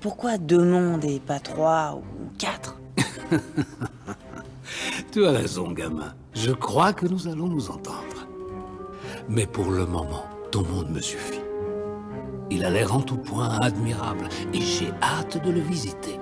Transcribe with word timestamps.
Pourquoi 0.00 0.38
deux 0.38 0.64
mondes 0.64 1.04
et 1.04 1.20
pas 1.20 1.40
trois 1.40 1.96
ou 1.96 2.30
quatre? 2.38 2.78
Tu 5.12 5.24
as 5.24 5.30
raison, 5.30 5.70
gamin. 5.72 6.14
Je 6.34 6.52
crois 6.52 6.92
que 6.92 7.06
nous 7.06 7.28
allons 7.28 7.46
nous 7.46 7.70
entendre. 7.70 8.26
Mais 9.28 9.46
pour 9.46 9.70
le 9.70 9.86
moment, 9.86 10.26
ton 10.50 10.62
monde 10.62 10.90
me 10.90 11.00
suffit. 11.00 11.40
Il 12.50 12.64
a 12.64 12.70
l'air 12.70 12.94
en 12.94 13.00
tout 13.00 13.16
point 13.16 13.58
admirable 13.60 14.28
et 14.52 14.60
j'ai 14.60 14.92
hâte 15.02 15.42
de 15.44 15.50
le 15.50 15.60
visiter. 15.60 16.18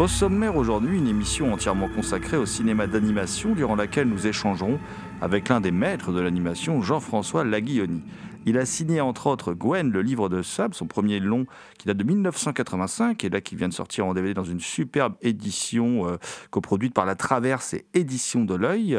Au 0.00 0.08
sommaire 0.08 0.56
aujourd'hui, 0.56 0.96
une 0.96 1.08
émission 1.08 1.52
entièrement 1.52 1.86
consacrée 1.94 2.38
au 2.38 2.46
cinéma 2.46 2.86
d'animation 2.86 3.54
durant 3.54 3.76
laquelle 3.76 4.08
nous 4.08 4.26
échangerons 4.26 4.78
avec 5.20 5.50
l'un 5.50 5.60
des 5.60 5.72
maîtres 5.72 6.10
de 6.10 6.22
l'animation, 6.22 6.80
Jean-François 6.80 7.44
Laguioni. 7.44 8.00
Il 8.46 8.56
a 8.56 8.64
signé 8.64 9.02
entre 9.02 9.26
autres 9.26 9.52
Gwen, 9.52 9.90
le 9.90 10.00
livre 10.00 10.30
de 10.30 10.40
Sab, 10.40 10.72
son 10.72 10.86
premier 10.86 11.20
long 11.20 11.44
qui 11.78 11.86
date 11.86 11.98
de 11.98 12.04
1985 12.04 13.22
et 13.24 13.28
là 13.28 13.42
qui 13.42 13.54
vient 13.54 13.68
de 13.68 13.74
sortir 13.74 14.06
en 14.06 14.14
DVD 14.14 14.32
dans 14.32 14.44
une 14.44 14.60
superbe 14.60 15.14
édition 15.20 16.08
euh, 16.08 16.16
coproduite 16.50 16.94
par 16.94 17.04
La 17.04 17.16
Traverse 17.16 17.74
et 17.74 17.84
Édition 17.92 18.46
de 18.46 18.54
l'œil. 18.54 18.98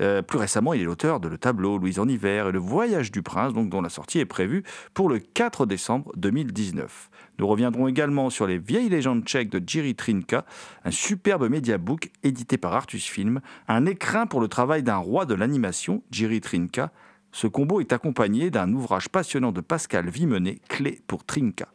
Euh, 0.00 0.20
plus 0.20 0.38
récemment, 0.38 0.74
il 0.74 0.82
est 0.82 0.84
l'auteur 0.84 1.20
de 1.20 1.28
Le 1.28 1.38
Tableau, 1.38 1.78
Louise 1.78 2.00
en 2.00 2.08
hiver 2.08 2.48
et 2.48 2.52
Le 2.52 2.58
Voyage 2.58 3.12
du 3.12 3.22
Prince, 3.22 3.52
dont 3.52 3.80
la 3.80 3.88
sortie 3.88 4.18
est 4.18 4.24
prévue 4.24 4.64
pour 4.94 5.08
le 5.08 5.20
4 5.20 5.64
décembre 5.64 6.10
2019. 6.16 7.08
Nous 7.38 7.46
reviendrons 7.46 7.86
également 7.86 8.30
sur 8.30 8.48
les 8.48 8.58
vieilles 8.58 8.88
légendes 8.88 9.24
tchèques 9.24 9.50
de 9.50 9.62
Jiri 9.64 9.94
Trinka, 9.94 10.44
un 10.84 10.90
superbe 10.90 11.48
mediabook 11.48 12.10
édité 12.24 12.56
par 12.56 12.74
Artus 12.74 13.06
Film, 13.06 13.40
un 13.68 13.86
écrin 13.86 14.26
pour 14.26 14.40
le 14.40 14.48
travail 14.48 14.82
d'un 14.82 14.96
roi 14.96 15.24
de 15.24 15.34
l'animation, 15.34 16.02
Jiri 16.10 16.40
Trinka. 16.40 16.90
Ce 17.32 17.46
combo 17.46 17.80
est 17.80 17.94
accompagné 17.94 18.50
d'un 18.50 18.70
ouvrage 18.74 19.08
passionnant 19.08 19.52
de 19.52 19.62
Pascal 19.62 20.10
Vimenet, 20.10 20.60
Clé 20.68 21.00
pour 21.06 21.24
Trinka. 21.24 21.66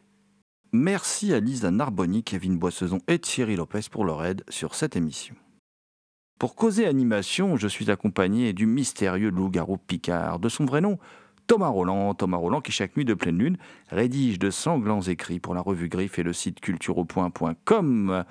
Merci 0.72 1.34
à 1.34 1.40
Lisa 1.40 1.72
Narboni, 1.72 2.22
Kevin 2.22 2.56
Boissezon 2.58 3.00
et 3.08 3.18
Thierry 3.18 3.56
Lopez 3.56 3.80
pour 3.90 4.04
leur 4.04 4.24
aide 4.24 4.44
sur 4.48 4.76
cette 4.76 4.94
émission. 4.94 5.34
Pour 6.38 6.54
causer 6.54 6.86
animation, 6.86 7.56
je 7.56 7.66
suis 7.66 7.90
accompagné 7.90 8.52
du 8.52 8.66
mystérieux 8.66 9.30
loup-garou 9.30 9.78
Picard, 9.78 10.38
de 10.38 10.48
son 10.48 10.64
vrai 10.64 10.80
nom, 10.80 10.96
Thomas 11.48 11.68
Roland. 11.68 12.14
Thomas 12.14 12.36
Roland 12.36 12.60
qui, 12.60 12.70
chaque 12.70 12.96
nuit 12.96 13.04
de 13.04 13.14
pleine 13.14 13.38
lune, 13.38 13.56
rédige 13.90 14.38
de 14.38 14.50
sanglants 14.50 15.00
écrits 15.00 15.40
pour 15.40 15.54
la 15.54 15.60
revue 15.60 15.88
Griffe 15.88 16.20
et 16.20 16.22
le 16.22 16.32
site 16.32 16.60
cultureaupoint.com. 16.60 18.24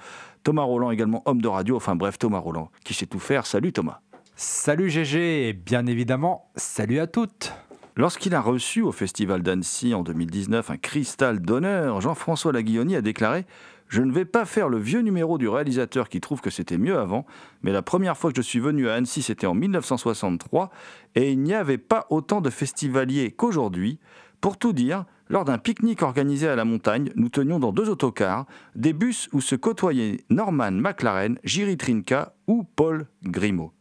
Thomas 0.44 0.63
Roland, 0.63 0.91
également 0.91 1.23
homme 1.25 1.41
de 1.41 1.47
radio, 1.49 1.75
enfin 1.75 1.97
bref, 1.97 2.17
Thomas 2.17 2.39
Roland, 2.39 2.71
qui 2.85 2.94
sait 2.94 3.07
tout 3.07 3.19
faire. 3.19 3.45
Salut 3.45 3.73
Thomas. 3.73 3.99
Salut 4.40 4.92
GG 4.92 5.50
et 5.50 5.53
bien 5.53 5.88
évidemment, 5.88 6.52
salut 6.56 7.00
à 7.00 7.08
toutes. 7.08 7.53
Lorsqu'il 7.96 8.36
a 8.36 8.40
reçu 8.40 8.84
au 8.84 8.92
Festival 8.92 9.42
d'Annecy 9.42 9.96
en 9.96 10.03
2019 10.03 10.70
un 10.70 10.78
cristal 10.78 11.40
d'honneur, 11.40 12.02
Jean-François 12.02 12.53
Laguilloni 12.53 12.96
a 12.96 13.02
déclaré 13.02 13.48
je 13.88 14.03
ne 14.03 14.12
vais 14.12 14.25
pas 14.25 14.46
faire 14.46 14.70
le 14.70 14.78
vieux 14.78 15.00
numéro 15.00 15.40
du 15.40 15.50
réalisateur 15.50 16.08
qui 16.08 16.22
trouve 16.22 16.42
que 16.42 16.52
c'était 16.52 16.78
mieux 16.78 17.00
avant, 17.00 17.25
mais 17.64 17.72
la 17.72 17.81
première 17.81 18.16
fois 18.16 18.30
que 18.30 18.38
je 18.38 18.44
suis 18.44 18.59
venu 18.59 18.88
à 18.90 18.94
Annecy, 18.94 19.24
c'était 19.24 19.48
en 19.48 19.56
1963, 19.56 20.69
et 21.16 21.31
il 21.31 21.42
n'y 21.42 21.56
avait 21.56 21.80
pas 21.80 22.06
autant 22.12 22.40
de 22.40 22.52
festivaliers 22.52 23.31
qu'aujourd'hui. 23.31 23.98
Pour 24.40 24.58
tout 24.58 24.74
dire, 24.74 25.06
lors 25.30 25.46
d'un 25.46 25.58
pique-nique 25.58 26.04
organisé 26.04 26.48
à 26.48 26.56
la 26.56 26.66
montagne, 26.66 27.12
nous 27.16 27.30
tenions 27.30 27.59
dans 27.59 27.72
deux 27.72 27.90
autocars, 27.90 28.46
des 28.75 28.94
bus 28.94 29.30
où 29.31 29.42
se 29.42 29.56
côtoyaient 29.56 30.25
Norman 30.30 30.74
McLaren, 30.74 31.40
Jiri 31.44 31.78
Trinka 31.78 32.36
ou 32.46 32.66
Paul 32.75 33.08
Grimaud. 33.24 33.72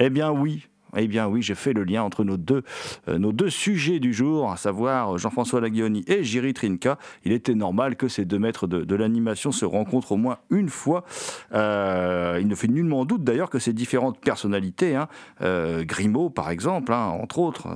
Eh 0.00 0.10
bien 0.10 0.32
oui, 0.32 0.66
eh 0.96 1.06
bien 1.06 1.28
oui, 1.28 1.42
j'ai 1.42 1.54
fait 1.54 1.72
le 1.72 1.84
lien 1.84 2.02
entre 2.02 2.24
nos 2.24 2.36
deux, 2.36 2.62
euh, 3.08 3.18
nos 3.18 3.32
deux 3.32 3.50
sujets 3.50 4.00
du 4.00 4.12
jour, 4.12 4.50
à 4.50 4.56
savoir 4.56 5.18
Jean-François 5.18 5.60
Laguioni 5.60 6.04
et 6.06 6.24
Jiri 6.24 6.54
Trinka. 6.54 6.98
Il 7.24 7.32
était 7.32 7.54
normal 7.54 7.96
que 7.96 8.08
ces 8.08 8.24
deux 8.24 8.38
maîtres 8.38 8.66
de, 8.66 8.94
l'animation 8.94 9.52
se 9.52 9.64
rencontrent 9.64 10.12
au 10.12 10.16
moins 10.16 10.38
une 10.50 10.68
fois. 10.68 11.04
Euh, 11.52 12.38
il 12.40 12.48
ne 12.48 12.54
fait 12.54 12.68
nullement 12.68 13.04
doute 13.04 13.24
d'ailleurs 13.24 13.50
que 13.50 13.58
ces 13.58 13.72
différentes 13.72 14.20
personnalités, 14.20 14.96
hein, 14.96 15.08
euh, 15.42 15.84
Grimaud 15.84 16.30
par 16.30 16.50
exemple, 16.50 16.92
hein, 16.92 17.06
entre 17.06 17.38
autres, 17.38 17.68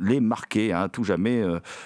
les 0.00 0.20
marquaient 0.20 0.72
hein, 0.72 0.88
tout 0.88 1.04
jamais 1.04 1.42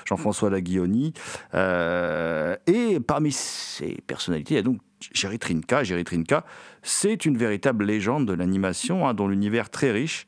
Jean-François 0.06 0.50
Laguioni. 0.50 1.12
et 1.54 3.00
parmi 3.06 3.32
ces 3.32 3.98
personnalités, 4.06 4.54
il 4.54 4.56
y 4.56 4.60
a 4.60 4.62
donc 4.62 4.78
Jerry 5.12 5.38
Trinka. 5.38 5.82
Jerry 5.84 6.04
Trinka, 6.04 6.44
c'est 6.82 7.24
une 7.24 7.36
véritable 7.36 7.84
légende 7.84 8.26
de 8.26 8.32
l'animation, 8.32 9.12
dont 9.14 9.28
l'univers 9.28 9.70
très 9.70 9.90
riche 9.90 10.26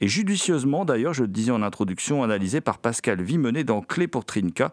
et 0.00 0.08
judicieusement 0.08 0.84
d'ailleurs, 0.84 1.14
je 1.14 1.22
le 1.22 1.28
disais 1.28 1.52
en 1.52 1.62
introduction, 1.62 2.22
analysé 2.22 2.60
par 2.60 2.78
Pascal 2.78 3.22
Vimenet 3.22 3.64
dans 3.64 3.82
Clé 3.82 4.08
pour 4.08 4.24
Trinka, 4.24 4.72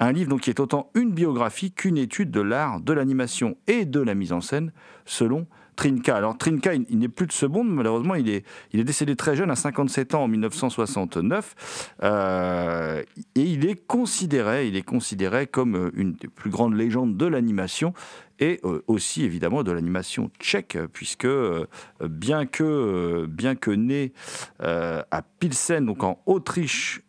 un 0.00 0.12
livre 0.12 0.30
donc 0.30 0.42
qui 0.42 0.50
est 0.50 0.60
autant 0.60 0.90
une 0.94 1.12
biographie 1.12 1.72
qu'une 1.72 1.98
étude 1.98 2.30
de 2.30 2.40
l'art, 2.40 2.80
de 2.80 2.92
l'animation 2.92 3.56
et 3.66 3.84
de 3.84 4.00
la 4.00 4.14
mise 4.14 4.32
en 4.32 4.40
scène, 4.40 4.72
selon 5.04 5.46
Trinka. 5.76 6.16
Alors 6.16 6.38
Trinka, 6.38 6.74
il, 6.74 6.98
n'est 6.98 7.08
plus 7.08 7.26
de 7.26 7.32
ce 7.32 7.46
monde, 7.46 7.68
malheureusement, 7.68 8.14
il 8.14 8.28
est, 8.28 8.44
il 8.72 8.80
est 8.80 8.84
décédé 8.84 9.16
très 9.16 9.36
jeune, 9.36 9.50
à 9.50 9.56
57 9.56 10.14
ans 10.14 10.24
en 10.24 10.28
1969, 10.28 11.94
euh, 12.02 13.02
et 13.34 13.42
il 13.42 13.66
est 13.66 13.86
considéré, 13.86 14.68
il 14.68 14.76
est 14.76 14.82
considéré 14.82 15.46
comme 15.46 15.76
euh, 15.76 15.90
une 15.94 16.12
des 16.12 16.28
plus 16.28 16.50
grandes 16.50 16.74
légendes 16.74 17.16
de 17.16 17.26
l'animation 17.26 17.92
et 18.40 18.60
euh, 18.64 18.82
aussi 18.86 19.24
évidemment 19.24 19.62
de 19.62 19.72
l'animation 19.72 20.30
tchèque, 20.40 20.78
puisque 20.92 21.28
bien 22.00 22.46
que, 22.46 23.26
bien 23.28 23.54
que 23.54 23.70
né 23.70 24.12
à 24.60 25.22
Pilsen, 25.38 25.86
donc 25.86 26.02
en 26.02 26.20
Autriche. 26.26 27.04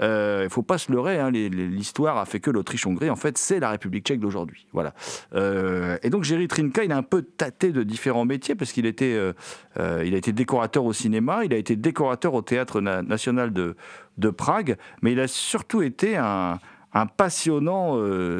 Euh, 0.00 0.38
il 0.40 0.44
ne 0.44 0.48
faut 0.48 0.62
pas 0.62 0.78
se 0.78 0.92
leurrer, 0.92 1.18
hein, 1.18 1.30
l'histoire 1.30 2.18
a 2.18 2.24
fait 2.24 2.40
que 2.40 2.50
l'Autriche-Hongrie, 2.50 3.10
en 3.10 3.16
fait, 3.16 3.38
c'est 3.38 3.60
la 3.60 3.70
République 3.70 4.06
tchèque 4.06 4.20
d'aujourd'hui. 4.20 4.66
Voilà. 4.72 4.94
Euh, 5.34 5.96
et 6.02 6.10
donc, 6.10 6.24
Jerry 6.24 6.48
Trinka, 6.48 6.84
il 6.84 6.92
a 6.92 6.96
un 6.96 7.02
peu 7.02 7.22
tâté 7.22 7.72
de 7.72 7.82
différents 7.82 8.24
métiers 8.24 8.54
parce 8.54 8.72
qu'il 8.72 8.86
était, 8.86 9.14
euh, 9.14 9.32
a 9.76 10.02
été 10.02 10.32
décorateur 10.32 10.84
au 10.84 10.92
cinéma, 10.92 11.44
il 11.44 11.54
a 11.54 11.56
été 11.56 11.76
décorateur 11.76 12.34
au 12.34 12.42
Théâtre 12.42 12.80
national 12.80 13.52
de, 13.52 13.76
de 14.18 14.30
Prague, 14.30 14.76
mais 15.02 15.12
il 15.12 15.20
a 15.20 15.28
surtout 15.28 15.82
été 15.82 16.16
un, 16.16 16.58
un 16.92 17.06
passionnant 17.06 17.96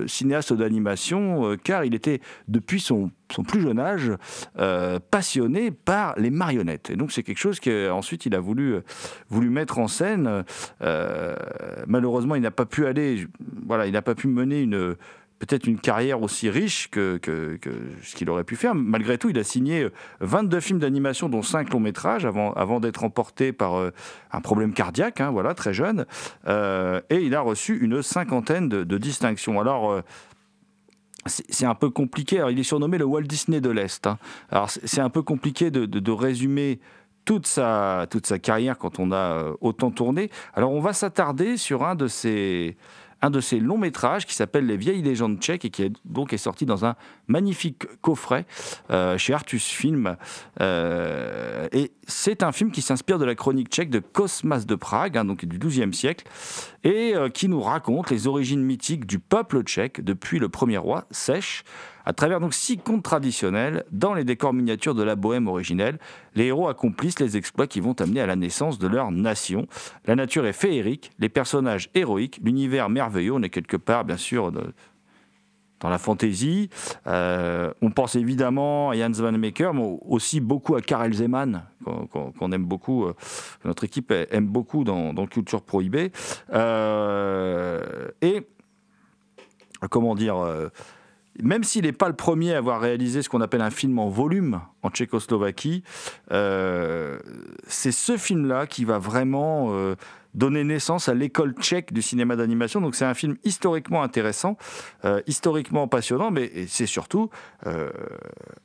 cinéaste 0.06 0.52
d'animation, 0.52 1.56
car 1.62 1.85
il 1.85 1.94
était 1.94 2.20
depuis 2.49 2.81
son, 2.81 3.11
plus 3.47 3.61
jeune 3.61 3.79
âge 3.79 4.12
passionné 5.11 5.70
par 5.70 6.14
les 6.19 6.31
marionnettes. 6.31 6.91
Et 6.91 6.97
donc 6.97 7.12
c'est 7.12 7.23
quelque 7.23 7.38
chose 7.38 7.61
qu'ensuite 7.61 8.26
il 8.26 8.35
a 8.35 8.41
voulu, 8.41 8.76
voulu 9.29 9.50
mettre 9.50 9.79
en 9.79 9.88
scène. 9.88 10.44
malheureusement, 11.87 12.35
il 12.35 12.43
n'a 12.43 12.50
pas 12.50 12.67
pu 12.67 12.87
aller, 12.87 13.26
voilà, 13.67 13.87
il 13.87 13.93
n'a 13.93 14.02
pas 14.02 14.14
pu 14.14 14.26
mener 14.26 14.62
une 14.62 14.96
peut-être 15.41 15.67
une 15.67 15.81
carrière 15.81 16.23
aussi 16.23 16.49
riche 16.51 16.89
que, 16.91 17.19
ce 18.03 18.15
qu'il 18.15 18.31
aurait 18.31 18.45
pu 18.45 18.57
faire. 18.57 18.75
Malgré 18.75 19.19
tout, 19.19 19.31
il 19.31 19.39
a 19.39 19.43
signé 19.43 19.89
22 20.21 20.61
films 20.61 20.79
d'animation, 20.79 21.29
dont 21.29 21.43
5 21.43 21.73
longs 21.73 21.81
métrages, 21.81 22.25
avant, 22.25 22.79
d'être 22.79 23.03
emporté 23.03 23.53
par 23.53 23.75
euh, 23.75 23.91
un 24.33 24.41
problème 24.41 24.73
cardiaque, 24.73 25.21
hein, 25.21 25.31
voilà, 25.31 25.55
très 25.55 25.73
jeune. 25.73 26.07
Euh, 26.47 27.01
et 27.11 27.17
il 27.17 27.35
a 27.35 27.41
reçu 27.41 27.77
une 27.79 28.03
cinquantaine 28.03 28.69
de, 28.69 28.99
distinctions. 28.99 29.59
Alors, 29.59 29.91
euh, 29.91 30.03
c'est 31.27 31.67
un 31.67 31.75
peu 31.75 31.89
compliqué. 31.89 32.45
Il 32.51 32.59
est 32.59 32.63
surnommé 32.63 32.99
le 32.99 33.07
Walt 33.07 33.23
Disney 33.23 33.63
de 33.63 33.71
l'Est. 33.71 34.07
Hein. 34.07 34.19
Alors, 34.51 34.69
c'est 34.71 35.01
un 35.01 35.11
peu 35.11 35.23
compliqué 35.23 35.71
de, 35.71 36.11
résumer 36.11 36.81
toute 37.25 37.47
sa, 37.47 38.07
toute 38.11 38.27
sa 38.27 38.39
carrière 38.39 38.77
quand 38.77 38.99
on 38.99 39.11
a 39.11 39.53
autant 39.63 39.91
tourné. 39.91 40.31
Alors, 40.53 40.73
on 40.73 40.81
va 40.81 40.93
s'attarder 40.93 41.57
sur 41.57 41.83
un 41.83 41.95
de 41.95 42.09
ces 42.09 42.77
un 43.22 43.31
de 43.31 43.40
ses 43.40 43.61
longs 43.61 43.78
métrages 43.78 44.26
qui 44.26 44.34
s'appelle 44.34 44.67
Les 44.67 44.76
vieilles 44.76 45.02
légendes 45.02 45.38
tchèques 45.38 45.64
et 45.64 45.70
qui 45.70 45.82
est, 45.82 45.93
donc 46.05 46.32
est 46.32 46.38
sorti 46.38 46.67
dans 46.67 46.84
un 46.84 46.96
magnifique 47.28 47.84
coffret 48.00 48.46
euh, 48.90 49.19
chez 49.19 49.34
Artus 49.34 49.64
Film. 49.64 50.17
Euh, 50.61 51.69
et 51.72 51.93
c'est 52.06 52.43
un 52.43 52.52
film 52.52 52.70
qui 52.70 52.82
s'inspire 52.82 53.19
de 53.19 53.25
la 53.25 53.34
chronique 53.34 53.69
tchèque 53.69 53.90
de 53.90 54.00
Cosmas 54.00 54.64
de 54.67 54.75
Prague, 54.75 55.17
hein, 55.19 55.25
donc 55.25 55.44
du 55.44 55.58
XIIe 55.58 55.93
siècle, 55.93 56.25
et 56.84 57.14
euh, 57.14 57.28
qui 57.28 57.49
nous 57.49 57.61
raconte 57.61 58.11
les 58.11 58.26
origines 58.26 58.62
mythiques 58.62 59.06
du 59.06 59.19
peuple 59.19 59.62
tchèque 59.62 60.02
depuis 60.02 60.38
le 60.38 60.49
premier 60.49 60.78
roi, 60.78 61.06
Sèche, 61.11 61.64
à 62.05 62.12
travers 62.12 62.41
donc 62.41 62.55
six 62.55 62.79
contes 62.79 63.02
traditionnels 63.02 63.85
dans 63.91 64.14
les 64.14 64.25
décors 64.25 64.52
miniatures 64.52 64.94
de 64.94 65.02
la 65.02 65.17
bohème 65.17 65.49
originelle. 65.49 65.99
Les 66.35 66.47
héros 66.47 66.69
accomplissent 66.69 67.20
les 67.20 67.37
exploits 67.37 67.67
qui 67.67 67.81
vont 67.81 67.94
amener 68.00 68.20
à 68.20 68.26
la 68.26 68.37
naissance 68.37 68.79
de 68.79 68.87
leur 68.87 69.11
nation. 69.11 69.67
La 70.06 70.17
nature 70.17 70.47
est 70.47 70.52
féerique, 70.52 71.11
les 71.19 71.29
personnages 71.29 71.91
héroïques, 71.94 72.41
l'univers 72.43 72.88
merveilleux. 72.88 73.35
On 73.35 73.43
est 73.43 73.50
quelque 73.50 73.76
part, 73.76 74.05
bien 74.05 74.17
sûr, 74.17 74.52
dans 75.81 75.88
la 75.88 75.99
fantaisie. 75.99 76.70
Euh, 77.06 77.73
on 77.82 77.91
pense 77.91 78.14
évidemment 78.14 78.91
à 78.91 78.96
Jans 78.96 79.11
Van 79.12 79.32
Meeker, 79.32 79.75
mais 79.75 79.99
aussi 80.06 80.41
beaucoup 80.41 80.76
à 80.76 80.82
Karel 80.82 81.12
Zeman, 81.12 81.64
qu'on 81.85 82.53
aime 82.53 82.64
beaucoup, 82.64 83.06
euh, 83.06 83.14
notre 83.64 83.85
équipe 83.85 84.12
aime 84.31 84.46
beaucoup 84.46 84.85
dans, 84.85 85.14
Culture 85.26 85.62
Prohibée. 85.62 86.12
Euh, 86.53 88.08
et, 88.20 88.46
comment 89.91 90.14
dire 90.14 90.37
même 91.38 91.65
s'il 91.65 91.85
n'est 91.85 91.93
pas 91.93 92.09
le 92.09 92.15
premier 92.15 92.55
à 92.55 92.59
avoir 92.59 92.81
réalisé 92.81 93.23
ce 93.23 93.29
qu'on 93.29 93.41
appelle 93.41 93.62
un 93.62 93.71
film 93.71 93.99
en 93.99 94.09
volume 94.09 94.61
en 94.82 94.91
Tchécoslovaquie, 94.91 95.82
euh, 96.32 97.19
c'est 97.67 97.93
ce 97.93 98.17
film-là 98.17 98.67
qui 98.67 98.85
va 98.85 98.99
vraiment 98.99 99.69
euh, 99.71 99.94
donner 100.35 100.65
naissance 100.65 101.09
à 101.09 101.15
l'école 101.15 101.55
tchèque 101.55 101.93
du 101.93 102.03
cinéma 102.03 102.37
d'animation. 102.37 102.81
Donc 102.81 102.94
c'est 102.94 103.05
un 103.05 103.15
film 103.15 103.37
historiquement 103.44 104.03
intéressant, 104.03 104.56
euh, 105.05 105.21
historiquement 105.27 105.88
passionnant, 105.88 106.31
mais 106.31 106.67
c'est 106.67 106.87
surtout 106.87 107.31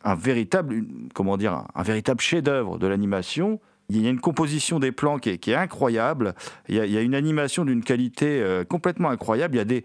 un 0.04 0.16
véritable, 0.16 0.84
comment 1.14 1.38
dire, 1.38 1.64
un, 1.74 1.84
véritable 1.84 2.22
chef-d'œuvre 2.22 2.78
de 2.78 2.88
l'animation. 2.88 3.60
Il 3.90 4.02
y 4.02 4.08
a 4.08 4.10
une 4.10 4.20
composition 4.20 4.80
des 4.80 4.92
plans 4.92 5.20
qui 5.20 5.30
est, 5.30 5.54
incroyable. 5.54 6.34
Il 6.70 6.76
y, 6.76 6.98
a, 6.98 7.02
une 7.02 7.14
animation 7.14 7.66
d'une 7.66 7.84
qualité 7.84 8.44
complètement 8.68 9.10
incroyable. 9.10 9.56
Il 9.56 9.58
y 9.58 9.62
a 9.62 9.66
des, 9.66 9.84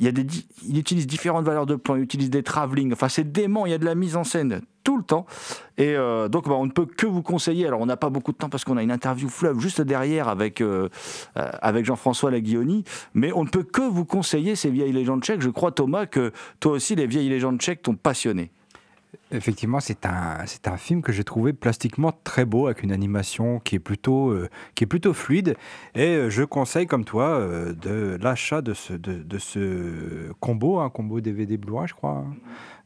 il 0.00 0.78
utilise 0.78 1.06
différentes 1.06 1.44
valeurs 1.44 1.66
de 1.66 1.76
plan, 1.76 1.96
il 1.96 2.02
utilise 2.02 2.30
des 2.30 2.42
travelling, 2.42 2.92
enfin 2.92 3.08
c'est 3.08 3.30
dément, 3.30 3.66
il 3.66 3.72
y 3.72 3.74
a 3.74 3.78
de 3.78 3.84
la 3.84 3.94
mise 3.94 4.16
en 4.16 4.24
scène 4.24 4.62
tout 4.84 4.96
le 4.96 5.02
temps. 5.02 5.26
Et 5.78 5.94
euh, 5.94 6.28
donc 6.28 6.48
bah, 6.48 6.54
on 6.54 6.66
ne 6.66 6.70
peut 6.70 6.86
que 6.86 7.06
vous 7.06 7.22
conseiller, 7.22 7.66
alors 7.66 7.80
on 7.80 7.86
n'a 7.86 7.96
pas 7.96 8.10
beaucoup 8.10 8.32
de 8.32 8.36
temps 8.36 8.48
parce 8.48 8.64
qu'on 8.64 8.76
a 8.76 8.82
une 8.82 8.90
interview 8.90 9.28
fleuve 9.28 9.58
juste 9.60 9.80
derrière 9.80 10.28
avec, 10.28 10.60
euh, 10.60 10.88
euh, 11.36 11.50
avec 11.60 11.84
Jean-François 11.84 12.30
Laguioni, 12.30 12.84
mais 13.14 13.32
on 13.32 13.44
ne 13.44 13.48
peut 13.48 13.64
que 13.64 13.82
vous 13.82 14.04
conseiller 14.04 14.56
ces 14.56 14.70
vieilles 14.70 14.92
légendes 14.92 15.22
tchèques. 15.22 15.42
Je 15.42 15.50
crois 15.50 15.72
Thomas 15.72 16.06
que 16.06 16.32
toi 16.60 16.72
aussi 16.72 16.94
les 16.94 17.06
vieilles 17.06 17.28
légendes 17.28 17.60
tchèques 17.60 17.82
t'ont 17.82 17.94
passionné. 17.94 18.50
Effectivement, 19.32 19.80
c'est 19.80 20.04
un, 20.04 20.44
c'est 20.44 20.68
un 20.68 20.76
film 20.76 21.00
que 21.00 21.10
j'ai 21.10 21.24
trouvé 21.24 21.54
plastiquement 21.54 22.12
très 22.22 22.44
beau, 22.44 22.66
avec 22.66 22.82
une 22.82 22.92
animation 22.92 23.60
qui 23.60 23.76
est 23.76 23.78
plutôt, 23.78 24.28
euh, 24.28 24.50
qui 24.74 24.84
est 24.84 24.86
plutôt 24.86 25.14
fluide. 25.14 25.56
Et 25.94 26.08
euh, 26.08 26.30
je 26.30 26.42
conseille, 26.42 26.86
comme 26.86 27.06
toi, 27.06 27.38
euh, 27.38 27.72
de 27.72 28.18
l'achat 28.20 28.60
de 28.60 28.74
ce, 28.74 28.92
de, 28.92 29.38
ce 29.38 30.30
combo, 30.40 30.80
un 30.80 30.90
combo 30.90 31.20
DVD 31.22 31.56
Blu-ray, 31.56 31.88
je 31.88 31.94
crois. 31.94 32.24
Hein. 32.26 32.36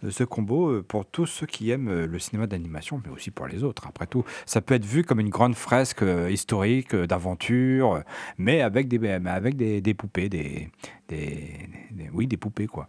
de 0.03 0.11
ce 0.11 0.23
combo 0.23 0.83
pour 0.83 1.05
tous 1.05 1.27
ceux 1.27 1.47
qui 1.47 1.71
aiment 1.71 2.05
le 2.05 2.19
cinéma 2.21 2.47
d'animation, 2.47 3.03
mais 3.05 3.11
aussi 3.11 3.33
pour 3.33 3.49
les 3.49 3.65
autres. 3.65 3.89
Après 3.89 4.07
tout, 4.07 4.25
ça 4.45 4.61
peut 4.61 4.75
être 4.75 4.85
vu 4.85 5.03
comme 5.03 5.19
une 5.19 5.31
grande 5.31 5.57
fresque 5.57 6.05
historique, 6.31 6.95
d'aventure, 6.95 8.03
mais 8.39 8.61
avec 8.61 8.87
des, 8.87 9.09
avec 9.09 9.57
des, 9.57 9.81
des 9.81 9.95
poupées, 9.95 10.29
des, 10.29 10.69
des, 11.09 11.69
oui, 12.13 12.29
des 12.29 12.37
poupées, 12.37 12.69
quoi 12.69 12.89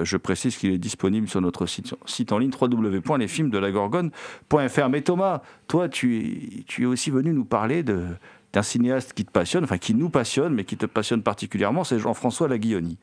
je 0.00 0.16
précise 0.16 0.56
qu'il 0.56 0.72
est 0.72 0.78
disponible 0.78 1.28
sur 1.28 1.40
notre 1.40 1.66
site, 1.66 2.32
en 2.32 2.38
ligne 2.38 2.50
www.lesfilmsdelagorgone.fr. 2.58 4.88
Mais 4.88 5.02
Thomas, 5.02 5.42
toi, 5.68 5.88
tu, 5.88 6.64
tu 6.66 6.82
es 6.82 6.86
aussi 6.86 7.10
venu 7.10 7.32
nous 7.32 7.44
parler 7.44 7.82
d'un 7.82 8.62
cinéaste 8.62 9.12
qui 9.12 9.24
te 9.24 9.30
passionne, 9.30 9.64
enfin 9.64 9.78
qui 9.78 9.94
nous 9.94 10.10
passionne, 10.10 10.54
mais 10.54 10.64
qui 10.64 10.76
te 10.76 10.86
passionne 10.86 11.22
particulièrement, 11.22 11.84
c'est 11.84 11.98
Jean-François 11.98 12.48
Laguilloni. 12.48 12.98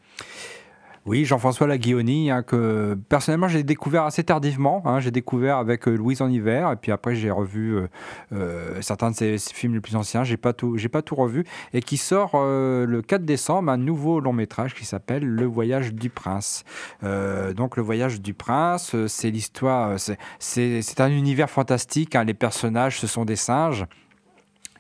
Oui, 1.08 1.24
Jean-François 1.24 1.68
Laguioni, 1.68 2.32
hein, 2.32 2.44
que 2.44 3.00
personnellement 3.08 3.48
j'ai 3.48 3.64
découvert 3.64 4.04
assez 4.04 4.26
tardivement. 4.26 4.82
Hein. 4.84 5.00
j'ai 5.00 5.10
découvert 5.10 5.56
avec 5.56 5.88
euh, 5.88 5.96
Louise 5.96 6.22
en 6.22 6.28
hiver, 6.28 6.70
et 6.70 6.76
puis 6.76 6.92
après 6.92 7.16
j'ai 7.16 7.32
revu 7.32 7.78
euh, 7.78 7.88
euh, 8.34 8.82
certains 8.82 9.12
de 9.12 9.16
ses, 9.16 9.38
films 9.38 9.76
les 9.76 9.80
plus 9.80 9.96
anciens. 9.96 10.26
J'ai 10.26 10.36
pas 10.36 10.52
tout, 10.52 10.76
pas 10.92 11.02
tout 11.02 11.16
revu, 11.16 11.46
et 11.72 11.82
qui 11.82 11.96
sort 11.96 12.32
le 12.36 13.02
4 13.02 13.24
décembre 13.24 13.72
un 13.72 13.78
nouveau 13.78 14.20
long 14.20 14.34
métrage 14.34 14.76
qui 14.76 14.84
s'appelle 14.84 15.24
Le 15.24 15.46
Voyage 15.46 15.94
du 15.94 16.10
Prince. 16.10 16.66
donc 17.02 17.78
Le 17.78 17.84
Voyage 17.84 18.20
du 18.20 18.34
Prince, 18.34 18.94
c'est 19.08 19.32
l'histoire, 19.32 19.96
c'est 20.40 21.00
un 21.00 21.10
univers 21.10 21.50
fantastique. 21.50 22.16
Hein. 22.16 22.26
les 22.26 22.34
personnages, 22.34 23.00
ce 23.00 23.08
sont 23.08 23.24
des 23.24 23.38
singes 23.38 23.86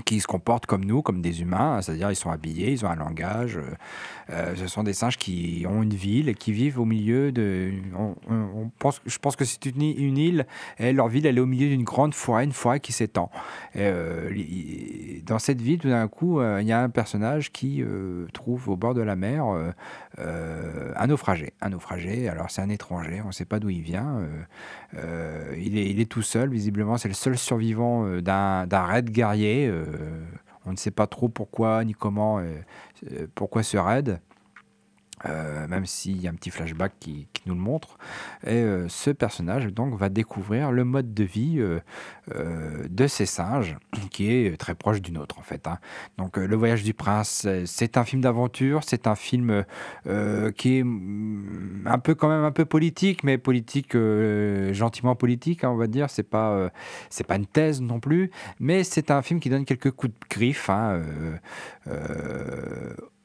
qui 0.05 0.19
se 0.19 0.27
comportent 0.27 0.65
comme 0.65 0.85
nous, 0.85 1.01
comme 1.01 1.21
des 1.21 1.41
humains, 1.41 1.81
c'est-à-dire 1.81 2.11
ils 2.11 2.15
sont 2.15 2.29
habillés, 2.29 2.71
ils 2.71 2.85
ont 2.85 2.89
un 2.89 2.95
langage. 2.95 3.59
Euh, 4.29 4.47
euh, 4.47 4.55
ce 4.55 4.67
sont 4.67 4.83
des 4.83 4.93
singes 4.93 5.17
qui 5.17 5.65
ont 5.67 5.81
une 5.81 5.93
ville 5.93 6.35
qui 6.35 6.51
vivent 6.51 6.79
au 6.79 6.85
milieu 6.85 7.31
de. 7.31 7.71
Je 9.05 9.17
pense 9.19 9.35
que 9.35 9.45
c'est 9.45 9.65
une, 9.65 9.81
une, 9.81 10.17
île 10.17 10.45
et 10.77 10.93
leur 10.93 11.07
ville 11.07 11.25
elle 11.25 11.37
est 11.37 11.41
au 11.41 11.45
milieu 11.45 11.67
d'une 11.67 11.83
grande 11.83 12.13
forêt, 12.13 12.43
une 12.43 12.51
forêt 12.51 12.79
qui 12.79 12.93
s'étend. 12.93 13.31
Euh, 13.75 14.29
dans 15.25 15.39
cette 15.39 15.61
ville, 15.61 15.79
tout 15.79 15.89
d'un 15.89 16.07
coup, 16.07 16.41
il 16.41 16.67
y 16.67 16.71
a 16.71 16.81
un 16.81 16.89
personnage 16.89 17.51
qui 17.51 17.83
trouve 18.33 18.69
au 18.69 18.75
bord 18.75 18.93
de 18.93 19.01
la 19.01 19.15
mer 19.15 19.45
un 20.17 21.07
naufragé. 21.07 21.53
Un 21.61 21.69
naufragé. 21.69 22.29
Alors 22.29 22.49
c'est 22.51 22.61
un 22.61 22.69
étranger, 22.69 23.21
on 23.23 23.27
ne 23.27 23.33
sait 23.33 23.45
pas 23.45 23.59
d'où 23.59 23.69
il 23.69 23.81
vient. 23.81 24.21
il, 25.57 25.99
est, 25.99 26.05
tout 26.09 26.21
seul, 26.21 26.49
visiblement, 26.49 26.97
c'est 26.97 27.09
le 27.09 27.13
seul 27.13 27.37
survivant 27.37 28.21
d'un 28.21 28.85
raid 28.85 29.09
guerrier. 29.09 29.67
Euh, 29.67 29.83
on 30.65 30.71
ne 30.71 30.77
sait 30.77 30.91
pas 30.91 31.07
trop 31.07 31.29
pourquoi 31.29 31.83
ni 31.85 31.93
comment, 31.93 32.39
euh, 32.39 32.41
euh, 32.41 32.61
pourquoi 33.35 33.63
ce 33.63 33.77
raid? 33.77 34.19
Euh, 35.25 35.67
même 35.67 35.87
s'il 35.87 36.21
y 36.21 36.27
a 36.27 36.29
un 36.29 36.35
petit 36.35 36.51
flashback 36.51 36.93
qui, 36.99 37.27
nous 37.47 37.55
le 37.55 37.61
montre. 37.61 37.97
Et 38.45 38.55
euh, 38.55 38.87
ce 38.87 39.09
personnage 39.09 39.67
donc 39.67 39.95
va 39.95 40.09
découvrir 40.09 40.71
le 40.71 40.83
mode 40.83 41.13
de 41.13 41.23
vie 41.23 41.59
euh, 41.59 41.79
de 42.87 43.07
ces 43.07 43.25
singes, 43.25 43.77
qui 44.11 44.31
est 44.31 44.59
très 44.59 44.75
proche 44.75 45.01
du 45.01 45.11
nôtre 45.11 45.39
en 45.39 45.41
fait. 45.41 45.65
Hein. 45.65 45.79
Donc 46.17 46.37
le 46.37 46.55
voyage 46.55 46.83
du 46.83 46.93
prince, 46.93 47.47
c'est 47.65 47.97
un 47.97 48.03
film 48.03 48.21
d'aventure, 48.21 48.81
c'est 48.83 49.07
un 49.07 49.15
film 49.15 49.63
qui 50.55 50.77
est 50.77 50.83
mm, 50.83 51.87
un 51.87 51.99
peu 51.99 52.13
quand 52.13 52.29
même 52.29 52.43
un 52.43 52.51
peu 52.51 52.65
politique, 52.65 53.23
mais 53.23 53.37
politique 53.37 53.97
gentiment 54.71 55.15
politique, 55.15 55.63
hein, 55.63 55.69
on 55.69 55.77
va 55.77 55.87
dire. 55.87 56.09
C'est 56.09 56.29
pas 56.29 56.69
c'est 57.09 57.25
pas 57.25 57.37
une 57.37 57.47
thèse 57.47 57.81
non 57.81 57.99
plus, 57.99 58.29
mais 58.59 58.83
c'est 58.83 59.09
un 59.09 59.21
film 59.21 59.39
qui 59.39 59.49
donne 59.49 59.65
quelques 59.65 59.91
coups 59.91 60.13
de 60.13 60.19
griffe. 60.29 60.69
Hein, 60.69 61.01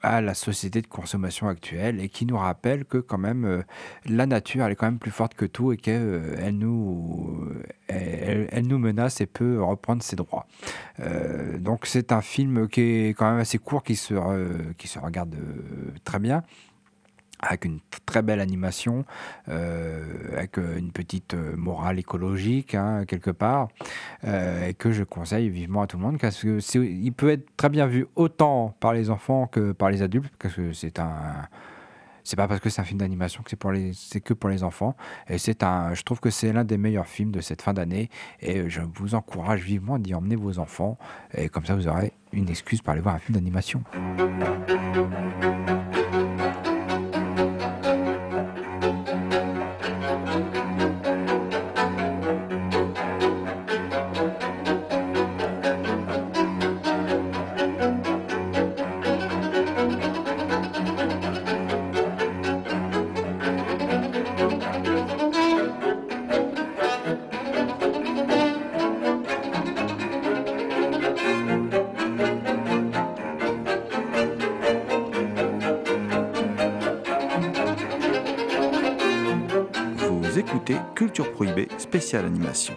à 0.02 0.20
la 0.20 0.34
société 0.34 0.82
de 0.82 0.86
consommation 0.86 1.48
actuelle 1.48 2.00
et 2.00 2.08
qui 2.08 2.26
nous 2.26 2.36
rappelle 2.36 2.84
que 2.84 2.98
quand 2.98 3.18
même 3.18 3.44
euh, 3.44 3.62
la 4.06 4.26
nature 4.26 4.64
elle 4.64 4.72
est 4.72 4.76
quand 4.76 4.86
même 4.86 4.98
plus 4.98 5.10
forte 5.10 5.34
que 5.34 5.44
tout 5.44 5.72
et 5.72 5.76
qu'elle 5.76 6.02
euh, 6.02 6.50
nous, 6.50 7.48
elle, 7.88 8.66
nous 8.66 8.78
menace 8.78 9.20
et 9.20 9.26
peut 9.26 9.62
reprendre 9.62 10.02
ses 10.02 10.16
droits. 10.16 10.46
Euh, 11.00 11.58
donc 11.58 11.86
c'est 11.86 12.12
un 12.12 12.20
film 12.20 12.68
qui 12.68 12.80
est 12.80 13.14
quand 13.14 13.30
même 13.30 13.40
assez 13.40 13.58
court, 13.58 13.82
qui 13.82 13.96
se, 13.96 14.14
qui 14.74 14.88
se 14.88 14.98
regarde 14.98 15.36
très 16.04 16.18
bien 16.18 16.42
avec 17.42 17.64
une 17.64 17.80
très 18.06 18.22
belle 18.22 18.40
animation, 18.40 19.04
euh, 19.48 20.04
avec 20.32 20.58
euh, 20.58 20.78
une 20.78 20.92
petite 20.92 21.34
euh, 21.34 21.56
morale 21.56 21.98
écologique 21.98 22.74
hein, 22.74 23.04
quelque 23.06 23.30
part, 23.30 23.68
et 24.24 24.74
que 24.74 24.92
je 24.92 25.02
conseille 25.02 25.48
vivement 25.48 25.82
à 25.82 25.86
tout 25.86 25.96
le 25.96 26.02
monde 26.02 26.18
parce 26.18 26.42
que 26.42 26.60
il 26.78 27.12
peut 27.12 27.30
être 27.30 27.46
très 27.56 27.68
bien 27.68 27.86
vu 27.86 28.06
autant 28.14 28.74
par 28.78 28.92
les 28.92 29.10
enfants 29.10 29.46
que 29.46 29.72
par 29.72 29.90
les 29.90 30.02
adultes 30.02 30.32
parce 30.38 30.54
que 30.54 30.72
c'est 30.72 30.98
un 31.00 31.48
c'est 32.22 32.36
pas 32.36 32.46
parce 32.46 32.60
que 32.60 32.70
c'est 32.70 32.80
un 32.80 32.84
film 32.84 33.00
d'animation 33.00 33.42
que 33.42 33.50
c'est 33.50 33.56
pour 33.56 33.72
les 33.72 33.92
que 34.24 34.32
pour 34.32 34.48
les 34.48 34.62
enfants 34.62 34.94
et 35.28 35.38
c'est 35.38 35.64
un 35.64 35.94
je 35.94 36.02
trouve 36.02 36.20
que 36.20 36.30
c'est 36.30 36.52
l'un 36.52 36.64
des 36.64 36.78
meilleurs 36.78 37.08
films 37.08 37.32
de 37.32 37.40
cette 37.40 37.62
fin 37.62 37.72
d'année 37.72 38.10
et 38.40 38.68
je 38.70 38.80
vous 38.94 39.16
encourage 39.16 39.62
vivement 39.62 39.98
d'y 39.98 40.14
emmener 40.14 40.36
vos 40.36 40.60
enfants 40.60 40.98
et 41.34 41.48
comme 41.48 41.64
ça 41.64 41.74
vous 41.74 41.88
aurez 41.88 42.12
une 42.32 42.48
excuse 42.48 42.80
pour 42.80 42.92
aller 42.92 43.02
voir 43.02 43.16
un 43.16 43.18
film 43.18 43.34
d'animation. 43.34 43.82
Spéciale 81.92 82.24
animation. 82.24 82.74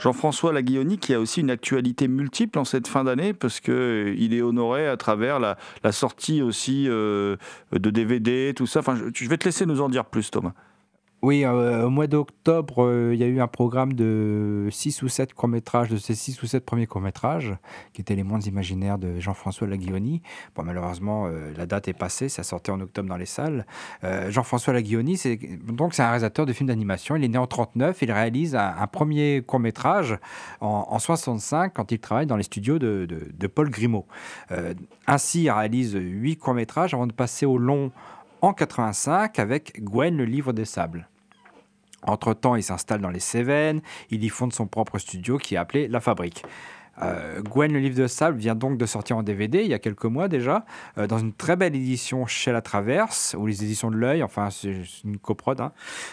Jean-François 0.00 0.52
Laguilloni 0.52 0.98
qui 0.98 1.14
a 1.14 1.20
aussi 1.20 1.40
une 1.40 1.50
actualité 1.50 2.08
multiple 2.08 2.58
en 2.58 2.64
cette 2.64 2.88
fin 2.88 3.04
d'année 3.04 3.32
parce 3.32 3.60
qu'il 3.60 3.72
euh, 3.72 4.16
est 4.18 4.42
honoré 4.42 4.88
à 4.88 4.96
travers 4.96 5.38
la, 5.38 5.56
sortie 5.92 6.42
aussi 6.42 6.88
euh, 6.88 7.36
de 7.70 7.90
DVD, 7.90 8.54
tout 8.56 8.66
ça. 8.66 8.80
Enfin, 8.80 8.98
je 9.14 9.28
vais 9.28 9.38
te 9.38 9.44
laisser 9.44 9.66
nous 9.66 9.80
en 9.80 9.88
dire 9.88 10.04
plus, 10.04 10.32
Thomas. 10.32 10.52
Oui, 11.24 11.44
euh, 11.44 11.84
au 11.86 11.90
mois 11.90 12.08
d'octobre, 12.08 12.82
euh, 12.84 13.14
il 13.14 13.20
y 13.20 13.22
a 13.22 13.28
eu 13.28 13.40
un 13.40 13.46
programme 13.46 13.92
de 13.92 14.66
6 14.72 15.02
ou 15.02 15.08
7 15.08 15.34
courts-métrages, 15.34 15.88
de 15.88 15.96
ces 15.96 16.16
6 16.16 16.42
ou 16.42 16.48
7 16.48 16.64
premiers 16.64 16.88
courts-métrages, 16.88 17.56
qui 17.92 18.00
étaient 18.00 18.16
les 18.16 18.24
mondes 18.24 18.44
imaginaires 18.46 18.98
de 18.98 19.20
Jean-François 19.20 19.68
Laguioni. 19.68 20.20
Bon, 20.56 20.64
malheureusement, 20.64 21.28
euh, 21.28 21.52
la 21.56 21.66
date 21.66 21.86
est 21.86 21.92
passée, 21.92 22.28
ça 22.28 22.42
sortait 22.42 22.72
en 22.72 22.80
octobre 22.80 23.08
dans 23.08 23.16
les 23.16 23.26
salles. 23.26 23.66
Jean-François 24.30 24.72
Laguioni, 24.72 25.16
c'est 25.16 25.38
donc 25.64 25.94
c'est 25.94 26.02
un 26.02 26.08
réalisateur 26.08 26.44
de 26.44 26.52
films 26.52 26.66
d'animation. 26.66 27.14
Il 27.14 27.22
est 27.22 27.28
né 27.28 27.38
en 27.38 27.46
39, 27.46 28.02
il 28.02 28.10
réalise 28.10 28.56
un, 28.56 28.86
premier 28.88 29.42
court-métrage 29.46 30.18
en, 30.60 30.98
65 30.98 31.72
quand 31.72 31.92
il 31.92 32.00
travaille 32.00 32.26
dans 32.26 32.36
les 32.36 32.42
studios 32.42 32.80
de, 32.80 33.06
de 33.06 33.46
Paul 33.46 33.70
Grimaud. 33.70 34.06
ainsi, 35.06 35.44
il 35.44 35.50
réalise 35.50 35.94
8 35.94 36.36
courts-métrages 36.36 36.94
avant 36.94 37.06
de 37.06 37.12
passer 37.12 37.46
au 37.46 37.58
long 37.58 37.92
en 38.42 38.52
85 38.52 39.38
avec 39.38 39.82
Gwen, 39.82 40.16
le 40.16 40.24
livre 40.24 40.52
des 40.52 40.64
sables. 40.64 41.08
Entre-temps, 42.02 42.56
il 42.56 42.62
s'installe 42.62 43.00
dans 43.00 43.08
les 43.08 43.20
Cévennes, 43.20 43.80
il 44.10 44.24
y 44.24 44.28
fonde 44.28 44.52
son 44.52 44.66
propre 44.66 44.98
studio 44.98 45.38
qui 45.38 45.54
est 45.54 45.58
appelé 45.58 45.86
La 45.86 46.00
Fabrique. 46.00 46.44
Euh, 47.00 47.40
Gwen, 47.40 47.72
le 47.72 47.78
livre 47.78 47.96
de 47.96 48.06
sable, 48.06 48.36
vient 48.36 48.54
donc 48.54 48.76
de 48.76 48.84
sortir 48.84 49.16
en 49.16 49.22
DVD 49.22 49.62
il 49.62 49.70
y 49.70 49.74
a 49.74 49.78
quelques 49.78 50.04
mois 50.04 50.28
déjà, 50.28 50.66
euh, 50.98 51.06
dans 51.06 51.18
une 51.18 51.32
très 51.32 51.56
belle 51.56 51.74
édition 51.74 52.26
chez 52.26 52.52
La 52.52 52.60
Traverse, 52.60 53.34
ou 53.38 53.46
les 53.46 53.64
éditions 53.64 53.90
de 53.90 53.96
l'œil, 53.96 54.22
enfin 54.22 54.50
c'est 54.50 54.82
une 55.04 55.18
coprode. 55.18 55.60
Hein. 55.60 55.72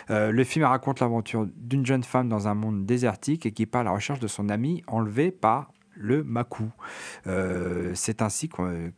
Euh, 0.10 0.32
le 0.32 0.44
film 0.44 0.64
raconte 0.64 1.02
l'aventure 1.02 1.48
d'une 1.58 1.86
jeune 1.86 2.04
femme 2.04 2.30
dans 2.30 2.48
un 2.48 2.54
monde 2.54 2.86
désertique 2.86 3.46
et 3.46 3.52
qui 3.52 3.66
part 3.66 3.82
à 3.82 3.86
la 3.86 3.92
recherche 3.92 4.20
de 4.20 4.28
son 4.28 4.48
ami 4.48 4.84
enlevé 4.88 5.32
par 5.32 5.72
le 6.00 6.24
Makou. 6.24 6.72
Euh, 7.28 7.92
c'est 7.94 8.22
ainsi 8.22 8.50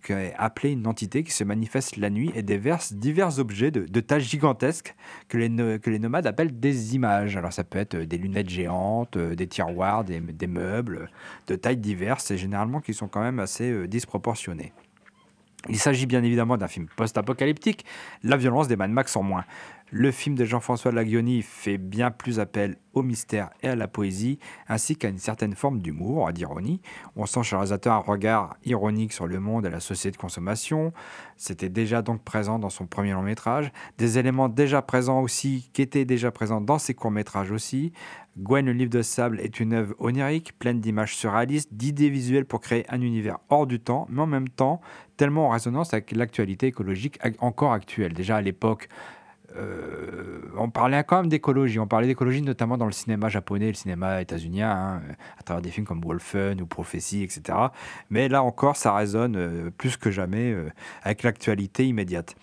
qu'est 0.01 0.33
appelée 0.37 0.71
une 0.71 0.87
entité 0.87 1.23
qui 1.23 1.31
se 1.31 1.43
manifeste 1.43 1.97
la 1.97 2.09
nuit 2.09 2.31
et 2.35 2.43
déverse 2.43 2.93
divers 2.93 3.39
objets 3.39 3.71
de, 3.71 3.99
taille 3.99 4.21
gigantesque 4.21 4.95
que 5.27 5.37
les, 5.37 5.79
que 5.79 5.89
les 5.89 5.99
nomades 5.99 6.27
appellent 6.27 6.59
des 6.59 6.95
images. 6.95 7.35
Alors 7.35 7.51
ça 7.51 7.63
peut 7.63 7.79
être 7.79 7.97
des 7.97 8.17
lunettes 8.17 8.49
géantes, 8.49 9.17
euh, 9.17 9.35
des 9.35 9.47
tiroirs, 9.47 10.03
des, 10.03 10.21
meubles 10.47 11.09
de 11.47 11.55
tailles 11.55 11.77
diverses 11.77 12.31
et 12.31 12.37
généralement 12.37 12.81
qui 12.81 12.93
sont 12.93 13.07
quand 13.07 13.21
même 13.21 13.39
assez 13.39 13.71
euh, 13.71 13.87
disproportionnés. 13.87 14.73
Il 15.69 15.77
s'agit 15.77 16.07
bien 16.07 16.23
évidemment 16.23 16.57
d'un 16.57 16.67
film 16.67 16.87
post-apocalyptique, 16.95 17.85
la 18.23 18.35
violence 18.35 18.67
des 18.67 18.75
Mad 18.75 18.89
Max 18.89 19.15
en 19.15 19.21
moins. 19.21 19.45
Le 19.93 20.09
film 20.11 20.35
de 20.35 20.45
Jean-François 20.45 20.93
Laguioni 20.93 21.41
fait 21.41 21.77
bien 21.77 22.11
plus 22.11 22.39
appel 22.39 22.77
au 22.93 23.03
mystère 23.03 23.49
et 23.61 23.67
à 23.67 23.75
la 23.75 23.89
poésie, 23.89 24.39
ainsi 24.69 24.95
qu'à 24.95 25.09
une 25.09 25.17
certaine 25.17 25.53
forme 25.53 25.81
d'humour, 25.81 26.31
d'ironie. 26.31 26.81
On 27.17 27.25
sent 27.25 27.43
chez 27.43 27.55
le 27.55 27.59
réalisateur 27.59 27.95
un 27.95 27.99
regard 27.99 28.55
ironique 28.63 29.11
sur 29.11 29.27
le 29.27 29.41
monde 29.41 29.65
et 29.65 29.69
la 29.69 29.81
société 29.81 30.15
de 30.15 30.21
consommation. 30.21 30.93
C'était 31.35 31.67
déjà 31.67 32.01
donc 32.01 32.23
présent 32.23 32.57
dans 32.57 32.69
son 32.69 32.87
premier 32.87 33.11
long 33.11 33.21
métrage. 33.21 33.69
Des 33.97 34.17
éléments 34.17 34.47
déjà 34.47 34.81
présents 34.81 35.19
aussi, 35.19 35.69
qui 35.73 35.81
étaient 35.81 36.05
déjà 36.05 36.31
présents 36.31 36.61
dans 36.61 36.79
ses 36.79 36.93
courts 36.93 37.11
métrages 37.11 37.51
aussi. 37.51 37.91
Gwen, 38.37 38.65
le 38.65 38.71
livre 38.71 38.91
de 38.91 39.01
sable, 39.01 39.41
est 39.41 39.59
une 39.59 39.73
œuvre 39.73 39.93
onirique, 39.99 40.57
pleine 40.57 40.79
d'images 40.79 41.17
surréalistes, 41.17 41.73
d'idées 41.73 42.09
visuelles 42.09 42.45
pour 42.45 42.61
créer 42.61 42.85
un 42.87 43.01
univers 43.01 43.39
hors 43.49 43.67
du 43.67 43.81
temps, 43.81 44.07
mais 44.09 44.21
en 44.21 44.27
même 44.27 44.47
temps 44.47 44.79
tellement 45.17 45.47
en 45.47 45.49
résonance 45.49 45.93
avec 45.93 46.13
l'actualité 46.13 46.67
écologique 46.67 47.19
encore 47.39 47.73
actuelle. 47.73 48.13
Déjà 48.13 48.37
à 48.37 48.41
l'époque, 48.41 48.87
euh, 49.57 50.41
on 50.57 50.69
parlait 50.69 51.03
quand 51.03 51.17
même 51.17 51.29
d'écologie. 51.29 51.79
On 51.79 51.87
parlait 51.87 52.07
d'écologie 52.07 52.41
notamment 52.41 52.77
dans 52.77 52.85
le 52.85 52.91
cinéma 52.91 53.29
japonais, 53.29 53.67
le 53.67 53.73
cinéma 53.73 54.21
états-unien, 54.21 54.69
hein, 54.69 55.01
à 55.37 55.43
travers 55.43 55.61
des 55.61 55.69
films 55.69 55.85
comme 55.85 56.01
Wolfen 56.01 56.61
ou 56.61 56.65
Prophétie, 56.65 57.23
etc. 57.23 57.57
Mais 58.09 58.29
là 58.29 58.43
encore, 58.43 58.75
ça 58.75 58.93
résonne 58.93 59.35
euh, 59.37 59.69
plus 59.71 59.97
que 59.97 60.11
jamais 60.11 60.51
euh, 60.51 60.69
avec 61.03 61.23
l'actualité 61.23 61.87
immédiate. 61.87 62.35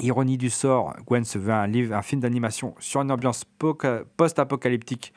Ironie 0.00 0.38
du 0.38 0.50
sort, 0.50 0.94
Gwen 1.06 1.24
se 1.24 1.38
veut 1.38 1.52
un, 1.52 1.66
livre, 1.66 1.94
un 1.94 2.02
film 2.02 2.20
d'animation 2.20 2.74
sur 2.78 3.02
une 3.02 3.10
ambiance 3.10 3.44
post-apocalyptique 4.16 5.12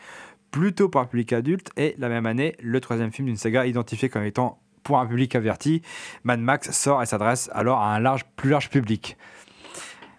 plutôt 0.52 0.90
pour 0.90 1.00
un 1.02 1.06
public 1.06 1.32
adulte. 1.32 1.70
Et 1.78 1.96
la 1.98 2.10
même 2.10 2.26
année, 2.26 2.56
le 2.62 2.82
troisième 2.82 3.12
film 3.12 3.28
d'une 3.28 3.38
saga 3.38 3.66
identifié 3.66 4.10
comme 4.10 4.24
étant 4.24 4.60
pour 4.84 5.00
un 5.00 5.08
public 5.08 5.36
averti, 5.36 5.82
Mad 6.24 6.42
Max 6.42 6.72
sort 6.72 7.02
et 7.02 7.06
s'adresse 7.06 7.50
alors 7.54 7.80
à 7.80 7.96
un 7.96 8.16
plus 8.36 8.50
large 8.50 8.70
public. 8.70 9.18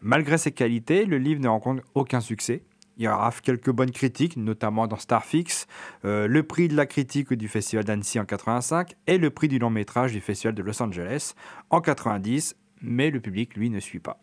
Malgré 0.05 0.37
ses 0.37 0.53
qualités, 0.53 1.07
le 1.07 1.17
livre 1.17 1.41
ne 1.41 1.49
rencontre 1.49 1.83
aucun 1.95 2.21
succès. 2.21 2.63
Il 2.99 3.09
rafle 3.09 3.41
quelques 3.41 3.71
bonnes 3.71 3.91
critiques, 3.91 4.37
notamment 4.37 4.87
dans 4.87 4.99
Starfix, 4.99 5.67
euh, 6.05 6.29
le 6.29 6.43
prix 6.43 6.69
de 6.69 6.77
la 6.77 6.85
critique 6.85 7.33
du 7.33 7.49
Festival 7.49 7.87
d'Annecy 7.87 8.21
en 8.21 8.27
85 8.27 8.97
et 9.07 9.17
le 9.17 9.31
prix 9.31 9.49
du 9.49 9.59
long 9.59 9.71
métrage 9.71 10.13
du 10.13 10.21
Festival 10.21 10.55
de 10.55 10.63
Los 10.63 10.83
Angeles 10.83 11.33
en 11.71 11.81
90, 11.81 12.55
mais 12.83 13.11
le 13.11 13.19
public, 13.19 13.57
lui, 13.57 13.71
ne 13.71 13.81
suit 13.81 13.99
pas. 13.99 14.21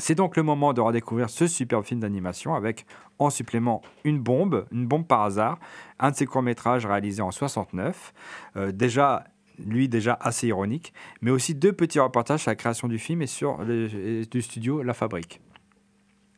C'est 0.00 0.14
donc 0.14 0.36
le 0.36 0.42
moment 0.42 0.74
de 0.74 0.82
redécouvrir 0.82 1.30
ce 1.30 1.46
superbe 1.46 1.86
film 1.86 2.00
d'animation 2.00 2.54
avec, 2.54 2.84
en 3.18 3.30
supplément, 3.30 3.80
une 4.04 4.18
bombe, 4.18 4.66
une 4.70 4.86
bombe 4.86 5.06
par 5.06 5.22
hasard, 5.22 5.58
un 5.98 6.10
de 6.10 6.16
ses 6.16 6.26
courts-métrages 6.26 6.84
réalisés 6.84 7.22
en 7.22 7.30
69. 7.30 8.12
Euh, 8.56 8.70
déjà 8.70 9.24
lui 9.58 9.88
déjà 9.88 10.16
assez 10.20 10.48
ironique, 10.48 10.92
mais 11.20 11.30
aussi 11.30 11.54
deux 11.54 11.72
petits 11.72 12.00
reportages 12.00 12.42
sur 12.42 12.50
la 12.50 12.56
création 12.56 12.88
du 12.88 12.98
film 12.98 13.22
et 13.22 13.26
sur 13.26 13.58
le, 13.62 14.24
du 14.24 14.42
studio 14.42 14.82
La 14.82 14.94
Fabrique. 14.94 15.40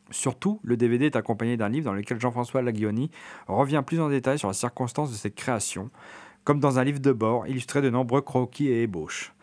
Surtout, 0.09 0.59
le 0.63 0.77
DVD 0.77 1.05
est 1.07 1.15
accompagné 1.15 1.57
d'un 1.57 1.69
livre 1.69 1.85
dans 1.85 1.93
lequel 1.93 2.19
Jean-François 2.19 2.61
Laguioni 2.61 3.11
revient 3.47 3.83
plus 3.85 3.99
en 3.99 4.09
détail 4.09 4.39
sur 4.39 4.47
les 4.47 4.53
circonstances 4.53 5.11
de 5.11 5.15
cette 5.15 5.35
création, 5.35 5.89
comme 6.43 6.59
dans 6.59 6.79
un 6.79 6.83
livre 6.83 6.99
de 6.99 7.11
bord 7.11 7.45
illustré 7.47 7.81
de 7.81 7.89
nombreux 7.89 8.21
croquis 8.21 8.69
et 8.69 8.83
ébauches. 8.83 9.33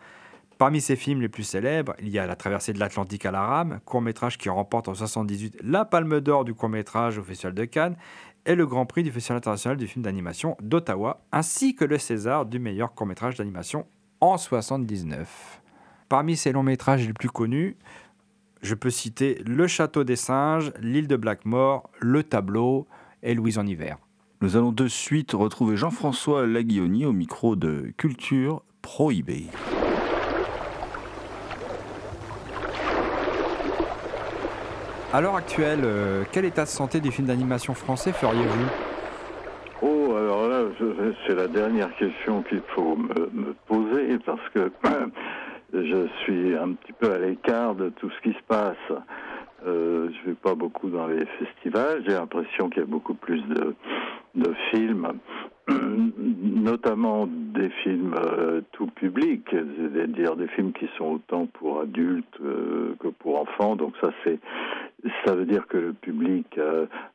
Parmi 0.57 0.79
ses 0.79 0.95
films 0.95 1.21
les 1.21 1.27
plus 1.27 1.43
célèbres, 1.43 1.93
il 1.99 2.07
y 2.07 2.17
a 2.17 2.25
La 2.25 2.37
traversée 2.37 2.71
de 2.71 2.79
l'Atlantique 2.79 3.25
à 3.25 3.31
la 3.31 3.41
rame, 3.41 3.79
court-métrage 3.83 4.37
qui 4.37 4.47
remporte 4.47 4.87
en 4.87 4.93
1978 4.93 5.57
la 5.63 5.83
Palme 5.83 6.21
d'Or 6.21 6.45
du 6.45 6.53
court-métrage 6.53 7.17
au 7.17 7.23
Festival 7.23 7.53
de 7.53 7.65
Cannes, 7.65 7.97
et 8.45 8.55
le 8.55 8.65
Grand 8.65 8.85
Prix 8.85 9.03
du 9.03 9.11
Festival 9.11 9.37
international 9.37 9.77
du 9.77 9.87
film 9.87 10.03
d'animation 10.03 10.55
d'Ottawa, 10.61 11.21
ainsi 11.31 11.75
que 11.75 11.85
le 11.85 11.97
César 11.97 12.45
du 12.45 12.59
meilleur 12.59 12.93
court-métrage 12.93 13.35
d'animation 13.35 13.85
en 14.21 14.37
79. 14.37 15.61
Parmi 16.09 16.35
ses 16.35 16.51
longs 16.51 16.63
métrages 16.63 17.07
les 17.07 17.13
plus 17.13 17.29
connus, 17.29 17.77
je 18.61 18.75
peux 18.75 18.89
citer 18.89 19.41
Le 19.45 19.67
Château 19.67 20.03
des 20.03 20.15
Singes, 20.15 20.71
L'île 20.79 21.07
de 21.07 21.15
Blackmore, 21.15 21.89
Le 21.99 22.23
Tableau 22.23 22.87
et 23.23 23.33
Louise 23.33 23.57
en 23.57 23.65
hiver. 23.65 23.97
Nous 24.41 24.57
allons 24.57 24.71
de 24.71 24.87
suite 24.87 25.31
retrouver 25.33 25.77
Jean-François 25.77 26.45
Laguioni 26.45 27.05
au 27.05 27.13
micro 27.13 27.55
de 27.55 27.93
Culture 27.97 28.63
Prohibée. 28.81 29.47
À 35.15 35.21
l'heure 35.21 35.37
actuelle, 35.37 35.79
euh, 35.85 36.25
quel 36.33 36.43
état 36.43 36.63
de 36.63 36.67
santé 36.67 36.99
du 36.99 37.09
film 37.09 37.27
d'animation 37.27 37.73
français 37.73 38.11
feriez-vous? 38.11 38.65
Oh, 39.81 40.13
alors 40.13 40.49
là, 40.49 40.63
c'est 41.25 41.35
la 41.35 41.47
dernière 41.47 41.95
question 41.95 42.41
qu'il 42.41 42.61
faut 42.75 42.97
me, 42.97 43.53
poser 43.65 44.17
parce 44.25 44.41
que 44.53 44.69
je 45.73 46.07
suis 46.23 46.57
un 46.57 46.73
petit 46.73 46.91
peu 46.91 47.13
à 47.13 47.17
l'écart 47.17 47.75
de 47.75 47.91
tout 47.91 48.09
ce 48.09 48.29
qui 48.29 48.35
se 48.37 48.43
passe. 48.45 48.75
Euh, 49.65 50.09
je 50.11 50.31
vais 50.31 50.35
pas 50.35 50.53
beaucoup 50.53 50.89
dans 50.89 51.07
les 51.07 51.25
festivals. 51.39 52.03
J'ai 52.05 52.15
l'impression 52.15 52.69
qu'il 52.69 52.79
y 52.79 52.83
a 52.83 52.85
beaucoup 52.85 53.15
plus 53.15 53.41
de, 53.43 53.73
de 54.35 54.53
films, 54.69 55.07
notamment 56.43 57.25
des 57.27 57.69
films 57.83 58.15
euh, 58.17 58.61
tout 58.73 58.87
public, 58.87 59.47
c'est-à-dire 59.49 60.35
des 60.35 60.47
films 60.49 60.73
qui 60.73 60.89
sont 60.97 61.05
autant 61.05 61.45
pour 61.45 61.79
adultes 61.79 62.37
euh, 62.43 62.95
que 62.99 63.07
pour 63.07 63.39
enfants. 63.39 63.75
Donc 63.75 63.93
ça, 64.01 64.11
c'est 64.23 64.39
ça 65.25 65.35
veut 65.35 65.45
dire 65.45 65.67
que 65.67 65.77
le 65.77 65.93
public 65.93 66.59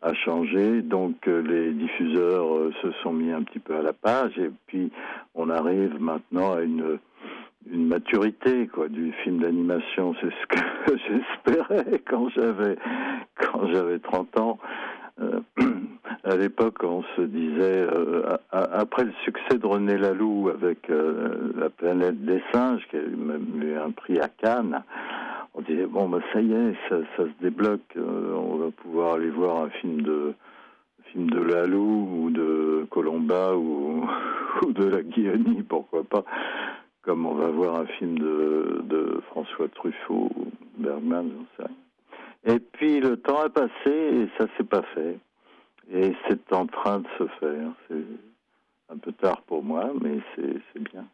a 0.02 0.14
changé, 0.14 0.82
donc 0.82 1.28
euh, 1.28 1.42
les 1.42 1.73
diffuseurs 1.73 2.56
euh, 2.56 2.73
se 2.82 2.90
sont 3.02 3.12
mis 3.12 3.32
un 3.32 3.42
petit 3.42 3.59
peu 3.59 3.76
à 3.76 3.82
la 3.82 3.92
page, 3.92 4.38
et 4.38 4.50
puis 4.66 4.90
on 5.35 5.50
arrive 5.50 6.00
maintenant 6.00 6.54
à 6.54 6.62
une 6.62 6.99
maturité 7.66 8.66
quoi 8.66 8.88
du 8.88 9.12
film 9.25 9.40
d'animation. 9.40 10.14
C'est 10.20 10.30
ce 10.30 10.47
que 10.47 10.97
j'espérais 11.09 12.00
quand 12.09 12.28
j'avais 12.30 12.76
quand 13.37 13.66
j'avais 13.73 13.99
30 13.99 14.38
ans. 14.38 14.59
Euh, 15.20 15.40
à 16.25 16.37
l'époque 16.37 16.82
on 16.82 17.02
se 17.16 17.23
disait 17.23 17.87
après 18.50 19.04
le 19.04 19.12
succès 19.25 19.59
de 19.59 19.66
René 19.66 19.99
Laloux 19.99 20.49
avec 20.49 20.88
la 20.88 21.68
planète 21.70 22.25
des 22.25 22.42
singes 22.52 22.87
qui 22.90 22.97
a 22.97 23.00
même 23.00 23.62
eu 23.62 23.76
un 23.76 23.90
prix 23.90 24.18
à 24.18 24.28
Cannes 24.28 24.82
on 25.54 25.62
disait 25.62 25.87
bon 25.87 26.09
bah 26.09 26.21
ça 26.33 26.40
y 26.40 26.52
est 26.52 26.75
ça, 26.88 26.97
ça 27.16 27.25
se 27.25 27.42
débloque 27.42 27.97
euh, 27.97 28.35
on 28.35 28.57
va 28.57 28.71
pouvoir 28.71 29.14
aller 29.14 29.30
voir 29.30 29.62
un 29.64 29.71
film 29.71 30.02
de 30.02 30.35
film 31.12 31.28
de 31.30 31.40
Laloux 31.40 32.25
ou 32.25 32.30
de 32.30 32.87
Colomba 32.90 33.57
ou, 33.57 34.07
ou 34.62 34.73
de 34.73 34.85
la 34.85 35.02
Guillaume 35.02 35.64
pourquoi 35.69 36.04
pas 36.04 36.25
comme 37.02 37.26
on 37.26 37.35
va 37.35 37.49
voir 37.49 37.80
un 37.80 37.87
film 37.87 38.19
de, 38.19 38.83
de 38.85 39.21
François 39.30 39.69
Truffaut 39.69 40.30
ou 40.37 40.47
Bergman, 40.76 41.30
j'en 41.30 41.47
sais 41.57 41.69
rien. 41.69 42.54
Et 42.54 42.59
puis 42.61 43.00
le 43.00 43.16
temps 43.16 43.40
a 43.40 43.49
passé 43.49 43.71
et 43.87 44.28
ça 44.38 44.47
s'est 44.57 44.64
pas 44.64 44.83
fait. 44.95 45.19
Et 45.92 46.14
c'est 46.28 46.52
en 46.52 46.66
train 46.66 47.00
de 47.00 47.09
se 47.19 47.26
faire. 47.40 47.73
C'est 47.88 48.04
un 48.90 48.97
peu 48.99 49.12
tard 49.12 49.42
pour 49.42 49.62
moi, 49.62 49.90
mais 50.00 50.19
c'est 50.37 50.83
bien. 50.92 51.07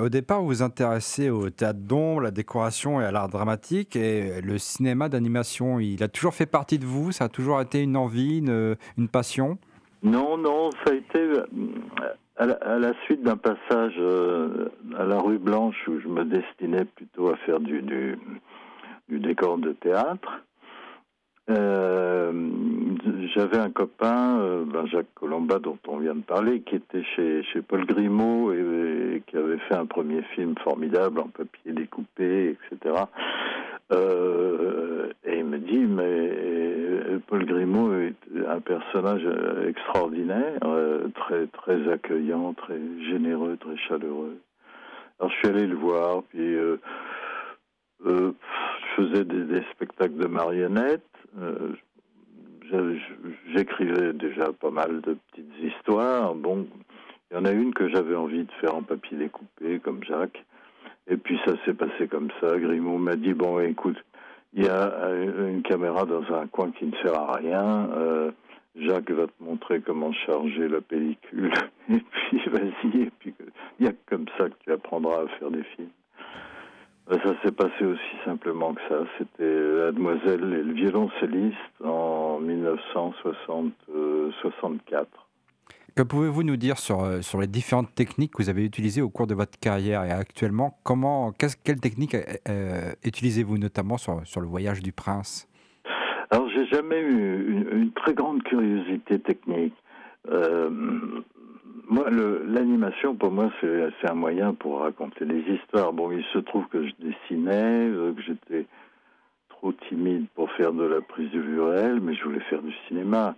Au 0.00 0.08
départ, 0.08 0.40
vous 0.40 0.46
vous 0.46 0.62
intéressez 0.62 1.30
au 1.30 1.50
théâtre 1.50 1.80
d'ombre, 1.80 2.22
la 2.22 2.30
décoration 2.30 3.00
et 3.00 3.04
à 3.04 3.10
l'art 3.10 3.28
dramatique. 3.28 3.96
Et 3.96 4.40
le 4.40 4.58
cinéma 4.58 5.08
d'animation, 5.08 5.78
il 5.78 6.02
a 6.02 6.08
toujours 6.08 6.34
fait 6.34 6.46
partie 6.46 6.78
de 6.78 6.86
vous 6.86 7.12
Ça 7.12 7.24
a 7.24 7.28
toujours 7.28 7.60
été 7.60 7.82
une 7.82 7.96
envie, 7.96 8.38
une, 8.38 9.08
passion? 9.08 9.58
Non, 10.02 10.38
non, 10.38 10.70
ça 10.84 10.92
a 10.92 10.94
été 10.94 11.18
euh, 11.18 11.44
à 12.36 12.46
la, 12.46 12.54
à 12.88 12.92
suite 13.04 13.22
d'un 13.22 13.36
passage 13.36 13.94
euh, 13.98 14.70
à 14.96 15.04
la 15.04 15.20
rue 15.20 15.38
Blanche 15.38 15.76
où 15.88 16.00
je 16.00 16.08
me 16.08 16.24
destinais 16.24 16.84
plutôt 16.84 17.28
à 17.28 17.36
faire 17.38 17.60
du 17.60 17.82
décor 19.08 19.58
de 19.58 19.72
théâtre. 19.72 20.42
Euh, 21.50 22.32
J'avais 23.34 23.58
un 23.58 23.70
copain, 23.70 24.40
euh, 24.40 24.64
ben 24.64 24.86
Jacques 24.86 25.14
Colomba, 25.14 25.60
dont 25.60 25.78
on 25.86 25.98
vient 25.98 26.16
de 26.16 26.22
parler, 26.22 26.62
qui 26.62 26.76
était 26.76 27.04
chez, 27.14 27.44
Paul 27.68 27.86
Grimaud 27.86 28.52
et, 28.52 29.22
qui 29.26 29.36
avait 29.36 29.58
fait 29.68 29.74
un 29.74 29.86
premier 29.86 30.22
film 30.34 30.56
formidable 30.64 31.20
en 31.20 31.28
papier 31.28 31.72
découpé, 31.72 32.56
etc. 32.72 33.04
Euh, 33.92 35.12
et 35.24 35.38
il 35.38 35.44
me 35.44 35.58
dit, 35.58 35.78
mais 35.78 36.02
euh, 36.02 37.18
Paul 37.28 37.44
Grimaud 37.44 37.94
est 37.94 38.16
un 38.48 38.60
personnage 38.60 39.26
extraordinaire, 39.68 40.58
très 41.14 41.46
très 41.46 41.88
accueillant, 41.88 42.52
très 42.54 42.80
généreux, 43.10 43.56
très 43.58 43.76
chaleureux. 43.76 44.38
Alors 45.20 45.30
je 45.30 45.36
suis 45.36 45.48
allé 45.48 45.66
le 45.66 45.76
voir, 45.76 46.22
puis 46.30 46.56
je 48.04 48.32
faisais 48.96 49.24
des 49.24 49.62
spectacles 49.72 50.16
de 50.16 50.26
marionnettes. 50.26 51.04
J'écrivais 53.54 54.12
déjà 54.12 54.52
pas 54.52 54.70
mal 54.70 55.00
de 55.00 55.16
petites 55.30 55.54
histoires. 55.62 56.34
Bon, 56.34 56.66
il 57.30 57.36
y 57.36 57.40
en 57.40 57.44
a 57.44 57.52
une 57.52 57.74
que 57.74 57.88
j'avais 57.88 58.14
envie 58.14 58.44
de 58.44 58.52
faire 58.60 58.74
en 58.74 58.82
papier 58.82 59.16
découpé, 59.16 59.80
comme 59.80 60.02
Jacques. 60.04 60.44
Et 61.08 61.16
puis 61.16 61.38
ça 61.44 61.52
s'est 61.64 61.74
passé 61.74 62.06
comme 62.08 62.30
ça. 62.40 62.58
Grimaud 62.58 62.98
m'a 62.98 63.16
dit 63.16 63.34
bon, 63.34 63.60
écoute, 63.60 63.96
il 64.52 64.64
y 64.64 64.68
a 64.68 64.92
euh, 65.04 65.48
une 65.48 65.62
caméra 65.62 66.04
dans 66.04 66.22
un 66.34 66.46
coin 66.46 66.70
qui 66.72 66.86
ne 66.86 66.96
sert 66.96 67.14
à 67.14 67.36
rien. 67.36 67.88
Euh, 67.96 68.30
Jacques 68.76 69.10
va 69.10 69.26
te 69.26 69.42
montrer 69.42 69.80
comment 69.80 70.12
charger 70.12 70.68
la 70.68 70.80
pellicule. 70.80 71.52
Et 71.88 71.98
puis 71.98 72.42
vas-y. 72.50 73.02
Et 73.02 73.10
puis 73.18 73.34
il 73.78 73.86
y 73.86 73.88
a 73.88 73.92
comme 74.06 74.26
ça 74.38 74.48
que 74.48 74.54
tu 74.64 74.72
apprendras 74.72 75.22
à 75.22 75.28
faire 75.38 75.50
des 75.50 75.64
films. 75.76 75.88
Ben, 77.08 77.20
Ça 77.22 77.34
s'est 77.42 77.52
passé 77.52 77.84
aussi 77.84 78.16
simplement 78.24 78.74
que 78.74 78.80
ça. 78.88 79.04
C'était 79.18 79.44
La 79.44 79.92
Demoiselle 79.92 80.42
et 80.42 80.62
le 80.62 80.72
violoncelliste 80.72 81.58
en 81.84 82.40
1964. 82.40 85.26
Que 85.96 86.02
pouvez-vous 86.02 86.42
nous 86.44 86.56
dire 86.56 86.78
sur, 86.78 87.02
euh, 87.02 87.20
sur 87.20 87.40
les 87.40 87.48
différentes 87.48 87.94
techniques 87.94 88.32
que 88.32 88.42
vous 88.42 88.48
avez 88.48 88.64
utilisées 88.64 89.02
au 89.02 89.10
cours 89.10 89.26
de 89.26 89.34
votre 89.34 89.58
carrière 89.58 90.04
et 90.04 90.12
actuellement 90.12 90.78
comment, 90.84 91.32
techniques 91.32 92.14
euh, 92.14 92.22
euh, 92.48 92.92
utilisez-vous 93.04 93.58
notamment 93.58 93.98
sur, 93.98 94.24
sur 94.24 94.40
le 94.40 94.46
voyage 94.46 94.82
du 94.82 94.92
prince? 94.92 95.48
Alors, 96.30 96.48
j'ai 96.50 96.64
jamais 96.66 97.00
eu 97.00 97.50
une, 97.50 97.68
une 97.80 97.92
très 97.92 98.14
grande 98.14 98.44
curiosité 98.44 99.18
technique. 99.18 99.74
Euh, 100.28 100.70
moi, 101.90 102.08
l'animation, 102.08 103.16
pour 103.16 103.32
moi, 103.32 103.50
c'est 103.60 104.08
un 104.08 104.14
moyen 104.14 104.54
pour 104.54 104.80
raconter 104.80 105.24
des 105.24 105.40
histoires. 105.40 105.92
Bon, 105.92 106.12
il 106.12 106.24
se 106.32 106.38
trouve 106.38 106.66
que 106.68 106.86
je 106.86 106.92
dessinais, 107.00 107.88
euh, 107.88 108.12
que 108.12 108.22
j'étais 108.22 108.66
trop 109.48 109.72
timide 109.88 110.26
pour 110.36 110.50
faire 110.52 110.72
de 110.72 110.84
la 110.84 111.00
prise 111.00 111.32
de 111.32 111.40
vue 111.40 111.60
réelle, 111.60 112.00
mais 112.00 112.14
je 112.14 112.22
voulais 112.22 112.40
faire 112.48 112.62
du 112.62 112.72
cinéma. 112.86 113.34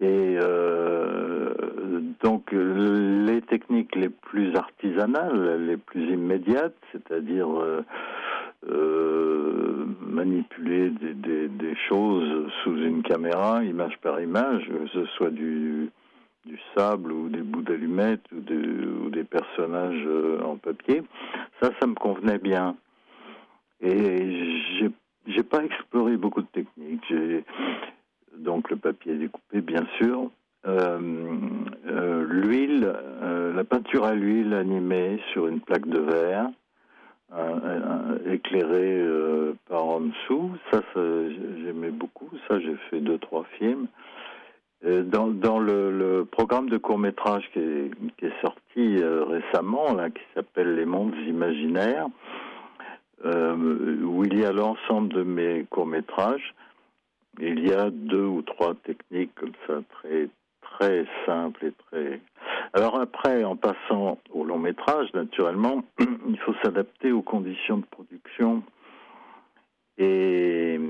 Et 0.00 0.36
euh, 0.38 1.54
donc, 2.22 2.52
les 2.52 3.40
techniques 3.40 3.96
les 3.96 4.10
plus 4.10 4.54
artisanales, 4.54 5.64
les 5.64 5.78
plus 5.78 6.12
immédiates, 6.12 6.76
c'est-à-dire 6.92 7.48
euh, 8.68 9.86
manipuler 10.00 10.90
des 10.90 11.76
choses 11.88 12.52
sous 12.62 12.76
une 12.76 13.02
caméra, 13.02 13.64
image 13.64 13.96
par 14.02 14.20
image, 14.20 14.68
que 14.68 14.88
ce 14.88 15.06
soit 15.16 15.30
du, 15.30 15.90
du 16.44 16.58
sable 16.76 17.12
ou 17.12 17.28
des 17.28 17.42
bouts 17.42 17.62
d'allumettes 17.62 18.24
ou, 18.32 18.40
de- 18.40 19.04
ou 19.06 19.10
des 19.10 19.24
personnages 19.24 20.02
euh, 20.06 20.42
en 20.42 20.56
papier, 20.56 21.02
ça, 21.60 21.70
ça 21.80 21.86
me 21.86 21.94
convenait 21.94 22.38
bien. 22.38 22.76
Et 23.80 23.96
j'ai 24.78 24.90
j'ai 25.28 25.42
pas 25.44 25.62
exploré 25.64 26.16
beaucoup 26.16 26.42
de 26.42 26.48
techniques. 26.48 27.12
Donc 28.36 28.70
le 28.70 28.76
papier 28.76 29.14
découpé, 29.14 29.60
bien 29.60 29.86
sûr. 29.98 30.30
Euh, 30.66 30.98
euh, 31.86 32.24
l'huile, 32.28 32.92
la 33.54 33.62
peinture 33.64 34.04
à 34.04 34.14
l'huile 34.14 34.52
animée 34.54 35.20
sur 35.32 35.46
une 35.46 35.60
plaque 35.60 35.86
de 35.86 36.00
verre, 36.00 36.48
éclairée 38.26 39.04
par 39.68 39.84
en 39.84 40.00
dessous. 40.00 40.50
Ça, 40.72 40.82
ça, 40.92 41.00
j'aimais 41.64 41.90
beaucoup. 41.90 42.30
Ça, 42.48 42.58
j'ai 42.60 42.74
fait 42.90 43.00
deux, 43.00 43.18
trois 43.18 43.44
films. 43.58 43.86
Euh, 44.84 45.02
Dans, 45.04 45.58
le, 45.60 46.26
programme 46.30 46.68
de 46.68 46.78
court 46.78 46.98
métrage 46.98 47.48
qui 47.52 47.60
est, 47.60 48.40
sorti 48.40 49.02
euh, 49.02 49.24
récemment, 49.24 49.94
là, 49.94 50.10
qui 50.10 50.22
s'appelle 50.34 50.74
Les 50.74 50.84
mondes 50.84 51.14
imaginaires, 51.26 52.06
euh, 53.24 54.02
où 54.02 54.24
il 54.24 54.38
y 54.38 54.44
a 54.44 54.52
l'ensemble 54.52 55.12
de 55.12 55.22
mes 55.22 55.64
courts 55.70 55.86
métrages, 55.86 56.54
il 57.40 57.66
y 57.66 57.72
a 57.72 57.90
deux 57.90 58.24
ou 58.24 58.42
trois 58.42 58.74
techniques 58.74 59.34
comme 59.36 59.52
ça 59.66 59.80
très 59.90 60.28
très 60.60 61.04
simples 61.26 61.66
et 61.66 61.72
très. 61.86 62.20
Alors 62.72 62.98
après, 62.98 63.44
en 63.44 63.56
passant 63.56 64.18
au 64.32 64.44
long 64.44 64.58
métrage, 64.58 65.12
naturellement, 65.14 65.84
il 66.00 66.38
faut 66.38 66.54
s'adapter 66.62 67.12
aux 67.12 67.22
conditions 67.22 67.78
de 67.78 67.84
production. 67.84 68.62
Et 69.98 70.80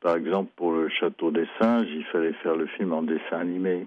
par 0.00 0.16
exemple, 0.16 0.50
pour 0.56 0.72
le 0.72 0.88
Château 0.88 1.30
des 1.30 1.46
Singes, 1.60 1.88
il 1.90 2.04
fallait 2.04 2.32
faire 2.42 2.56
le 2.56 2.66
film 2.66 2.92
en 2.92 3.02
dessin 3.02 3.38
animé. 3.38 3.86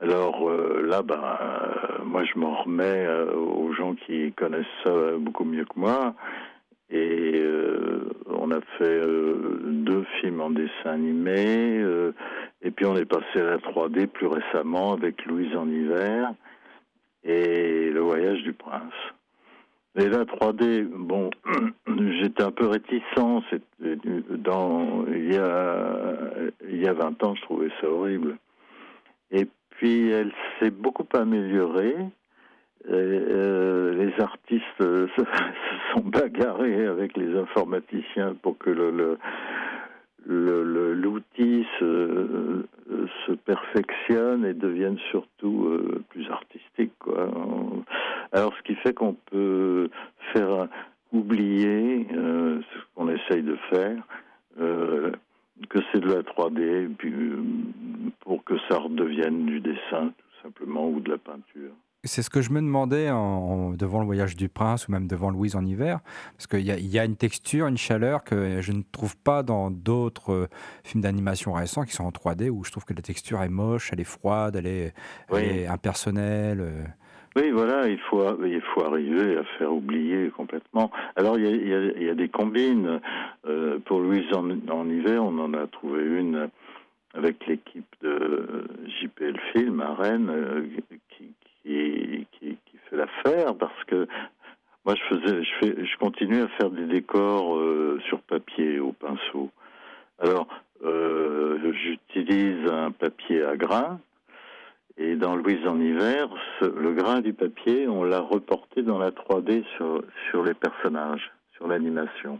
Alors 0.00 0.48
euh, 0.48 0.82
là, 0.82 1.02
ben, 1.02 1.22
euh, 1.22 2.04
moi, 2.04 2.24
je 2.24 2.38
m'en 2.38 2.54
remets 2.62 3.06
euh, 3.06 3.32
aux 3.34 3.72
gens 3.72 3.94
qui 3.94 4.32
connaissent 4.32 4.66
ça 4.82 5.16
beaucoup 5.18 5.44
mieux 5.44 5.64
que 5.64 5.78
moi. 5.78 6.14
Et 6.90 7.40
euh, 7.40 8.10
on 8.26 8.50
a 8.50 8.60
fait 8.78 8.84
euh, 8.84 9.58
deux 9.62 10.04
films 10.20 10.40
en 10.40 10.50
dessin 10.50 10.90
animé. 10.90 11.78
euh, 11.78 12.12
et 12.62 12.70
puis 12.70 12.86
on 12.86 12.96
est 12.96 13.04
passé 13.04 13.40
à 13.40 13.44
la 13.44 13.56
3D 13.58 14.06
plus 14.06 14.26
récemment 14.26 14.92
avec 14.92 15.24
Louise 15.26 15.54
en 15.56 15.68
hiver 15.68 16.32
et 17.22 17.90
Le 17.90 18.00
Voyage 18.00 18.42
du 18.42 18.52
Prince. 18.52 18.92
Et 19.96 20.08
la 20.08 20.24
3D, 20.24 20.88
bon, 20.88 21.30
j'étais 22.20 22.42
un 22.42 22.50
peu 22.50 22.66
réticent. 22.66 23.02
Dans, 24.30 25.04
il, 25.06 25.32
y 25.32 25.36
a, 25.36 26.16
il 26.68 26.82
y 26.82 26.88
a 26.88 26.92
20 26.92 27.22
ans, 27.22 27.34
je 27.36 27.42
trouvais 27.42 27.70
ça 27.80 27.88
horrible. 27.88 28.36
Et 29.30 29.46
puis 29.70 30.10
elle 30.10 30.32
s'est 30.58 30.70
beaucoup 30.70 31.06
améliorée. 31.14 31.96
euh, 32.90 33.94
les 33.94 34.22
artistes 34.22 34.64
se, 34.80 35.06
sont 35.92 36.02
bagarrés 36.02 36.86
avec 36.86 37.16
les 37.16 37.36
informaticiens 37.38 38.34
pour 38.42 38.58
que 38.58 38.70
le, 38.70 39.16
l'outil 40.26 41.66
se, 41.78 42.64
se, 43.26 43.32
perfectionne 43.32 44.44
et 44.44 44.54
devienne 44.54 44.98
surtout 45.10 46.02
plus 46.10 46.28
artistique. 46.30 46.92
Quoi. 46.98 47.30
Alors, 48.34 48.52
ce 48.58 48.62
qui 48.62 48.74
fait 48.74 48.92
qu'on 48.92 49.14
peut 49.14 49.88
faire 50.32 50.68
oublier 51.12 52.06
ce 52.10 52.94
qu'on 52.94 53.08
essaye 53.08 53.42
de 53.42 53.56
faire, 53.70 54.02
que 55.68 55.78
c'est 55.92 56.00
de 56.00 56.12
la 56.12 56.22
3D, 56.22 56.94
puis, 56.96 57.12
pour 58.20 58.44
que 58.44 58.54
ça 58.68 58.78
redevienne 58.78 59.46
du 59.46 59.60
dessin, 59.60 60.12
tout 60.18 60.42
simplement, 60.42 60.88
ou 60.88 61.00
de 61.00 61.10
la 61.10 61.18
peinture. 61.18 61.72
C'est 62.06 62.20
ce 62.20 62.28
que 62.28 62.42
je 62.42 62.50
me 62.50 62.60
demandais 62.60 63.08
en, 63.08 63.70
devant 63.70 64.00
le 64.00 64.04
voyage 64.04 64.36
du 64.36 64.50
prince 64.50 64.88
ou 64.88 64.92
même 64.92 65.06
devant 65.06 65.30
Louise 65.30 65.56
en 65.56 65.64
hiver, 65.64 66.00
parce 66.36 66.46
qu'il 66.46 66.60
y, 66.60 66.86
y, 66.86 66.98
a 66.98 67.04
une 67.04 67.16
texture, 67.16 67.66
une 67.66 67.78
chaleur 67.78 68.24
que 68.24 68.60
je 68.60 68.72
ne 68.72 68.82
trouve 68.92 69.16
pas 69.16 69.42
dans 69.42 69.70
d'autres 69.70 70.32
euh, 70.32 70.48
films 70.82 71.02
d'animation 71.02 71.54
récents 71.54 71.84
qui 71.84 71.92
sont 71.92 72.04
en 72.04 72.10
3D, 72.10 72.50
où 72.50 72.62
je 72.62 72.72
trouve 72.72 72.84
que 72.84 72.92
la 72.92 73.00
texture 73.00 73.40
est 73.40 73.48
moche, 73.48 73.88
elle 73.90 74.00
est 74.00 74.04
froide, 74.04 74.56
elle 74.56 74.66
est, 74.66 75.66
impersonnelle. 75.66 76.94
Euh. 77.36 77.40
Oui, 77.40 77.50
voilà, 77.50 77.88
il 77.88 77.98
faut, 77.98 78.44
il 78.44 78.60
faut 78.60 78.84
arriver 78.84 79.36
à 79.36 79.44
faire 79.58 79.72
oublier 79.72 80.30
complètement. 80.30 80.90
Alors, 81.16 81.38
il 81.38 81.44
y 81.44 81.74
a, 81.74 81.80
il 81.96 82.02
y 82.02 82.08
a, 82.10 82.14
des 82.14 82.28
combines. 82.28 83.00
Euh, 83.46 83.78
pour 83.84 84.00
Louise 84.00 84.32
en, 84.32 84.88
hiver, 84.88 85.24
on 85.24 85.38
en 85.38 85.54
a 85.54 85.66
trouvé 85.66 86.02
une 86.02 86.48
avec 87.14 87.46
l'équipe 87.46 87.94
de 88.02 88.66
JPL 88.86 89.38
Film 89.52 89.80
à 89.80 89.94
Rennes, 89.94 90.68
qui, 91.10 91.32
qui, 91.62 92.26
qui, 92.40 92.56
fait 92.90 92.96
l'affaire 92.96 93.54
parce 93.54 93.84
que 93.84 94.06
moi 94.84 94.94
je 94.96 95.16
faisais, 95.16 95.42
je 95.42 95.50
fais, 95.60 95.86
je 95.86 95.96
continue 95.98 96.42
à 96.42 96.48
faire 96.48 96.70
des 96.70 96.86
décors 96.86 97.56
euh, 97.56 98.00
sur 98.08 98.20
papier 98.20 98.80
au 98.80 98.92
pinceau. 98.92 99.50
Alors 100.18 100.48
euh, 100.84 101.72
j'utilise 101.72 102.68
un 102.70 102.90
papier 102.90 103.42
à 103.42 103.56
grains 103.56 104.00
et 104.96 105.16
dans 105.16 105.34
Louise 105.36 105.66
en 105.66 105.80
hiver, 105.80 106.28
le 106.60 106.92
grain 106.92 107.20
du 107.20 107.32
papier, 107.32 107.88
on 107.88 108.04
l'a 108.04 108.20
reporté 108.20 108.82
dans 108.82 108.98
la 108.98 109.10
3D 109.10 109.64
sur 109.76 110.44
les 110.44 110.54
personnages, 110.54 111.32
sur 111.56 111.66
l'animation. 111.66 112.38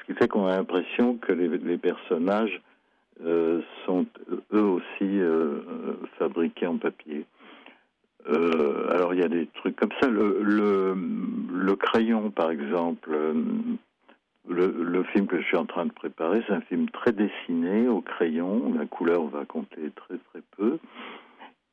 Ce 0.00 0.04
qui 0.06 0.18
fait 0.18 0.28
qu'on 0.28 0.46
a 0.46 0.56
l'impression 0.56 1.16
que 1.16 1.32
les, 1.32 1.78
personnages 1.78 2.60
euh, 3.24 3.62
sont 3.86 4.06
eux 4.52 4.62
aussi 4.62 5.20
fabriqués 6.18 6.66
en 6.66 6.76
papier. 6.76 7.24
Euh, 8.28 8.90
alors 8.90 9.14
il 9.14 9.20
y 9.20 9.24
a 9.24 9.28
des 9.28 9.46
trucs 9.46 9.76
comme 9.76 9.92
ça. 10.00 10.08
Le, 10.08 10.94
crayon, 11.76 12.30
par 12.30 12.50
exemple, 12.50 13.10
euh, 13.12 13.32
le, 14.48 14.66
le, 14.66 15.02
film 15.04 15.26
que 15.26 15.40
je 15.40 15.46
suis 15.46 15.56
en 15.56 15.64
train 15.64 15.86
de 15.86 15.92
préparer, 15.92 16.42
c'est 16.46 16.52
un 16.52 16.60
film 16.60 16.90
très 16.90 17.12
dessiné 17.12 17.88
au 17.88 18.00
crayon. 18.00 18.74
La 18.76 18.86
couleur 18.86 19.24
va 19.26 19.44
compter 19.44 19.90
très 19.96 20.18
très 20.18 20.42
peu. 20.56 20.78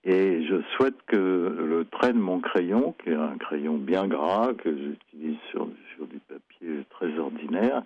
Et 0.04 0.46
je 0.46 0.62
souhaite 0.76 0.96
que 1.08 1.16
le 1.16 1.86
trait 1.86 2.14
de 2.14 2.18
mon 2.18 2.40
crayon, 2.40 2.96
qui 3.04 3.10
est 3.10 3.16
un 3.16 3.38
crayon 3.38 3.78
bien 3.78 4.08
gras, 4.08 4.54
que 4.54 4.70
j'utilise 4.70 5.38
sur, 5.52 5.68
sur 5.96 6.08
du 6.08 6.20
papier 6.20 6.86
très 6.90 7.18
ordinaire, 7.18 7.84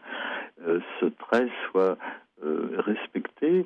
euh, 0.65 0.80
ce 1.00 1.06
trait 1.06 1.50
soit 1.69 1.97
euh, 2.43 2.76
respecté 2.78 3.65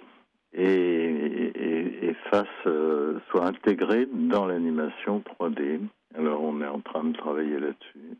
et, 0.53 2.15
fasse, 2.31 2.47
euh, 2.65 3.19
soit 3.29 3.45
intégré 3.45 4.07
dans 4.11 4.45
l'animation 4.45 5.21
3D. 5.39 5.79
Alors 6.17 6.41
on 6.41 6.61
est 6.61 6.67
en 6.67 6.79
train 6.79 7.03
de 7.03 7.15
travailler 7.15 7.59
là-dessus. 7.59 8.17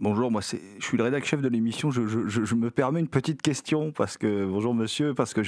Bonjour, 0.00 0.30
moi 0.30 0.40
je 0.40 0.56
suis 0.82 0.96
le 0.96 1.04
rédacteur 1.04 1.28
chef 1.28 1.42
de 1.42 1.48
l'émission. 1.48 1.90
Je, 1.90 2.06
je, 2.06 2.26
je, 2.26 2.54
me 2.54 2.70
permets 2.70 3.00
une 3.00 3.08
petite 3.08 3.42
question 3.42 3.92
parce 3.92 4.16
que 4.16 4.46
bonjour 4.46 4.72
monsieur, 4.74 5.12
parce 5.12 5.34
que 5.34 5.42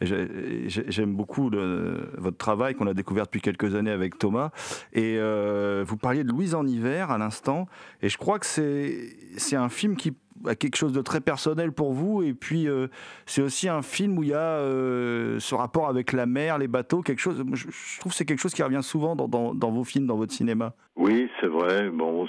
j'aime 0.00 1.14
beaucoup 1.16 1.50
le, 1.50 2.08
votre 2.16 2.36
travail 2.36 2.76
qu'on 2.76 2.86
a 2.86 2.94
découvert 2.94 3.24
depuis 3.24 3.40
quelques 3.40 3.74
années 3.74 3.90
avec 3.90 4.16
Thomas. 4.16 4.52
Et 4.92 5.16
euh, 5.18 5.82
vous 5.84 5.96
parliez 5.96 6.22
de 6.22 6.28
Louise 6.28 6.54
en 6.54 6.68
hiver 6.68 7.10
à 7.10 7.18
l'instant, 7.18 7.66
et 8.00 8.08
je 8.08 8.16
crois 8.16 8.38
que 8.38 8.46
c'est 8.46 9.56
un 9.56 9.68
film 9.68 9.96
qui 9.96 10.12
quelque 10.58 10.76
chose 10.76 10.92
de 10.92 11.02
très 11.02 11.20
personnel 11.20 11.72
pour 11.72 11.92
vous. 11.92 12.22
Et 12.22 12.32
puis, 12.32 12.68
euh, 12.68 12.88
c'est 13.26 13.42
aussi 13.42 13.68
un 13.68 13.82
film 13.82 14.18
où 14.18 14.22
il 14.22 14.30
y 14.30 14.34
a 14.34 14.38
euh, 14.38 15.38
ce 15.38 15.54
rapport 15.54 15.88
avec 15.88 16.12
la 16.12 16.26
mer, 16.26 16.58
les 16.58 16.68
bateaux, 16.68 17.02
quelque 17.02 17.20
chose. 17.20 17.44
Je, 17.52 18.00
trouve 18.00 18.12
que 18.12 18.16
c'est 18.16 18.24
quelque 18.24 18.40
chose 18.40 18.54
qui 18.54 18.62
revient 18.62 18.82
souvent 18.82 19.16
dans, 19.16 19.28
dans, 19.28 19.54
dans, 19.54 19.70
vos 19.70 19.84
films, 19.84 20.06
dans 20.06 20.16
votre 20.16 20.32
cinéma. 20.32 20.72
Oui, 20.96 21.28
c'est 21.40 21.46
vrai. 21.46 21.90
Bon, 21.90 22.26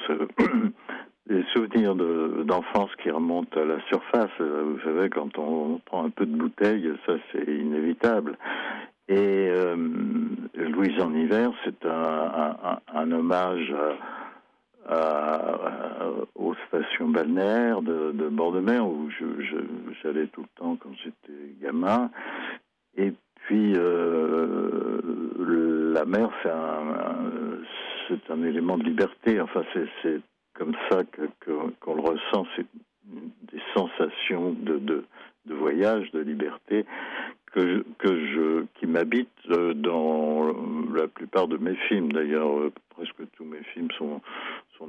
des 1.32 1.44
souvenirs 1.54 1.96
d'enfance 1.96 2.91
qui 3.02 3.10
remontent 3.10 3.60
à 3.60 3.63
la 3.63 3.80
surface. 3.88 4.32
Vous 4.39 4.80
savez, 4.84 5.10
quand 5.10 5.38
on 5.38 5.80
prend 5.86 6.06
un 6.06 6.10
peu 6.10 6.26
de 6.26 6.36
bouteille, 6.36 6.91
ça 7.06 7.13
c'est 7.32 7.46
inévitable. 7.46 8.38
Et 9.08 9.50
euh, 9.50 9.76
Louise 10.56 11.02
en 11.02 11.13
hiver, 11.13 11.52
c'est 11.63 11.86
un, 11.86 13.12
hommage 13.12 13.74
aux 16.36 16.56
stations 16.67 17.08
balnéaires 17.08 17.82
de, 17.82 18.12
de, 18.12 18.28
bord 18.28 18.52
de 18.52 18.60
mer 18.60 18.86
où 18.86 19.10
j'allais 20.04 20.28
tout 20.28 20.41
le 20.41 20.60
temps 20.60 20.76
quand 20.76 20.91
j'étais 21.04 21.56
gamin. 21.62 22.10
Et 22.98 23.13
puis 23.46 23.74
euh, 23.76 25.00
la 25.94 26.06
mer, 26.06 26.30
c'est 26.44 26.52
un, 26.52 27.62
c'est 28.08 28.32
un 28.32 28.44
élément 28.44 28.78
de 28.78 28.84
liberté. 28.84 29.39
Enfin, 29.39 29.63
c'est 29.74 30.22
comme 30.62 30.76
ça 30.91 31.04
que 31.04 31.24
qu'on 31.80 31.95
le 31.95 32.02
ressent. 32.02 32.45
C'est 32.56 32.67
des 33.52 33.62
sensations 33.74 34.52
de, 34.52 34.78
de, 34.78 35.06
de 35.47 35.56
voyage, 35.56 36.12
de 36.12 36.19
liberté 36.19 36.86
que, 37.47 37.84
que 37.97 38.28
je, 38.28 38.65
qui 38.76 38.86
m'habitent 38.86 39.47
dans 39.47 40.54
la 40.93 41.08
plupart 41.08 41.47
de 41.47 41.58
mes 41.58 41.76
films. 41.88 42.12
D'ailleurs, 42.12 42.69
presque 42.91 43.28
tous 43.36 43.43
mes 43.43 43.63
films 43.74 43.89
sont, 43.97 44.21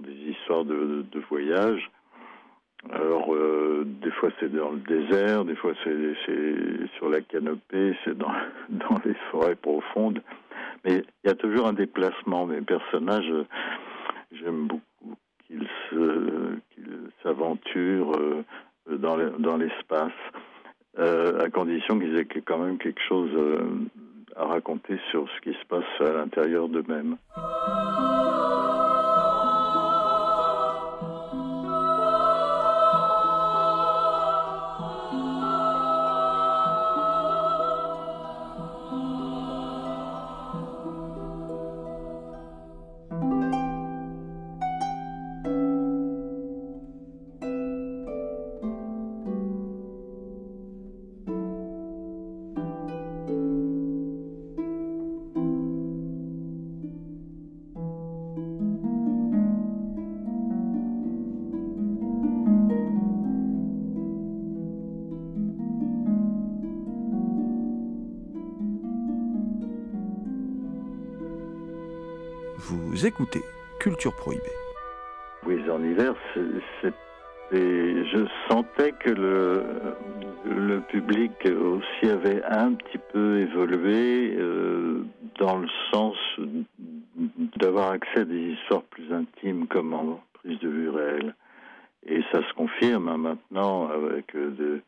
des 0.01 0.13
histoires 0.13 0.65
de, 0.65 1.05
de 1.11 1.21
voyage. 1.31 1.91
Alors, 2.91 3.35
euh, 3.35 3.85
des 3.87 4.11
fois 4.11 4.31
c'est 4.41 4.53
dans 4.53 4.73
le 4.73 4.81
désert, 4.81 5.45
des 5.45 5.55
fois 5.55 5.73
c'est 5.85 6.15
sur 6.97 7.09
la 7.09 7.21
canopée, 7.21 7.95
c'est 8.05 8.17
dans, 8.17 8.33
dans 8.69 8.99
les 9.05 9.15
forêts 9.31 9.55
profondes. 9.55 10.23
Mais 10.85 11.03
il 11.25 11.29
y 11.29 11.31
a 11.31 11.35
toujours 11.35 11.67
un 11.67 11.73
déplacement. 11.73 12.47
Mes 12.47 12.61
personnages, 12.61 13.33
j'aime 14.33 14.67
beaucoup 14.67 15.17
qu'ils 15.53 17.11
s'aventurent 17.23 18.13
euh, 18.17 18.45
dans 18.99 19.57
l'espace, 19.57 20.13
euh, 20.99 21.45
à 21.45 21.51
condition 21.51 21.99
qu'ils 21.99 22.17
aient 22.17 22.27
quand 22.45 22.59
même 22.59 22.79
quelque 22.79 23.01
chose 23.09 23.31
à 24.37 24.47
raconter 24.47 24.99
sur 25.11 25.27
ce 25.29 25.41
qui 25.41 25.57
se 25.57 25.67
passe 25.67 25.85
à 26.01 26.13
l'intérieur 26.13 26.69
d'eux-mêmes. 26.69 27.17
Écoutez 73.13 73.43
Culture 73.79 74.15
Prohibée. 74.17 74.43
Oui, 75.45 75.61
en 75.71 75.83
hiver, 75.85 76.15
je 77.53 78.27
sentais 78.49 78.93
que 78.93 79.11
le, 79.11 80.81
public 80.89 81.33
aussi 81.47 82.11
avait 82.11 82.43
un 82.45 82.75
petit 82.75 82.99
peu 83.13 83.41
évolué 83.41 84.35
euh, 84.37 85.05
dans 85.39 85.59
le 85.59 85.69
sens 85.91 86.17
d'avoir 87.57 87.93
accès 87.93 88.21
à 88.21 88.25
des 88.25 88.53
histoires 88.53 88.83
plus 88.83 89.11
intimes 89.13 89.67
comme 89.69 89.95
en 89.95 90.21
prise 90.35 90.59
de 90.61 90.69
vue 90.69 90.91
réelle. 90.91 91.35
Et 92.07 92.23
ça 92.33 92.47
se 92.47 92.53
confirme 92.55 93.09
hein, 93.09 93.17
maintenant 93.17 93.89
avec 93.89 94.35
euh, 94.35 94.83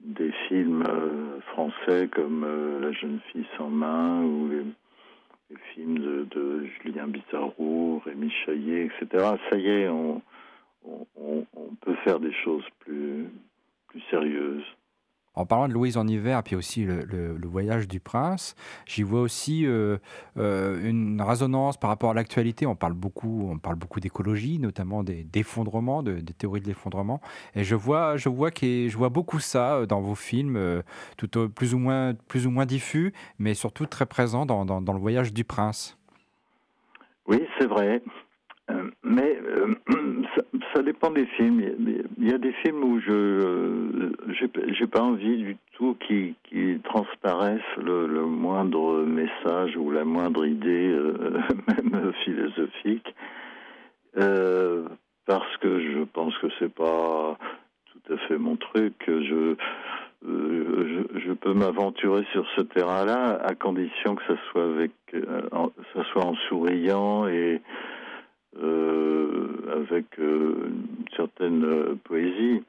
des 0.00 0.32
films 0.48 0.84
euh, 0.88 1.40
français 1.52 2.08
comme 2.08 2.46
La 2.80 2.92
jeune 2.92 3.20
fille 3.30 3.46
sans 3.56 3.68
main 3.68 4.22
ou 4.22 4.48
les 4.48 4.64
de, 5.76 6.66
Julien 6.82 7.08
Bizarro, 7.08 8.02
Rémi 8.04 8.30
Chaillet, 8.44 8.86
etc. 8.86 9.36
Ça 9.50 9.56
y 9.56 9.68
est, 9.68 9.88
on, 9.88 10.22
peut 11.80 11.94
faire 12.04 12.20
des 12.20 12.32
choses 12.44 12.64
plus 12.80 13.28
sérieuses. 14.10 14.64
En 15.34 15.46
parlant 15.46 15.66
de 15.66 15.72
Louise 15.72 15.96
en 15.96 16.06
hiver, 16.06 16.42
puis 16.42 16.56
aussi 16.56 16.84
le, 16.84 17.36
voyage 17.44 17.88
du 17.88 18.00
prince, 18.00 18.54
j'y 18.86 19.02
vois 19.02 19.20
aussi 19.22 19.64
euh, 19.66 19.96
euh, 20.36 20.88
une 20.88 21.22
résonance 21.22 21.78
par 21.78 21.88
rapport 21.88 22.10
à 22.10 22.14
l'actualité. 22.14 22.66
On 22.66 22.76
parle 22.76 22.92
beaucoup, 22.92 23.48
on 23.50 23.58
parle 23.58 23.76
beaucoup 23.76 23.98
d'écologie, 24.00 24.58
notamment 24.58 25.02
des 25.02 25.24
des 26.22 26.34
théories 26.34 26.60
de 26.60 26.66
l'effondrement. 26.66 27.20
Et 27.54 27.64
je 27.64 27.74
vois, 27.74 28.16
je 28.18 28.28
vois 28.28 28.50
qu'il- 28.50 28.90
je 28.90 28.96
vois 28.98 29.08
beaucoup 29.08 29.38
ça 29.40 29.76
euh, 29.76 29.86
dans 29.86 30.00
vos 30.02 30.14
films, 30.14 30.82
tout 31.16 31.38
au- 31.38 31.48
plus 31.48 31.72
ou 31.74 31.78
moins, 31.78 32.14
plus 32.28 32.46
ou 32.46 32.50
moins 32.50 32.66
diffus, 32.66 33.12
mais 33.38 33.54
surtout 33.54 33.86
très 33.86 34.06
présent 34.06 34.44
dans, 34.46 34.64
dans- 34.66 34.92
le 34.92 34.98
voyage 34.98 35.32
du 35.32 35.44
prince. 35.44 35.96
Oui, 37.26 37.40
c'est 37.58 37.66
vrai. 37.66 38.02
Mais 39.02 39.31
ça, 40.74 40.82
dépend 40.82 41.10
des 41.10 41.26
films. 41.26 41.60
Il 42.18 42.28
y 42.28 42.32
a- 42.32 42.38
des 42.38 42.52
films 42.52 42.82
où 42.84 43.00
je 43.00 43.10
euh, 43.12 44.12
j'ai 44.78 44.86
pas 44.86 45.02
envie 45.02 45.36
du 45.38 45.56
tout 45.74 45.96
qu'ils 46.06 46.80
transparaissent 46.84 47.60
le, 47.76 48.06
le 48.06 48.26
moindre 48.26 49.04
message 49.04 49.76
ou 49.76 49.90
la 49.90 50.04
moindre 50.04 50.44
idée, 50.46 50.88
euh, 50.90 51.40
même 51.92 52.12
philosophique, 52.24 53.14
euh, 54.18 54.84
parce 55.26 55.56
que 55.58 55.80
je 55.80 56.04
pense 56.04 56.36
que 56.38 56.48
c'est 56.58 56.72
pas 56.72 57.36
tout 57.92 58.12
à 58.12 58.16
fait 58.28 58.38
mon 58.38 58.56
truc. 58.56 58.94
Je 59.06 59.54
je, 60.24 61.18
je 61.18 61.32
peux 61.32 61.52
m'aventurer 61.52 62.24
sur 62.32 62.46
ce 62.54 62.60
terrain-là 62.60 63.40
à 63.44 63.54
condition 63.54 64.14
que 64.14 64.22
ça 64.28 64.36
soit 64.50 64.64
avec, 64.64 64.92
en- 65.50 65.72
ça 65.94 66.04
soit 66.12 66.24
en 66.24 66.34
souriant 66.48 67.26
et 67.26 67.60
avec 68.56 70.18
euh, 70.18 70.68
une 70.68 71.04
certaine 71.16 71.64
euh, 71.64 71.94
poésie. 72.04 72.62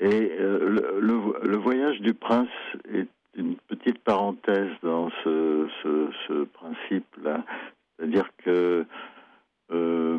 Et 0.00 0.32
euh, 0.38 0.58
le, 0.68 1.00
le- 1.00 1.48
le 1.48 1.56
voyage 1.56 2.00
du 2.00 2.14
prince 2.14 2.48
est 2.92 3.08
une 3.34 3.56
petite 3.68 3.98
parenthèse 4.00 4.70
dans 4.82 5.10
ce, 5.24 5.68
ce, 5.82 6.44
principe-là. 6.44 7.44
C'est-à-dire 7.96 8.28
que 8.44 8.84
euh, 9.70 10.18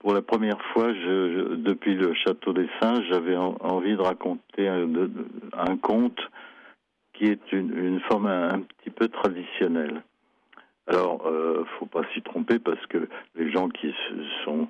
pour 0.00 0.14
la 0.14 0.22
première 0.22 0.60
fois, 0.72 0.92
je, 0.92 1.54
depuis 1.56 1.94
le 1.94 2.14
château 2.14 2.52
des 2.52 2.68
singes, 2.80 3.04
j'avais 3.10 3.36
en- 3.36 3.56
envie 3.60 3.96
de 3.96 4.00
raconter 4.02 4.68
un, 4.68 5.76
conte 5.76 6.20
qui 7.12 7.26
est 7.26 7.52
une, 7.52 8.00
forme 8.00 8.26
un 8.26 8.60
petit 8.60 8.90
peu 8.90 9.08
traditionnelle. 9.08 10.02
Alors, 10.86 11.26
euh, 11.26 11.64
faut 11.78 11.86
pas 11.86 12.02
s'y 12.12 12.22
tromper 12.22 12.58
parce 12.58 12.84
que 12.86 13.08
les 13.36 13.50
gens 13.50 13.68
qui 13.68 13.94
sont 14.44 14.68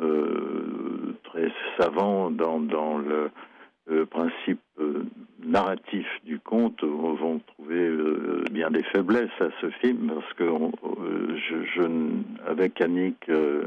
euh, 0.00 1.14
très 1.24 1.52
savants 1.78 2.30
dans, 2.30 2.58
dans 2.58 2.98
le, 2.98 3.30
principe 4.10 4.60
euh, 4.80 5.04
narratif 5.44 6.06
du 6.24 6.38
conte 6.40 6.82
vont 6.82 7.38
trouver 7.46 7.86
euh, 7.86 8.42
bien 8.50 8.70
des 8.70 8.82
faiblesses 8.82 9.30
à 9.40 9.48
ce 9.60 9.68
film 9.70 10.10
parce 10.14 10.32
que 10.32 10.44
je, 11.36 11.82
avec 12.46 12.80
Annick 12.80 13.28
euh, 13.28 13.62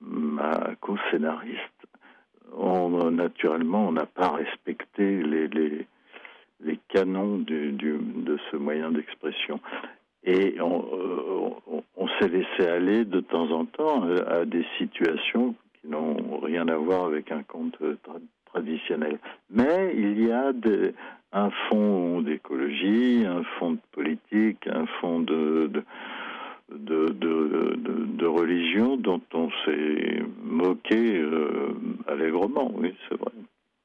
ma 0.00 0.70
co-scénariste, 0.80 1.86
on, 2.56 3.10
naturellement 3.10 3.88
on 3.88 3.92
n'a 3.92 4.06
pas 4.06 4.30
respecté 4.30 5.22
les, 5.22 5.86
les 6.64 6.78
canons 6.88 7.38
de 7.38 8.38
ce 8.50 8.56
moyen 8.56 8.90
d'expression. 8.90 9.60
Et 10.24 10.60
on, 10.60 10.84
euh, 10.92 11.50
on- 11.96 12.08
s'est 12.20 12.28
laissé 12.28 12.66
aller 12.68 13.04
de 13.04 13.20
temps 13.20 13.50
en 13.52 13.64
temps 13.64 14.02
à, 14.26 14.44
des 14.44 14.64
situations 14.78 15.54
qui 15.80 15.88
n'ont 15.88 16.38
rien 16.40 16.66
à 16.68 16.76
voir 16.76 17.04
avec 17.04 17.30
un 17.30 17.42
conte 17.44 17.78
tra- 17.80 18.20
traditionnel. 18.46 19.18
Mais 19.50 19.94
il 19.96 20.26
y 20.26 20.32
a 20.32 20.52
un 21.32 21.50
fond 21.68 22.20
d'écologie, 22.22 23.24
un 23.26 23.44
fond 23.58 23.72
de 23.72 23.78
politique, 23.92 24.66
un 24.66 24.86
fond 25.00 25.20
de, 25.20 25.70
de, 25.72 25.84
de, 26.72 27.06
de- 27.12 27.76
de- 27.76 28.06
de 28.16 28.26
religion 28.26 28.96
dont 28.96 29.20
on 29.34 29.50
s'est 29.64 30.22
moqué 30.42 31.18
euh, 31.18 31.74
allègrement, 32.08 32.72
oui, 32.74 32.94
c'est 33.08 33.18
vrai. 33.18 33.32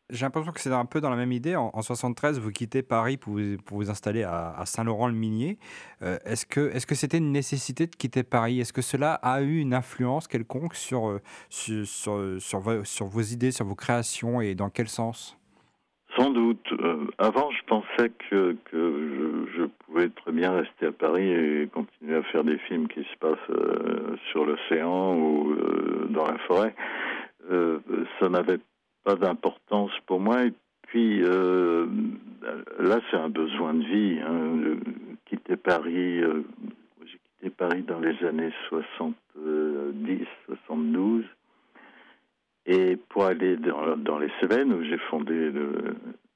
J'ai 0.09 0.25
l'impression 0.25 0.51
que 0.51 0.59
c'est 0.59 0.71
un 0.71 0.85
peu 0.85 0.99
dans 0.99 1.09
la 1.09 1.15
même 1.15 1.31
idée. 1.31 1.55
En, 1.55 1.71
en 1.73 1.81
73, 1.81 2.37
vous 2.37 2.51
quittez 2.51 2.83
Paris 2.83 3.15
pour 3.15 3.33
vous, 3.33 3.57
pour 3.65 3.77
vous 3.77 3.89
installer 3.89 4.23
à, 4.23 4.61
Saint-Laurent-le-Minier. 4.65 5.57
Euh, 6.01 6.17
est-ce 6.25 6.45
que 6.45 6.59
est-ce 6.75 6.85
que 6.85 6.95
c'était 6.95 7.19
une 7.19 7.31
nécessité 7.31 7.87
de 7.87 7.95
quitter 7.95 8.23
Paris? 8.23 8.59
Est-ce 8.59 8.73
que 8.73 8.81
cela 8.81 9.13
a 9.13 9.41
eu 9.41 9.59
une 9.59 9.73
influence 9.73 10.27
quelconque 10.27 10.75
sur, 10.75 11.07
euh, 11.07 11.21
sur, 11.49 11.85
sur, 12.39 12.59
vos, 12.59 12.83
sur 12.83 13.05
vos 13.05 13.21
idées, 13.21 13.51
sur 13.51 13.65
vos 13.65 13.75
créations 13.75 14.41
et 14.41 14.55
dans 14.55 14.69
quel 14.69 14.89
sens? 14.89 15.37
Sans 16.17 16.29
doute. 16.31 16.67
Euh, 16.73 17.07
avant, 17.17 17.49
je 17.51 17.63
pensais 17.65 18.11
que, 18.29 18.57
que 18.65 19.47
je, 19.55 19.63
pouvais 19.85 20.09
très 20.09 20.33
bien 20.33 20.51
rester 20.51 20.87
à 20.87 20.91
Paris 20.91 21.31
et 21.31 21.69
continuer 21.73 22.17
à 22.17 22.23
faire 22.23 22.43
des 22.43 22.57
films 22.67 22.89
qui 22.89 23.03
se 23.03 23.17
passent 23.19 24.17
sur 24.31 24.45
l'océan 24.45 25.15
ou 25.15 25.55
dans 26.09 26.27
la 26.27 26.37
forêt. 26.39 26.75
Ça 28.19 28.29
n'avait 28.29 28.59
pas 29.03 29.15
d'importance 29.15 29.91
pour 30.05 30.19
moi. 30.19 30.45
Et 30.45 30.53
puis, 30.83 31.21
euh, 31.23 31.85
là, 32.79 32.99
c'est 33.09 33.17
un 33.17 33.29
besoin 33.29 33.73
de 33.73 33.83
vie. 33.83 34.19
Hein, 34.21 34.77
quitter 35.25 35.55
Paris. 35.55 36.21
euh, 36.21 36.43
J'ai 37.05 37.19
quitté 37.19 37.49
Paris 37.49 37.83
dans 37.83 37.99
les 37.99 38.23
années 38.25 38.53
70, 38.69 40.25
72. 40.45 41.25
Et 42.65 42.95
pour 43.09 43.25
aller 43.25 43.57
dans, 43.57 44.19
les 44.19 44.31
Cévennes, 44.39 44.71
où 44.71 44.83
j'ai 44.83 44.97
fondé 45.09 45.51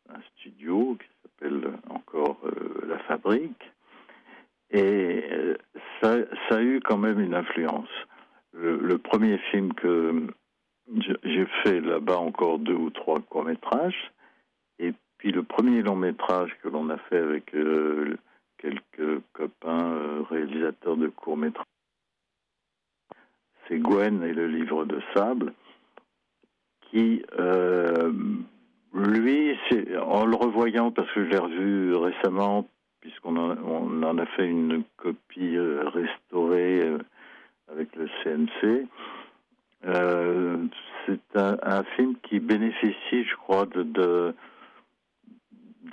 un 0.10 0.20
studio 0.36 0.98
qui 1.00 1.08
s'appelle 1.22 1.72
encore 1.90 2.38
euh, 2.44 2.86
La 2.88 3.00
Fabrique, 3.00 3.72
et 4.70 5.24
ça, 6.02 6.18
a 6.50 6.62
eu 6.62 6.82
quand 6.82 6.98
même 6.98 7.20
une 7.20 7.34
influence. 7.34 7.90
Le, 8.54 8.98
premier 8.98 9.38
film 9.52 9.74
que 9.74 10.28
j'ai 11.24 11.46
fait 11.64 11.82
là-bas 11.82 12.18
encore 12.18 12.60
deux 12.60 12.74
ou 12.74 12.90
trois 12.90 13.20
courts-métrages, 13.20 14.12
et 14.80 14.94
puis 15.18 15.32
le 15.32 15.44
premier 15.44 15.82
long-métrage 15.82 16.56
que 16.62 16.70
l'on 16.70 16.90
a 16.90 16.98
fait 16.98 17.18
avec 17.18 17.54
euh, 17.56 18.18
quelques 18.58 19.22
copains 19.34 19.92
euh, 19.92 20.24
réalisateurs 20.30 20.98
de 20.98 21.08
courts-métrages, 21.08 21.66
c'est 23.68 23.80
Gwen 23.80 24.24
et 24.24 24.34
le 24.34 24.48
livre 24.48 24.86
de 24.86 25.02
sable 25.14 25.54
qui, 26.90 27.22
euh, 27.38 28.14
lui, 28.94 29.58
en 30.02 30.26
le 30.26 30.36
revoyant, 30.36 30.92
parce 30.92 31.12
que 31.12 31.26
je 31.26 31.30
l'ai 31.30 31.38
revu 31.38 31.96
récemment, 31.96 32.70
puisqu'on 33.02 33.36
en, 33.36 34.04
en 34.04 34.18
a 34.18 34.26
fait 34.26 34.48
une 34.48 34.86
copie 34.96 35.58
restaurée 35.58 36.82
avec 37.70 37.94
le 37.98 38.08
CNC, 38.24 38.88
euh, 39.88 40.58
c'est 41.06 41.20
un, 41.36 41.84
film 41.96 42.16
qui 42.24 42.40
bénéficie, 42.40 43.24
je 43.24 43.36
crois, 43.36 43.66
de, 43.66 43.84
de 43.84 44.34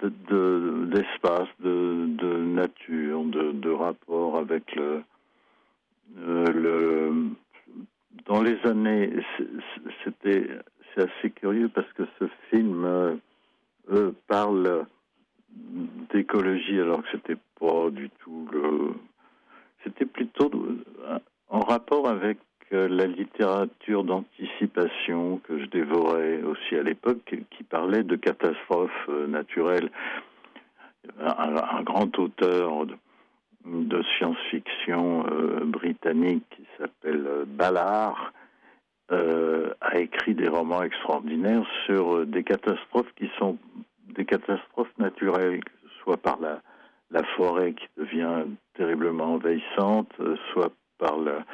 de- 0.03 0.13
de- 0.29 0.85
d'espace, 0.87 1.49
de, 1.61 2.07
de 2.09 2.37
nature, 2.39 3.23
de, 3.25 3.53
de 3.53 3.71
rapport 3.71 4.37
avec 4.37 4.75
le, 4.75 5.03
euh, 6.19 6.53
le 6.53 7.13
dans 8.27 8.43
les 8.43 8.59
années, 8.67 9.13
c'était 10.05 10.49
c'est 10.95 11.03
assez 11.03 11.31
curieux 11.31 11.69
parce 11.69 11.91
que 11.93 12.03
ce 12.19 12.25
film 12.51 12.85
euh, 12.85 14.13
parle 14.27 14.87
d'écologie 16.13 16.81
alors 16.81 17.03
que 17.03 17.09
c'était 17.13 17.39
pas 17.61 17.91
du 17.91 18.11
tout 18.21 18.49
le, 18.53 18.95
c'était 19.83 20.07
plutôt 20.07 20.51
en 21.49 21.61
rapport 21.61 22.09
avec 22.09 22.39
la 22.75 23.07
littérature 23.07 24.05
d'anticipation 24.05 25.39
que 25.45 25.59
je 25.59 25.67
dévorais 25.67 26.43
aussi 26.43 26.77
à 26.77 26.83
l'époque, 26.83 27.23
qui- 27.25 27.65
parlait 27.65 28.05
de 28.05 28.15
catastrophes 28.15 29.09
euh, 29.09 29.27
naturelles. 29.27 29.91
Un, 31.19 31.83
grand 31.83 32.17
auteur 32.19 32.87
de, 33.65 34.03
science-fiction 34.17 35.27
euh, 35.27 35.65
britannique 35.65 36.45
qui 36.51 36.65
s'appelle 36.79 37.27
euh, 37.27 37.45
Ballard 37.47 38.33
a 39.11 39.99
écrit 39.99 40.35
des 40.35 40.49
romans 40.49 40.83
extraordinaires 40.83 41.67
sur 41.85 42.27
des 42.27 42.43
catastrophes 42.43 43.13
qui 43.17 43.31
sont 43.39 43.59
des 44.09 44.25
catastrophes 44.25 44.97
naturelles, 44.99 45.61
soit 46.03 46.17
par 46.17 46.41
la, 46.41 46.61
la 47.11 47.23
forêt 47.37 47.75
qui 47.75 47.87
devient 47.97 48.45
terriblement 48.75 49.35
envahissante, 49.35 50.11
soit 50.53 50.73
par 50.99 51.19
la, 51.19 51.45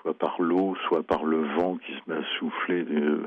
soit 0.00 0.14
par 0.14 0.40
l'eau, 0.40 0.76
soit 0.88 1.02
par 1.02 1.24
le 1.24 1.42
vent 1.56 1.76
qui 1.76 1.92
se 1.92 2.00
met 2.10 2.16
à 2.16 2.38
souffler 2.38 2.84
euh, 2.90 3.22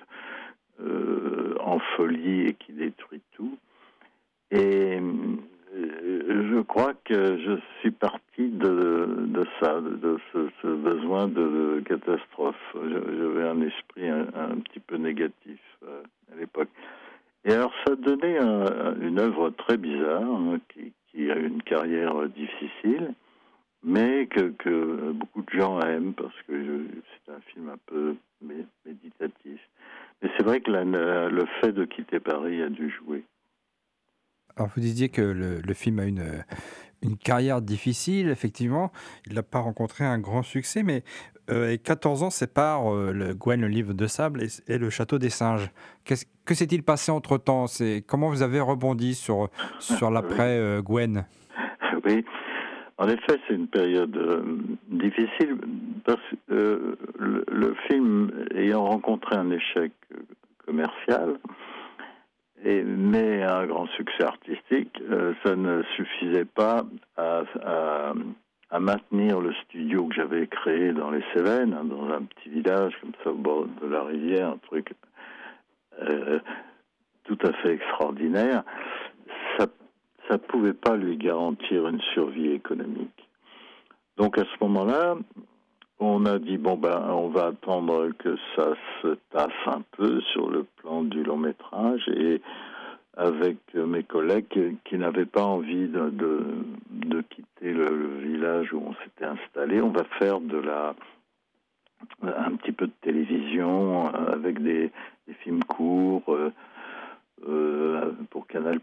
euh, 0.80 1.54
en 1.60 1.78
folie 1.96 2.42
et 2.42 2.54
qui 2.54 2.72
détruit 2.72 3.22
tout. 3.32 3.58
Et 4.50 5.00
je 5.74 6.60
crois 6.62 6.94
que 7.04 7.38
je 7.38 7.58
suis 7.80 7.90
parti 7.90 8.48
de, 8.48 9.26
de 9.26 9.44
ça, 9.60 9.80
de 9.80 10.18
ce, 10.32 10.66
besoin 10.66 11.26
de, 11.26 11.82
catastrophe. 11.84 12.56
J'avais 12.74 13.48
un 13.48 13.60
esprit 13.62 14.08
un, 14.08 14.60
petit 14.64 14.80
peu 14.80 14.96
négatif 14.96 15.60
euh, 15.84 16.02
à 16.32 16.36
l'époque. 16.38 16.68
Et 17.44 17.52
alors, 17.52 17.72
ça 17.86 17.94
donnait 17.96 18.38
une 18.38 19.18
œuvre 19.18 19.50
très 19.50 19.76
bizarre, 19.76 20.22
hein, 20.22 20.58
qui, 20.68 20.92
qui, 21.10 21.30
a 21.30 21.36
une 21.36 21.62
carrière 21.62 22.28
difficile, 22.28 23.12
mais 23.86 24.26
que, 24.26 24.50
que, 24.58 25.12
beaucoup 25.12 25.42
de 25.42 25.58
gens 25.58 25.80
aiment 25.80 26.12
parce 26.12 26.34
que 26.46 26.86
c'est 27.24 27.32
un 27.32 27.40
film 27.52 27.70
un 27.70 27.78
peu 27.86 28.16
méditatif. 28.42 29.60
Mais 30.20 30.30
c'est 30.36 30.44
vrai 30.44 30.60
que 30.60 30.70
le 30.70 31.46
fait 31.60 31.72
de 31.72 31.84
quitter 31.84 32.20
Paris 32.20 32.62
a 32.62 32.68
dû 32.68 32.90
jouer. 32.90 33.24
Alors, 34.56 34.70
vous 34.74 34.80
disiez 34.80 35.08
que 35.08 35.22
le, 35.22 35.74
film 35.74 35.98
a 36.00 36.06
une, 36.06 36.42
une 37.02 37.16
carrière 37.16 37.62
difficile, 37.62 38.28
effectivement. 38.28 38.90
Il 39.26 39.34
n'a 39.34 39.42
pas 39.42 39.60
rencontré 39.60 40.04
un 40.04 40.18
grand 40.18 40.42
succès, 40.42 40.82
mais 40.82 41.04
14 41.46 42.22
euh, 42.22 42.26
ans 42.26 42.30
séparent 42.30 42.92
euh, 42.92 43.12
le 43.12 43.34
Gwen, 43.34 43.60
le 43.60 43.68
livre 43.68 43.92
de 43.92 44.06
sable, 44.06 44.46
et, 44.66 44.78
le 44.78 44.90
château 44.90 45.18
des 45.18 45.30
singes. 45.30 45.70
que 46.04 46.54
s'est-il 46.54 46.82
passé 46.82 47.12
entre-temps? 47.12 47.66
Comment 48.06 48.30
vous 48.30 48.42
avez 48.42 48.60
rebondi 48.60 49.14
sur, 49.14 49.48
sur 49.78 50.10
l'après-Gwen 50.10 51.18
euh, 51.18 52.00
Oui, 52.04 52.24
en 52.98 53.08
effet, 53.08 53.38
c'est 53.46 53.54
une 53.54 53.68
période 53.68 54.16
difficile 54.88 55.58
parce 56.04 56.20
que 56.48 56.96
le, 57.18 57.74
film 57.88 58.30
ayant 58.54 58.84
rencontré 58.84 59.36
un 59.36 59.50
échec 59.50 59.92
commercial, 60.64 61.38
mais 62.64 63.42
un 63.42 63.66
grand 63.66 63.86
succès 63.88 64.24
artistique, 64.24 65.00
euh, 65.10 65.34
ça 65.44 65.54
ne 65.54 65.82
suffisait 65.94 66.44
pas 66.44 66.84
à, 67.16 67.42
maintenir 68.78 69.40
le 69.40 69.54
studio 69.64 70.06
que 70.06 70.14
j'avais 70.14 70.46
créé 70.48 70.92
dans 70.92 71.10
les 71.10 71.22
Cévennes, 71.34 71.72
hein, 71.72 71.84
dans 71.84 72.10
un 72.10 72.22
petit 72.22 72.50
village 72.50 72.92
comme 73.00 73.12
ça 73.24 73.30
au 73.30 73.34
bord 73.34 73.66
de 73.80 73.86
la 73.86 74.02
rivière, 74.02 74.48
un 74.48 74.58
truc 74.58 74.92
euh, 76.02 76.38
tout 77.24 77.38
à 77.42 77.52
fait 77.54 77.74
extraordinaire. 77.74 78.64
Ça 80.28 80.34
ne 80.34 80.38
pouvait 80.38 80.72
pas 80.72 80.96
lui 80.96 81.16
garantir 81.16 81.86
une 81.86 82.00
survie 82.14 82.50
économique. 82.50 83.28
Donc 84.16 84.38
à 84.38 84.44
ce 84.44 84.64
moment-là, 84.64 85.16
on 85.98 86.26
a 86.26 86.38
dit 86.38 86.58
bon 86.58 86.76
ben 86.76 87.00
on 87.10 87.28
va 87.28 87.46
attendre 87.48 88.10
que 88.18 88.36
ça 88.54 88.74
se 89.02 89.16
tasse 89.30 89.50
un 89.66 89.82
peu 89.92 90.20
sur 90.32 90.50
le 90.50 90.64
plan 90.64 91.02
du 91.02 91.22
long 91.22 91.36
métrage 91.36 92.06
et 92.08 92.40
avec 93.16 93.56
mes 93.74 94.02
collègues 94.02 94.76
qui, 94.84 94.98
n'avaient 94.98 95.24
pas 95.24 95.44
envie 95.44 95.88
de, 95.88 96.10
de, 96.90 97.22
quitter 97.22 97.72
le, 97.72 98.18
village 98.18 98.74
où 98.74 98.82
on 98.86 98.94
s'était 99.04 99.24
installé, 99.24 99.80
on 99.80 99.88
va 99.88 100.04
faire 100.18 100.40
de 100.40 100.58
la 100.58 100.94
un 102.22 102.56
petit 102.56 102.72
peu 102.72 102.86
de 102.86 102.92
télévision 103.00 104.08
avec 104.08 104.62
des, 104.62 104.90
films 105.42 105.64
courts 105.64 106.22
euh, 106.28 106.34
euh, 106.38 106.50
pour 108.30 108.46
Canal+, 108.46 108.80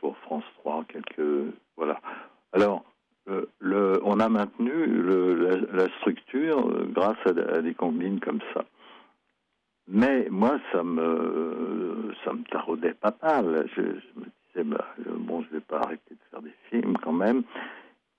pour 0.00 0.16
France 0.18 0.44
3, 0.58 0.84
quelques 0.88 1.54
voilà. 1.76 2.00
Alors 2.52 2.84
euh, 3.28 4.00
on 4.02 4.18
a 4.18 4.28
maintenu 4.28 4.72
la, 5.72 5.88
structure 5.98 6.58
euh, 6.58 6.88
grâce 6.92 7.24
à, 7.26 7.62
des 7.62 7.74
combines 7.74 8.18
comme 8.18 8.40
ça. 8.52 8.64
Mais 9.88 10.26
moi, 10.30 10.58
ça 10.72 10.82
me, 10.82 12.12
ça 12.24 12.32
me 12.32 12.42
taraudait 12.44 12.94
pas 12.94 13.14
mal. 13.22 13.68
Je, 13.76 13.82
me 13.82 14.24
disais, 14.24 14.64
bah, 14.64 14.86
bon, 15.18 15.42
je 15.42 15.54
vais 15.54 15.60
pas 15.60 15.78
arrêter 15.80 16.14
de 16.14 16.20
faire 16.30 16.42
des 16.42 16.54
films 16.70 16.96
quand 16.98 17.12
même. 17.12 17.42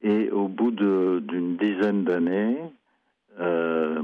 Et 0.02 0.30
au 0.32 0.48
bout 0.48 0.72
d'une 0.72 1.58
dizaine 1.58 2.04
d'années, 2.04 2.58
euh, 3.40 4.02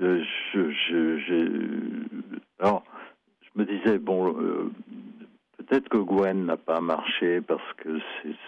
je, 0.00 0.70
je, 0.70 1.18
disais, 3.84 3.98
bon, 3.98 4.34
peut-être 5.66 5.88
que 5.88 5.98
Gwen 5.98 6.46
n'a 6.46 6.56
pas 6.56 6.80
marché 6.80 7.40
parce 7.40 7.72
que 7.78 7.98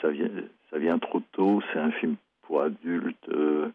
ça 0.02 0.78
vient, 0.78 0.98
trop 0.98 1.20
tôt. 1.32 1.62
C'est 1.72 1.78
un 1.78 1.90
film 1.92 2.16
pour 2.42 2.62
adultes. 2.62 3.28
Euh, 3.30 3.70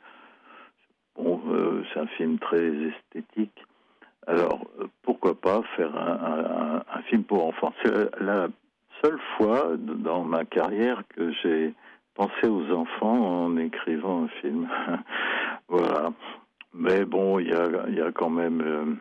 bon, 1.16 1.42
euh, 1.50 1.84
c'est 1.94 2.00
un 2.00 2.08
film 2.08 2.40
très 2.40 2.66
esthétique. 2.66 3.66
Alors, 4.28 4.62
euh, 4.80 4.86
pourquoi 5.02 5.34
pas 5.34 5.62
faire 5.76 5.96
un, 5.98 7.02
film 7.10 7.24
pour 7.24 7.46
enfants? 7.46 7.74
C'est 7.84 8.22
la 8.22 8.48
seule 9.04 9.20
fois 9.38 9.72
dans 9.78 10.24
ma 10.24 10.46
carrière 10.46 11.04
que 11.10 11.32
j'ai 11.42 11.74
pensé 12.14 12.48
aux 12.48 12.72
enfants 12.72 13.46
en 13.46 13.58
écrivant 13.58 14.26
un 14.26 14.28
film. 14.42 14.70
voilà. 15.68 16.12
Mais 16.74 17.04
bon, 17.04 17.40
il 17.40 17.50
y 17.50 18.02
a 18.02 18.12
quand 18.14 18.30
même, 18.30 19.00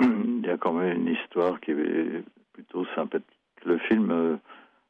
il 0.00 0.46
y 0.46 0.50
a 0.50 0.56
quand 0.56 0.72
même 0.72 1.02
une 1.02 1.14
histoire 1.14 1.60
qui 1.60 1.72
est 1.72 2.24
plutôt 2.52 2.84
sympathique. 2.94 3.26
Le 3.64 3.78
film 3.78 4.38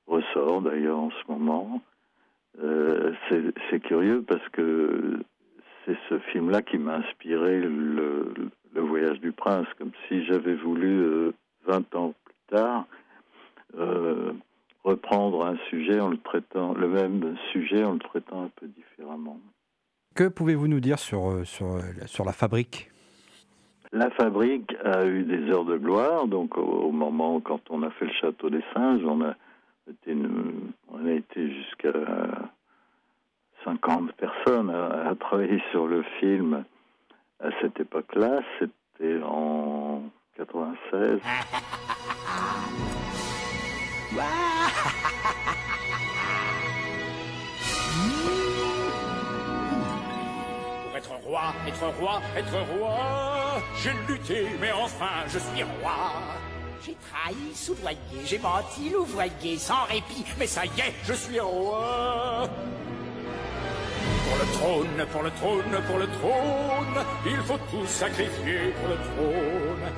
ressort 0.07 0.62
d'ailleurs 0.62 0.99
en 0.99 1.11
ce 1.11 1.33
moment. 1.33 1.83
Euh, 2.62 3.12
c'est 3.70 3.81
curieux 3.81 4.23
parce 4.27 4.46
que 4.51 5.20
c'est 5.85 5.96
ce 6.09 6.18
film-là 6.18 6.62
qui 6.62 6.79
m'a 6.79 6.96
inspiré 6.96 7.61
le, 7.61 8.51
voyage 8.75 9.20
du 9.20 9.33
prince, 9.33 9.66
comme 9.79 9.92
si 10.09 10.25
j'avais 10.25 10.55
voulu, 10.55 11.33
20 11.66 11.94
euh, 11.94 11.99
ans 11.99 12.14
plus 12.25 12.57
tard, 12.57 12.87
euh, 13.79 14.33
reprendre 14.85 15.44
un 15.44 15.57
sujet 15.68 16.01
en 16.01 16.09
le 16.09 16.18
traitant, 16.18 16.75
le 16.75 16.88
même 16.88 17.37
sujet 17.53 17.85
en 17.85 17.92
le 17.92 17.99
traitant 17.99 18.44
un 18.44 18.51
peu 18.57 18.66
différemment. 18.66 19.38
Que 20.14 20.29
pouvez-vous 20.29 20.66
nous 20.66 20.81
dire 20.81 20.99
sur, 20.99 21.46
sur, 21.46 21.81
sur 22.07 22.25
la 22.25 22.33
fabrique? 22.33 22.90
La 23.92 24.11
fabrique 24.11 24.74
a 24.85 25.05
eu 25.05 25.24
des 25.24 25.50
heures 25.50 25.64
de 25.64 25.76
gloire, 25.76 26.29
donc 26.29 26.57
au, 26.57 26.92
moment 26.92 27.40
quand 27.40 27.61
on 27.70 27.83
a 27.83 27.90
fait 27.90 28.07
le 28.07 28.12
château 28.12 28.48
des 28.48 28.62
singes, 28.72 29.03
on 29.05 29.20
a 29.22 29.35
été 31.12 31.50
jusqu'à 31.53 31.92
50 33.64 34.12
personnes 34.12 34.70
à, 34.70 35.14
travailler 35.18 35.62
sur 35.70 35.87
le 35.87 36.03
film 36.18 36.64
à 37.40 37.48
cette 37.61 37.79
époque-là. 37.81 38.40
C'était 38.59 39.20
en 39.22 40.03
96. 40.37 41.20
Pour 50.85 50.96
être 50.96 51.12
roi, 51.24 51.42
être 51.66 51.87
roi, 51.98 52.20
être 52.37 52.59
roi, 52.79 53.39
j'ai 53.83 53.92
lutté, 54.09 54.46
mais 54.61 54.73
enfin 54.73 55.25
je 55.29 55.38
suis 55.38 55.62
roi. 55.62 56.12
J'ai 56.85 56.96
trahi, 57.11 57.55
soudoyé, 57.55 57.99
j'ai 58.25 58.38
menti, 58.38 58.88
louvoyé, 58.90 59.59
sans 59.59 59.85
répit, 59.85 60.25
mais 60.38 60.46
ça 60.46 60.64
y 60.64 60.81
est, 60.81 60.94
je 61.05 61.12
suis 61.12 61.38
roi. 61.38 62.49
Pour 64.25 64.38
le 64.38 64.53
trône, 64.53 65.07
pour 65.12 65.23
le 65.23 65.31
trône, 65.31 65.85
pour 65.87 65.99
le 65.99 66.07
trône, 66.07 67.05
il 67.27 67.37
faut 67.46 67.59
tout 67.70 67.87
sacrifier 67.87 68.73
pour 68.81 68.88
le 68.88 68.96
trône. 68.96 69.92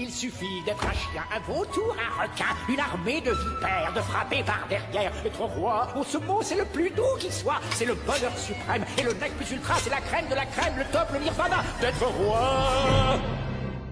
Il 0.00 0.12
suffit 0.12 0.62
d'être 0.64 0.86
un 0.86 0.92
chien, 0.92 1.24
un 1.34 1.40
vautour, 1.40 1.96
un 1.98 2.22
requin, 2.22 2.54
une 2.68 2.78
armée 2.78 3.20
de 3.20 3.32
vipères, 3.32 3.92
de 3.96 4.00
frapper 4.00 4.44
par 4.44 4.64
derrière. 4.68 5.12
Être 5.26 5.40
roi, 5.40 5.88
oh 5.96 6.04
ce 6.08 6.18
mot 6.18 6.40
c'est 6.40 6.54
le 6.54 6.64
plus 6.66 6.90
doux 6.90 7.16
qui 7.18 7.32
soit, 7.32 7.60
c'est 7.72 7.84
le 7.84 7.94
bonheur 7.94 8.36
suprême. 8.38 8.84
Et 8.96 9.02
le 9.02 9.12
nec 9.14 9.36
plus 9.36 9.50
ultra, 9.56 9.74
c'est 9.82 9.90
la 9.90 10.00
crème 10.00 10.28
de 10.28 10.36
la 10.36 10.46
crème, 10.46 10.74
le 10.78 10.84
top, 10.92 11.08
le 11.12 11.18
nirvana, 11.18 11.64
d'être 11.80 12.04
roi. 12.04 13.18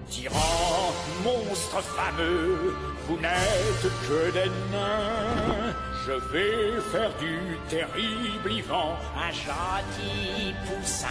Tyran, 0.09 0.93
monstre 1.25 1.81
fameux, 1.81 2.73
vous 3.07 3.17
n'êtes 3.17 3.91
que 4.07 4.31
des 4.31 4.49
nains. 4.71 5.75
Je 6.05 6.13
vais 6.31 6.81
faire 6.89 7.11
du 7.17 7.57
terrible 7.67 8.49
Ivan 8.49 8.95
un 9.17 9.31
gentil 9.31 10.55
poussin. 10.65 11.07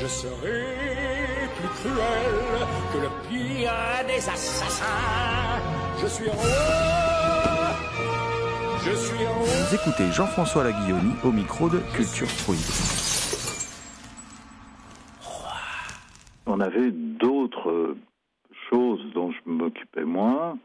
Je 0.00 0.06
serai 0.06 1.48
plus 1.58 1.68
cruel 1.68 2.66
que 2.92 2.98
le 2.98 3.08
pire 3.32 3.72
des 4.06 4.28
assassins. 4.28 4.84
Je 6.00 6.06
suis 6.06 6.28
roi. 6.28 6.44
Je 8.84 8.90
suis 8.90 9.24
roi. 9.24 9.44
Vous 9.44 9.74
écoutez 9.74 10.12
Jean-François 10.12 10.64
Laguilloni 10.64 11.14
au 11.24 11.32
micro 11.32 11.68
de 11.68 11.78
Culture 11.94 12.28
Prohibée. 12.44 12.62
On 16.46 16.60
avait 16.60 16.90
d'autres 16.90 17.96
choses 18.68 19.00
dont 19.14 19.30
je 19.32 19.38
m'occupais 19.46 20.04
moins. 20.04 20.58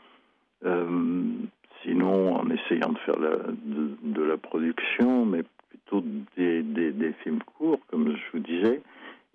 Euh, 0.66 0.86
sinon, 1.84 2.36
en 2.36 2.50
essayant 2.50 2.90
de 2.90 2.98
faire 3.00 3.16
de, 3.18 4.24
la 4.24 4.38
production, 4.38 5.26
mais 5.26 5.44
plutôt 5.70 6.04
des, 6.36 7.14
films 7.24 7.42
courts, 7.58 7.80
comme 7.90 8.16
je 8.16 8.38
vous 8.38 8.44
disais, 8.44 8.82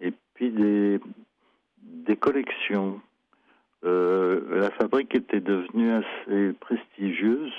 et 0.01 0.13
puis 0.35 0.51
des, 0.51 1.01
des 1.79 2.17
collections. 2.17 3.01
Euh, 3.85 4.61
la 4.61 4.71
fabrique 4.71 5.15
était 5.15 5.41
devenue 5.41 5.93
assez 5.93 6.53
prestigieuse 6.61 7.53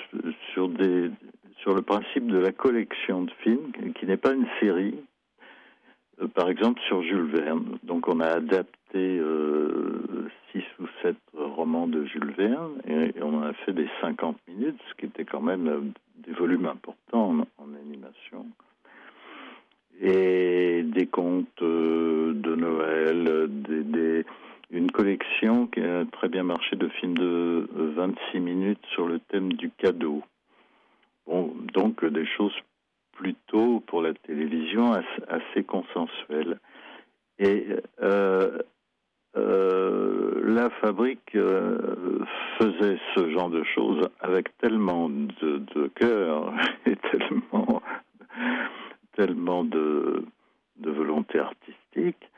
sur 0.53 0.69
des, 0.69 1.09
le 1.71 1.81
principe 1.81 2.27
de 2.27 2.37
la 2.37 2.51
collection 2.51 3.23
de 3.23 3.31
films, 3.41 3.71
qui 3.95 4.05
n'est 4.05 4.17
pas 4.17 4.33
une 4.33 4.47
série. 4.59 4.95
Euh, 6.21 6.27
par 6.27 6.49
exemple, 6.49 6.81
sur 6.87 7.01
Jules 7.03 7.31
Verne. 7.31 7.77
Donc, 7.83 8.07
on 8.07 8.19
a 8.19 8.27
adapté 8.27 8.73
euh, 8.95 10.29
six 10.51 10.63
ou 10.79 10.85
sept 11.01 11.15
romans 11.33 11.87
de 11.87 12.05
Jules 12.05 12.33
Verne 12.37 12.73
et, 12.87 13.21
on 13.21 13.39
en 13.39 13.43
a 13.43 13.53
fait 13.53 13.73
des 13.73 13.87
50 14.01 14.37
minutes, 14.47 14.79
ce 14.89 14.95
qui 14.95 15.05
était 15.05 15.25
quand 15.25 15.41
même 15.41 15.67
euh, 15.67 15.81
des 16.17 16.33
volumes 16.33 16.65
importants 16.65 17.45
en, 17.57 17.75
animation. 17.75 18.45
Et 20.01 20.83
des 20.83 21.05
contes 21.05 21.61
de 21.61 22.55
Noël, 22.55 23.47
des, 23.49 24.25
une 24.73 24.91
collection 24.91 25.67
qui 25.67 25.81
a 25.81 26.03
très 26.05 26.27
bien 26.27 26.43
marché 26.43 26.75
de 26.75 26.89
films 26.89 27.17
de 27.17 27.69
26 27.95 28.39
minutes 28.39 28.83
sur 28.93 29.07
le 29.07 29.19
thème 29.19 29.53
du 29.53 29.69
cadeau. 29.69 30.23
Donc 31.27 32.03
des 32.03 32.25
choses 32.25 32.55
plutôt 33.13 33.79
pour 33.81 34.01
la 34.01 34.13
télévision 34.13 34.93
assez, 35.27 35.63
consensuelles. 35.63 36.59
Et 37.37 37.67
euh, 38.01 38.57
euh, 39.37 40.41
la 40.43 40.69
fabrique 40.81 41.35
euh, 41.35 42.19
faisait 42.59 42.99
ce 43.15 43.31
genre 43.31 43.49
de 43.49 43.63
choses 43.63 44.09
avec 44.19 44.55
tellement 44.57 45.09
de, 45.09 45.59
de 45.75 45.87
cœur 45.95 46.53
et 46.85 46.95
tellement, 46.95 47.81
tellement 49.15 49.63
de, 49.63 50.25
de 50.77 50.91
volonté 50.91 51.39
artistique 51.39 52.29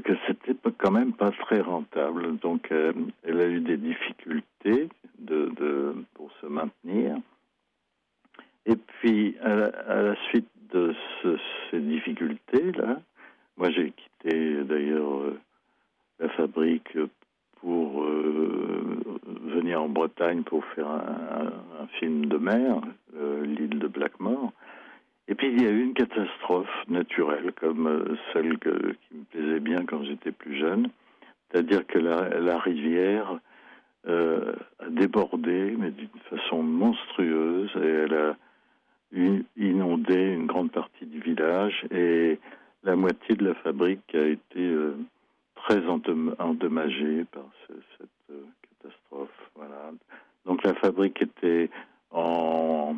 que 0.00 0.12
c'était 0.26 0.54
quand 0.78 0.90
même 0.90 1.12
pas 1.12 1.30
très 1.30 1.60
rentable. 1.60 2.38
Donc 2.38 2.70
elle 2.70 3.40
a 3.40 3.46
eu 3.46 3.60
des 3.60 3.76
difficultés 3.76 4.88
de, 5.18 5.50
de, 5.56 5.94
pour 6.14 6.30
se 6.40 6.46
maintenir. 6.46 7.16
Et 8.66 8.76
puis, 8.76 9.36
à 9.42 9.54
la, 9.54 10.14
suite 10.28 10.48
de 10.72 10.94
ces 11.70 11.80
difficultés-là, 11.80 13.00
moi 13.56 13.70
j'ai 13.70 13.92
quitté 13.92 14.62
d'ailleurs 14.64 15.22
euh, 15.22 15.40
la 16.20 16.28
fabrique 16.30 16.96
pour 17.60 18.04
euh, 18.04 19.00
venir 19.44 19.82
en 19.82 19.88
Bretagne 19.88 20.42
pour 20.42 20.64
faire 20.66 20.88
un, 20.88 21.86
film 21.98 22.26
de 22.26 22.36
mer, 22.36 22.80
euh, 23.16 23.44
l'île 23.44 23.78
de 23.78 23.88
Blackmore. 23.88 24.52
Et 25.30 25.34
puis 25.34 25.48
il 25.48 25.62
y 25.62 25.66
a 25.66 25.70
eu 25.70 25.82
une 25.82 25.94
catastrophe 25.94 26.68
naturelle, 26.88 27.52
comme 27.58 28.18
celle 28.32 28.58
qui 28.58 28.68
me 28.68 29.24
plaisait 29.30 29.60
bien 29.60 29.86
quand 29.86 30.04
j'étais 30.04 30.32
plus 30.32 30.58
jeune, 30.58 30.90
c'est-à-dire 31.50 31.86
que 31.86 31.98
la, 31.98 32.58
rivière 32.58 33.38
a 34.06 34.88
débordé, 34.88 35.74
mais 35.78 35.92
d'une 35.92 36.08
façon 36.28 36.62
monstrueuse, 36.62 37.70
et 37.76 37.86
elle 37.86 38.14
a 38.14 38.36
inondé 39.56 40.14
une 40.14 40.46
grande 40.46 40.70
partie 40.70 41.06
du 41.06 41.20
village 41.20 41.84
et 41.90 42.38
la 42.84 42.96
moitié 42.96 43.34
de 43.34 43.44
la 43.44 43.54
fabrique 43.54 44.14
a 44.14 44.26
été 44.26 44.58
euh, 44.58 44.96
très 45.56 45.86
endommagée 45.86 47.24
par 47.32 47.44
cette 47.66 48.08
euh, 48.30 48.42
catastrophe. 48.78 49.50
Voilà. 49.54 49.90
Donc 50.46 50.62
la 50.62 50.74
fabrique 50.74 51.20
était 51.20 51.68
en, 52.10 52.96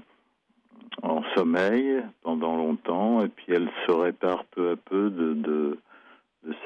en 1.03 1.23
sommeil 1.35 2.03
pendant 2.23 2.57
longtemps 2.57 3.25
et 3.25 3.29
puis 3.29 3.47
elle 3.49 3.69
se 3.87 3.93
répare 3.93 4.45
peu 4.45 4.71
à 4.71 4.77
peu 4.77 5.11
de, 5.11 5.35
de, 5.35 5.79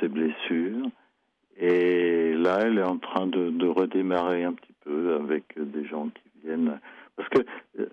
ses 0.00 0.08
blessures. 0.08 0.86
Et 1.58 2.34
là, 2.34 2.58
elle 2.62 2.78
est 2.78 2.82
en 2.82 2.98
train 2.98 3.26
de, 3.26 3.66
redémarrer 3.66 4.44
un 4.44 4.52
petit 4.52 4.74
peu 4.84 5.14
avec 5.14 5.44
des 5.56 5.86
gens 5.86 6.08
qui 6.08 6.46
viennent 6.46 6.78
parce 7.16 7.28
que 7.30 7.38
euh, 7.80 7.86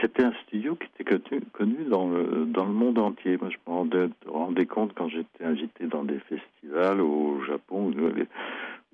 c'était 0.00 0.22
un 0.22 0.32
studio 0.46 0.76
qui 0.76 0.86
était 1.00 1.40
connu, 1.52 1.84
dans, 1.88 2.08
le, 2.08 2.46
dans 2.46 2.64
le 2.64 2.72
monde 2.72 2.98
entier. 3.00 3.36
Moi, 3.36 3.50
je 3.50 3.56
me 3.66 4.08
rendais, 4.30 4.66
compte 4.66 4.92
quand 4.94 5.08
j'étais 5.08 5.44
invité 5.44 5.86
dans 5.86 6.04
des 6.04 6.20
festivals 6.20 7.00
au 7.00 7.42
Japon 7.44 7.92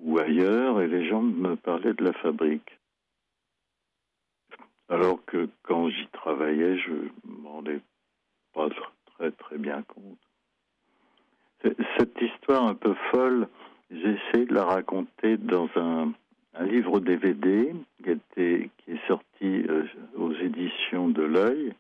ou, 0.02 0.18
ailleurs, 0.18 0.80
et 0.80 0.88
les 0.88 1.06
gens 1.06 1.20
me 1.20 1.56
parlaient 1.56 1.92
de 1.92 2.04
la 2.04 2.14
fabrique. 2.14 2.78
Alors 4.88 5.24
que 5.24 5.48
quand 5.62 5.88
j'y 5.88 6.06
travaillais, 6.08 6.78
je 6.78 6.92
me 7.24 7.48
rendais 7.48 7.80
pas 8.54 8.68
très 9.38 9.58
bien 9.58 9.82
compte. 9.82 10.18
Cette 11.98 12.20
histoire 12.20 12.64
un 12.64 12.74
peu 12.74 12.94
folle, 13.10 13.48
j'ai 13.90 14.16
essayé 14.16 14.46
de 14.46 14.54
la 14.54 14.64
raconter 14.64 15.36
dans 15.36 15.68
un, 15.76 16.12
livre 16.60 17.00
DVD 17.00 17.74
qui, 18.02 18.70
qui 18.78 18.90
est 18.90 19.06
sorti 19.06 19.44
euh, 19.44 19.84
aux 20.16 20.32
éditions 20.32 21.08
de 21.08 21.22
l'œil 21.22 21.74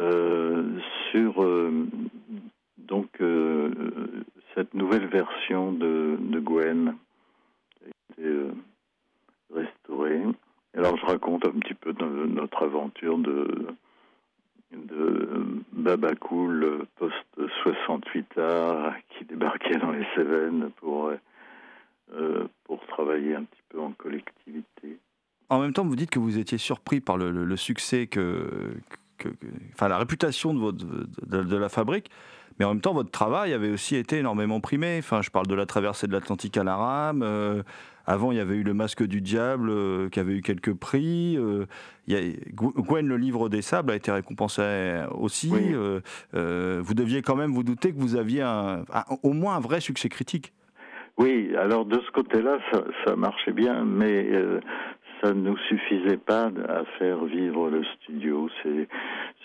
euh, 0.00 0.80
sur 1.10 1.44
euh, 1.44 1.86
donc 2.76 3.08
cette 4.54 4.74
nouvelle 4.74 5.06
version 5.06 5.70
de, 5.72 6.16
de 6.18 6.40
Gwen 6.40 6.96
qui 7.76 7.84
a 7.84 8.24
été 8.24 8.50
restaurée. 9.54 10.22
Alors 10.76 10.96
je 10.96 11.06
raconte 11.06 11.46
un 11.46 11.58
petit 11.58 11.74
peu 11.74 11.92
notre 12.02 12.64
aventure 12.64 13.18
de, 13.18 13.68
de 14.72 15.62
Baba 15.72 16.14
Cool 16.14 16.86
post 16.96 17.14
68 17.62 18.38
a 18.38 18.94
qui 19.10 19.24
débarquait 19.24 19.78
dans 19.78 19.92
les 19.92 20.06
Cévennes 20.14 20.70
pour 20.76 21.10
pour 22.64 22.86
travailler 22.86 23.34
un 23.34 23.44
petit 23.44 23.62
peu 23.68 23.80
en 23.80 23.92
collectivité. 23.92 24.98
En 25.50 25.60
même 25.60 25.72
temps, 25.72 25.84
vous 25.84 25.96
dites 25.96 26.10
que 26.10 26.18
vous 26.18 26.38
étiez 26.38 26.58
surpris 26.58 27.00
par 27.00 27.16
le, 27.16 27.56
succès 27.56 28.06
que, 28.06 28.74
enfin 29.72 29.88
la 29.88 29.98
réputation 29.98 30.52
de, 30.52 30.58
votre, 30.58 30.84
de, 31.26 31.56
la 31.56 31.68
fabrique, 31.68 32.10
mais 32.58 32.64
en 32.66 32.74
même 32.74 32.80
temps, 32.80 32.92
votre 32.92 33.10
travail 33.10 33.54
avait 33.54 33.70
aussi 33.70 33.96
été 33.96 34.18
énormément 34.18 34.60
primé. 34.60 34.98
Enfin, 34.98 35.22
je 35.22 35.30
parle 35.30 35.46
de 35.46 35.54
la 35.54 35.64
traversée 35.64 36.06
de 36.06 36.12
l'Atlantique 36.12 36.56
à 36.56 36.64
la 36.64 36.76
rame. 36.76 37.22
Euh, 37.22 37.62
avant, 38.08 38.32
il 38.32 38.38
y 38.38 38.40
avait 38.40 38.56
eu 38.56 38.62
le 38.62 38.74
Masque 38.74 39.04
du 39.04 39.20
Diable 39.20 39.70
euh, 39.70 40.08
qui 40.08 40.18
avait 40.18 40.32
eu 40.32 40.40
quelques 40.40 40.74
prix. 40.74 41.36
Euh, 41.36 41.66
Gwen, 42.54 43.06
le 43.06 43.16
livre 43.16 43.48
des 43.48 43.62
sables, 43.62 43.92
a 43.92 43.96
été 43.96 44.10
récompensé 44.10 45.02
aussi. 45.12 45.50
vous 45.50 46.94
deviez 46.94 47.22
quand 47.22 47.36
même 47.36 47.52
vous 47.52 47.62
douter 47.62 47.92
que 47.92 47.98
vous 47.98 48.16
aviez 48.16 48.44
au 49.22 49.32
moins 49.32 49.56
un 49.56 49.60
vrai 49.60 49.80
succès 49.80 50.08
critique. 50.08 50.52
Oui, 51.18 51.52
alors 51.56 51.84
de 51.84 51.98
ce 51.98 52.10
côté-là, 52.12 52.58
ça, 53.04 53.16
marchait 53.16 53.52
bien, 53.52 53.84
mais 53.84 54.30
euh, 54.32 54.60
ça 55.20 55.34
ne 55.34 55.50
nous 55.50 55.58
suffisait 55.68 56.16
pas 56.16 56.46
à 56.68 56.84
faire 56.98 57.24
vivre 57.24 57.70
le 57.70 57.82
studio. 57.84 58.48
C'est 58.64 58.88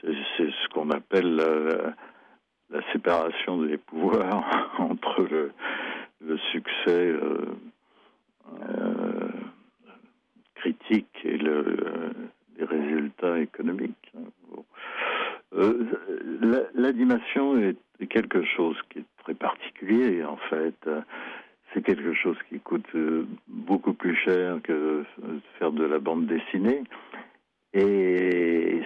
ce 0.03 0.69
qu'on 0.71 0.91
appelle 0.91 1.35
la, 1.35 2.81
séparation 2.91 3.63
des 3.63 3.77
pouvoirs 3.77 4.71
entre 4.77 5.23
le, 5.23 5.51
le 6.23 6.37
succès 6.51 6.89
euh, 6.89 7.19
euh, 7.21 7.55
critique 10.55 11.15
et 11.23 11.37
le, 11.37 12.11
les 12.57 12.65
résultats 12.65 13.39
économiques. 13.39 14.13
L'animation 16.73 17.57
est 17.59 18.07
quelque 18.07 18.43
chose 18.43 18.77
qui 18.89 18.99
est 18.99 19.05
très 19.23 19.33
particulier 19.33 20.23
en 20.23 20.37
fait 20.49 20.75
c'est 21.73 21.81
quelque 21.81 22.13
chose 22.13 22.37
qui 22.49 22.59
coûte 22.59 22.85
euh, 22.95 23.25
beaucoup 23.47 23.93
plus 23.93 24.15
cher 24.15 24.59
que 24.63 25.03
faire 25.57 25.71
de 25.71 25.83
la 25.83 25.99
bande 25.99 26.27
dessinée. 26.27 26.83
Et, 27.73 28.81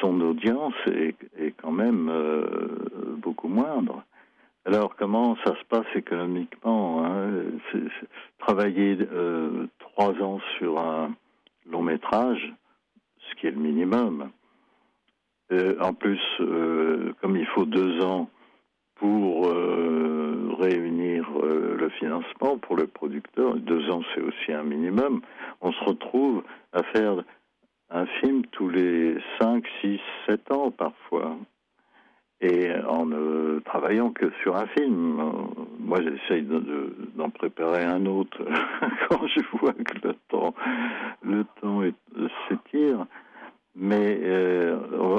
son 0.00 0.20
audience 0.20 0.74
est, 0.86 1.16
quand 1.60 1.72
même 1.72 2.08
euh, 2.08 3.16
beaucoup 3.16 3.48
moindre. 3.48 4.04
Alors 4.68 4.94
comment 4.96 5.34
ça 5.46 5.54
se 5.56 5.64
passe 5.64 5.86
économiquement 5.94 7.02
hein? 7.02 7.30
Travailler 8.38 8.98
euh, 9.10 9.66
trois 9.78 10.12
ans 10.22 10.40
sur 10.58 10.78
un 10.78 11.14
long 11.64 11.80
métrage, 11.80 12.52
ce 13.18 13.34
qui 13.36 13.46
est 13.46 13.50
le 13.50 13.60
minimum. 13.60 14.30
en 15.80 15.94
plus, 15.94 16.20
comme 17.20 17.36
il 17.36 17.46
faut 17.54 17.64
deux 17.64 18.02
ans 18.02 18.28
pour 18.96 19.48
réunir 20.58 21.24
euh, 21.42 21.76
le 21.78 21.88
financement 21.90 22.58
pour 22.58 22.76
le 22.76 22.86
producteur. 22.86 23.54
Deux 23.56 23.90
ans, 23.90 24.02
c'est 24.14 24.20
aussi 24.20 24.52
un 24.52 24.64
minimum. 24.64 25.22
On 25.60 25.72
se 25.72 25.84
retrouve 25.84 26.42
à 26.72 26.82
faire 26.82 27.22
un 27.90 28.06
film 28.20 28.44
tous 28.46 28.68
les 28.68 29.16
5, 29.40 29.64
6, 29.80 30.00
7 30.26 30.52
ans 30.52 30.70
parfois. 30.70 31.36
Et 32.40 32.70
en 32.86 33.06
ne 33.06 33.58
travaillant 33.64 34.10
que 34.10 34.30
sur 34.42 34.56
un 34.56 34.66
film. 34.68 35.20
Moi, 35.80 35.98
j'essaye 36.02 36.46
d'en 37.16 37.30
préparer 37.30 37.84
un 37.84 38.06
autre 38.06 38.38
quand 39.08 39.26
je 39.26 39.40
vois 39.58 39.72
que 39.72 40.06
le 40.06 40.14
temps, 40.28 40.54
le 41.22 41.44
temps 41.60 41.82
s'étire. 42.48 43.06
Mais 43.74 44.18
euh, 44.22 44.76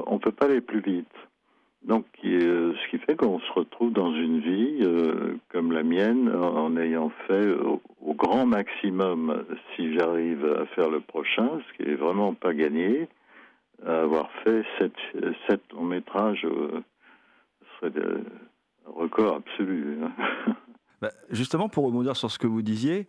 on 0.08 0.16
ne 0.16 0.20
peut 0.20 0.32
pas 0.32 0.46
aller 0.46 0.62
plus 0.62 0.82
vite. 0.82 1.08
Donc, 1.84 2.06
euh, 2.26 2.74
ce 2.74 2.90
qui 2.90 2.98
fait 3.00 3.16
qu'on 3.16 3.40
se 3.40 3.52
retrouve 3.54 3.94
dans 3.94 4.14
une 4.14 4.40
vie 4.40 4.80
euh, 4.82 5.38
comme 5.50 5.72
la 5.72 5.84
mienne, 5.84 6.30
en 6.30 6.76
ayant 6.78 7.10
fait 7.28 7.50
au, 7.50 7.82
grand 8.16 8.46
maximum, 8.46 9.46
si 9.76 9.94
j'arrive 9.98 10.46
à 10.46 10.66
faire 10.76 10.90
le 10.90 11.00
prochain, 11.00 11.50
ce 11.68 11.78
qui 11.78 11.90
est 11.90 11.96
vraiment 11.96 12.34
pas 12.34 12.54
gagné, 12.54 13.08
avoir 13.86 14.30
fait 14.44 14.64
sept, 14.78 14.94
sept 15.48 15.62
longs 15.74 15.86
métrages. 15.86 16.46
Serait 17.80 17.92
de- 17.92 18.24
un 18.88 18.92
record 18.92 19.36
absolu. 19.38 19.98
hein. 20.04 20.12
Bah, 21.02 21.12
justement, 21.30 21.70
pour 21.70 21.86
rebondir 21.86 22.18
sur 22.18 22.30
ce 22.30 22.38
que 22.38 22.46
vous 22.48 22.62
disiez, 22.62 23.08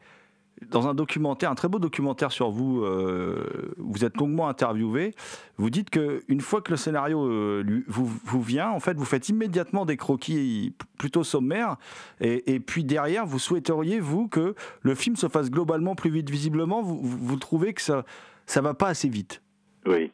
dans 0.69 0.87
un 0.87 0.95
documentaire, 0.95 1.51
un 1.51 1.57
très 1.57 1.67
beau 1.67 1.81
documentaire 1.81 2.31
sur 2.31 2.51
vous, 2.51 2.85
euh, 2.85 3.73
vous 3.79 4.05
êtes 4.05 4.17
longuement 4.17 4.47
interviewé. 4.47 5.13
Vous 5.57 5.71
dites 5.71 5.91
que 5.91 6.23
une 6.29 6.41
fois 6.41 6.61
que 6.61 6.71
le 6.71 6.77
scénario 6.77 7.25
euh, 7.27 7.63
lui- 7.65 7.83
vous, 7.89 8.05
vous 8.07 8.43
vient, 8.43 8.71
en 8.71 8.79
fait, 8.79 8.97
vous 8.97 9.05
faites 9.05 9.29
immédiatement 9.29 9.87
des 9.87 9.97
croquis 9.97 10.73
plutôt 10.99 11.25
sommaires, 11.25 11.79
et, 12.21 12.55
et 12.55 12.61
puis 12.61 12.85
derrière, 12.85 13.27
vous 13.27 13.41
souhaiteriez 13.41 13.99
vous 13.99 14.29
que 14.29 14.55
le 14.83 14.95
film 14.95 15.17
se 15.17 15.27
fasse 15.29 15.51
globalement 15.51 15.97
plus 15.97 16.11
vite. 16.11 16.31
Visiblement, 16.31 16.83
vous, 16.83 17.01
vous, 17.03 17.19
vous 17.19 17.37
trouvez 17.39 17.75
que 17.75 17.83
ça 17.83 18.05
ça 18.47 18.61
va 18.61 18.75
pas 18.75 18.87
assez 18.89 19.09
vite. 19.09 19.43
Oui, 19.87 20.13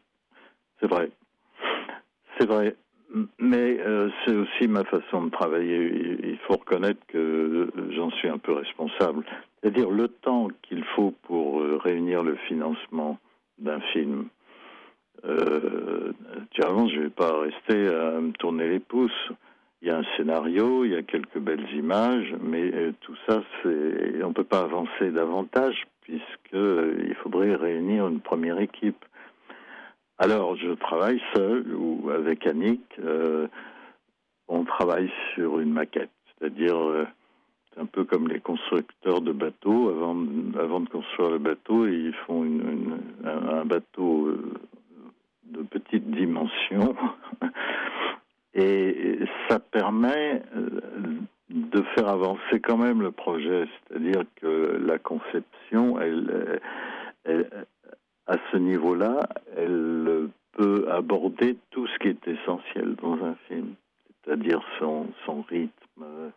c'est 0.81 0.87
vrai. 0.89 1.11
C'est 2.39 2.47
vrai. 2.47 2.75
Mais 3.39 3.79
euh, 3.81 4.11
c'est 4.25 4.35
aussi 4.35 4.69
ma 4.69 4.85
façon 4.85 5.25
de 5.25 5.31
travailler. 5.31 6.19
Il 6.25 6.39
faut 6.47 6.55
reconnaître 6.55 7.01
que 7.09 7.71
j'en 7.95 8.11
suis 8.11 8.29
un 8.29 8.39
peu 8.39 8.53
responsable. 8.53 9.25
C'est-à-dire 9.61 9.91
le 9.91 10.09
temps 10.09 10.49
qu'il 10.63 10.85
faut 10.97 11.15
pour 11.23 11.61
euh, 11.61 11.79
réunir 11.83 12.23
le 12.23 12.37
financement 12.49 13.19
d'un 13.59 13.81
film. 13.93 14.27
Euh, 15.25 16.13
je 16.55 16.99
ne 16.99 17.03
vais 17.05 17.11
pas 17.11 17.41
rester 17.41 17.87
à 17.89 18.21
me 18.21 18.33
tourner 18.33 18.69
les 18.69 18.81
pouces. 18.81 19.31
Il 19.83 19.89
y 19.89 19.91
a 19.91 19.99
un 19.99 20.05
scénario, 20.17 20.85
il 20.85 20.93
y 20.93 20.97
a 20.97 21.03
quelques 21.03 21.39
belles 21.39 21.69
images, 21.75 22.35
mais 22.41 22.73
euh, 22.75 22.93
tout 23.01 23.17
ça, 23.29 23.43
on 23.65 23.69
ne 23.69 24.33
peut 24.33 24.45
pas 24.45 24.61
avancer 24.61 25.11
davantage 25.11 25.87
puisque 26.07 26.55
euh, 26.55 27.05
il 27.07 27.15
faudrait 27.17 27.55
réunir 27.55 28.07
une 28.07 28.21
première 28.21 28.61
équipe. 28.61 29.05
Alors, 30.19 30.57
je 30.57 30.73
travaille 30.73 31.21
seul 31.35 31.75
ou 31.75 32.11
avec 32.11 32.47
Annick. 32.47 32.81
euh, 33.01 33.49
on 34.49 34.65
travaille 34.65 35.11
sur 35.35 35.61
une 35.61 35.73
maquette, 35.73 36.11
c'est-à-dire 36.39 36.77
euh, 36.77 37.05
un 37.77 37.85
peu 37.85 38.05
comme 38.05 38.29
les 38.29 38.41
constructeurs 38.41 39.21
de 39.21 39.33
bateaux. 39.33 39.91
Avant, 39.91 40.15
de 40.81 40.89
construire 40.89 41.31
le 41.31 41.39
bateau, 41.39 41.87
ils 41.87 42.15
font 42.27 42.45
un, 43.25 43.65
bateau 43.67 44.29
euh, 44.29 44.55
de 45.45 45.63
petite 45.63 46.11
dimension. 46.11 46.97
Et 48.55 49.19
ça 49.51 49.59
permet 49.59 50.43
de 51.51 51.83
faire 51.95 52.09
avancer 52.09 52.59
quand 52.63 52.79
même 52.79 53.03
le 53.03 53.11
projet, 53.11 53.67
c'est-à-dire 53.87 54.23
que 54.41 54.81
la 54.83 54.99
conception, 54.99 56.01
elle- 56.01 56.63
à 58.27 58.37
ce 58.51 58.57
niveau-là, 58.57 59.29
elle 59.57 60.29
peut 60.53 60.87
aborder 60.91 61.57
tout 61.71 61.87
ce 61.87 61.99
qui 61.99 62.09
est 62.09 62.29
essentiel 62.29 62.95
dans 62.97 63.23
un 63.25 63.35
film, 63.49 63.75
c'est-à-dire 64.25 64.61
son, 64.79 65.07
son 65.25 65.43
rythme, 65.43 66.33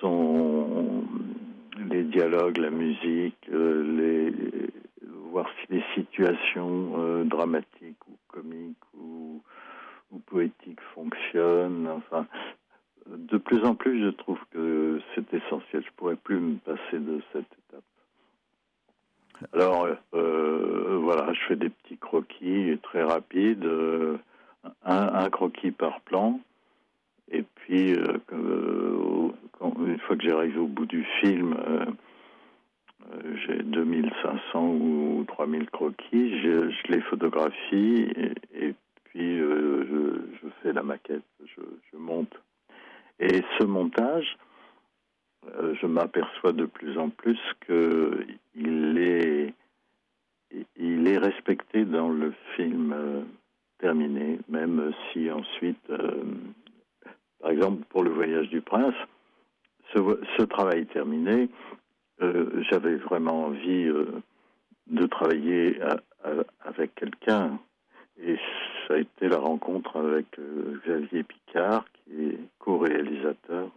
son, 0.00 1.04
les 1.90 2.04
dialogues, 2.04 2.58
la 2.58 2.70
musique, 2.70 3.48
euh, 3.52 3.82
les, 3.96 4.70
voir 5.30 5.48
si 5.60 5.72
les 5.74 5.84
situations 5.94 6.92
euh, 6.98 7.24
dramatiques 7.24 8.06
ou 8.08 8.16
comiques 8.28 8.76
ou, 8.98 9.42
ou 10.10 10.18
poétiques 10.18 10.80
fonctionnent. 10.94 11.88
Enfin, 11.88 12.26
de 13.06 13.38
plus 13.38 13.64
en 13.64 13.74
plus, 13.74 14.04
je 14.04 14.10
trouve 14.10 14.38
que 14.50 15.00
c'est 15.14 15.32
essentiel. 15.32 15.82
Je 15.84 15.92
pourrais 15.96 16.16
plus 16.16 16.38
me 16.40 16.56
passer 16.56 16.98
de 16.98 17.20
cette 17.32 17.46
étape. 17.68 17.84
Alors, 19.52 19.88
euh, 20.14 20.98
voilà, 21.02 21.32
je 21.32 21.40
fais 21.48 21.56
des 21.56 21.70
petits 21.70 21.96
croquis 21.96 22.78
très 22.82 23.02
rapides, 23.02 23.64
euh, 23.64 24.18
un, 24.84 25.30
croquis 25.30 25.70
par 25.70 26.00
plan. 26.02 26.40
Et 27.30 27.42
puis, 27.54 27.94
euh, 27.94 28.18
euh, 28.32 29.28
quand- 29.58 29.74
une 29.86 29.98
fois 30.00 30.16
que 30.16 30.24
j'arrive 30.24 30.60
au 30.60 30.66
bout 30.66 30.86
du 30.86 31.04
film, 31.20 31.54
euh, 31.54 31.86
euh, 33.12 33.36
j'ai 33.46 33.62
2500 33.62 34.68
ou 34.68 35.24
3000 35.28 35.70
croquis, 35.70 36.40
je, 36.42 36.70
les 36.88 37.00
photographie 37.02 38.08
et, 38.54 38.74
puis 39.04 39.40
euh, 39.40 40.26
je, 40.42 40.48
fais 40.62 40.72
la 40.72 40.82
maquette, 40.82 41.24
je 41.46 41.96
monte. 41.96 42.34
Et 43.18 43.42
ce 43.58 43.64
montage, 43.64 44.36
euh, 45.46 45.74
je 45.80 45.86
m'aperçois 45.86 46.52
de 46.52 46.66
plus 46.66 46.98
en 46.98 47.08
plus 47.08 47.38
que 47.60 48.26
il 48.54 48.98
est, 48.98 49.54
respecté 51.18 51.84
dans 51.84 52.08
le 52.08 52.32
film 52.56 52.94
euh, 52.96 53.22
terminé, 53.78 54.38
même 54.48 54.92
si 55.12 55.30
ensuite, 55.30 55.90
euh, 55.90 56.24
par 57.40 57.50
exemple 57.50 57.84
pour 57.90 58.02
le 58.02 58.10
voyage 58.10 58.48
du 58.48 58.60
prince, 58.62 58.94
ce, 59.92 60.42
travail 60.44 60.86
terminé, 60.86 61.48
j'avais 62.70 62.94
vraiment 62.96 63.46
envie 63.46 63.90
de 64.86 65.06
travailler 65.06 65.80
avec 66.64 66.94
quelqu'un. 66.94 67.58
Et 68.22 68.36
ça 68.86 68.94
a 68.94 68.98
été 68.98 69.28
la 69.28 69.38
rencontre 69.38 69.96
avec 69.96 70.26
Xavier 70.86 71.24
Picard, 71.24 71.84
qui 71.92 72.24
est 72.26 72.38
co-réalisateur 72.60 73.70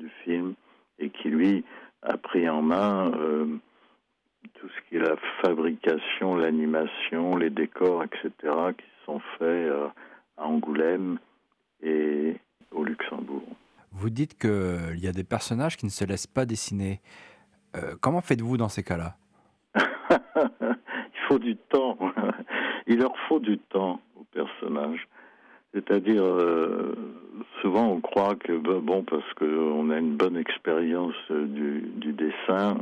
du 0.00 0.10
film 0.24 0.54
et 0.98 1.10
qui, 1.10 1.28
lui, 1.28 1.64
a 2.02 2.16
pris 2.16 2.48
en 2.48 2.62
main 2.62 3.12
euh, 3.14 3.46
tout 4.54 4.68
ce 4.68 4.88
qui 4.88 4.96
est 4.96 5.00
la 5.00 5.16
fabrication, 5.42 6.34
l'animation, 6.34 7.36
les 7.36 7.50
décors, 7.50 8.04
etc., 8.04 8.30
qui 8.76 8.86
sont 9.04 9.20
faits 9.38 9.42
euh, 9.42 9.88
à 10.36 10.46
Angoulême 10.46 11.18
et 11.82 12.36
au 12.70 12.84
Luxembourg. 12.84 13.46
Vous 13.92 14.10
dites 14.10 14.38
qu'il 14.38 14.98
y 14.98 15.08
a 15.08 15.12
des 15.12 15.24
personnages 15.24 15.76
qui 15.76 15.86
ne 15.86 15.90
se 15.90 16.04
laissent 16.04 16.26
pas 16.26 16.46
dessiner. 16.46 17.00
Euh, 17.76 17.94
comment 18.00 18.20
faites-vous 18.20 18.56
dans 18.56 18.68
ces 18.68 18.82
cas-là? 18.82 19.16
Il 19.74 21.28
faut 21.28 21.38
du 21.38 21.56
temps. 21.56 21.98
Il 22.86 22.98
leur 22.98 23.14
faut 23.28 23.40
du 23.40 23.58
temps 23.58 24.00
aux 24.16 24.24
personnages. 24.24 25.06
C'est-à-dire, 25.72 26.24
euh, 26.24 26.94
souvent 27.60 27.88
on 27.88 28.00
croit 28.00 28.36
que, 28.36 28.56
ben, 28.56 28.80
bon, 28.80 29.02
parce 29.02 29.32
qu'on 29.34 29.90
a 29.90 29.98
une 29.98 30.16
bonne 30.16 30.36
expérience 30.36 31.14
euh, 31.30 31.46
du, 31.46 32.12
dessin, 32.12 32.76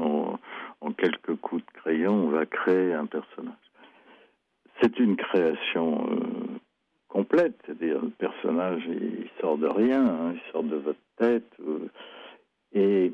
en 0.81 0.93
quelques 0.93 1.37
coups 1.37 1.63
de 1.65 1.81
crayon, 1.81 2.15
on 2.15 2.29
va 2.29 2.47
créer 2.47 2.93
un 2.93 3.07
personnage. 3.07 3.55
C'est 4.81 4.99
une 4.99 5.17
création 5.17 6.09
euh, 6.11 6.19
complète, 7.09 7.59
c'est-à-dire 7.65 8.01
le 8.01 8.11
personnage, 8.11 8.83
il, 8.87 9.29
sort 9.41 9.59
de 9.59 9.67
rien, 9.67 10.05
hein, 10.05 10.35
il 10.35 10.53
sort 10.53 10.63
de 10.63 10.77
votre 10.77 10.99
tête. 11.17 11.53
euh, 11.67 11.89
et 12.73 13.13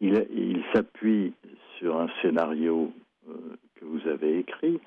il, 0.00 0.64
s'appuie 0.72 1.34
sur 1.78 2.00
un 2.00 2.08
scénario 2.20 2.92
que 3.26 3.84
vous 3.84 4.08
avez 4.08 4.38
écrit, 4.38 4.80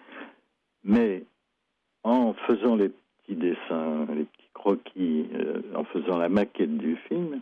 mais 0.83 1.23
en 2.03 2.33
faisant 2.33 2.75
les 2.75 2.91
petits 3.27 3.39
dessins, 3.39 4.05
les 4.13 4.23
petits 4.23 4.49
croquis, 4.53 5.27
euh, 5.33 5.61
en 5.75 5.83
faisant 5.85 6.17
la 6.17 6.29
maquette 6.29 6.77
du 6.77 6.95
film, 7.07 7.41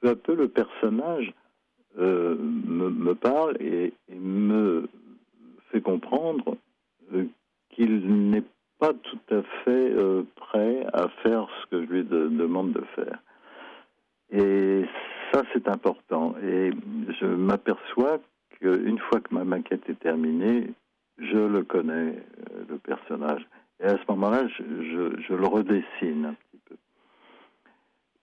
peu 0.00 0.08
à 0.08 0.14
peu 0.14 0.34
le 0.34 0.48
personnage 0.48 1.32
euh, 1.98 2.36
me, 2.38 3.14
parle 3.14 3.60
et, 3.60 3.92
me 4.08 4.88
fait 5.70 5.80
comprendre 5.80 6.56
euh, 7.12 7.24
qu'il 7.70 8.30
n'est 8.30 8.44
pas 8.78 8.94
tout 8.94 9.34
à 9.34 9.42
fait 9.64 9.94
prêt 10.36 10.86
à 10.94 11.08
faire 11.22 11.46
ce 11.60 11.66
que 11.66 11.84
je 11.84 11.90
lui 11.90 12.04
de- 12.04 12.28
demande 12.28 12.72
de 12.72 12.82
faire. 12.96 13.18
Et 14.32 14.84
ça, 15.32 15.42
c'est 15.52 15.68
important. 15.68 16.34
Et 16.42 16.70
je 17.20 17.26
m'aperçois 17.26 18.20
qu'une 18.58 18.98
fois 18.98 19.20
que 19.20 19.34
ma 19.34 19.44
maquette 19.44 19.86
est 19.90 20.00
terminée, 20.00 20.70
je 21.18 21.36
le 21.36 21.62
connais, 21.62 22.14
le 22.70 22.78
personnage. 22.78 23.46
Et 23.80 23.86
à 23.86 23.96
ce 23.96 24.02
moment-là, 24.08 24.46
je, 24.48 25.34
le 25.34 25.46
redessine 25.46 26.26
un 26.26 26.34
petit 26.34 26.60
peu. 26.66 26.76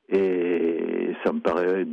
Et 0.10 1.16
ça 1.24 1.34
me 1.34 1.40
paraît, 1.40 1.86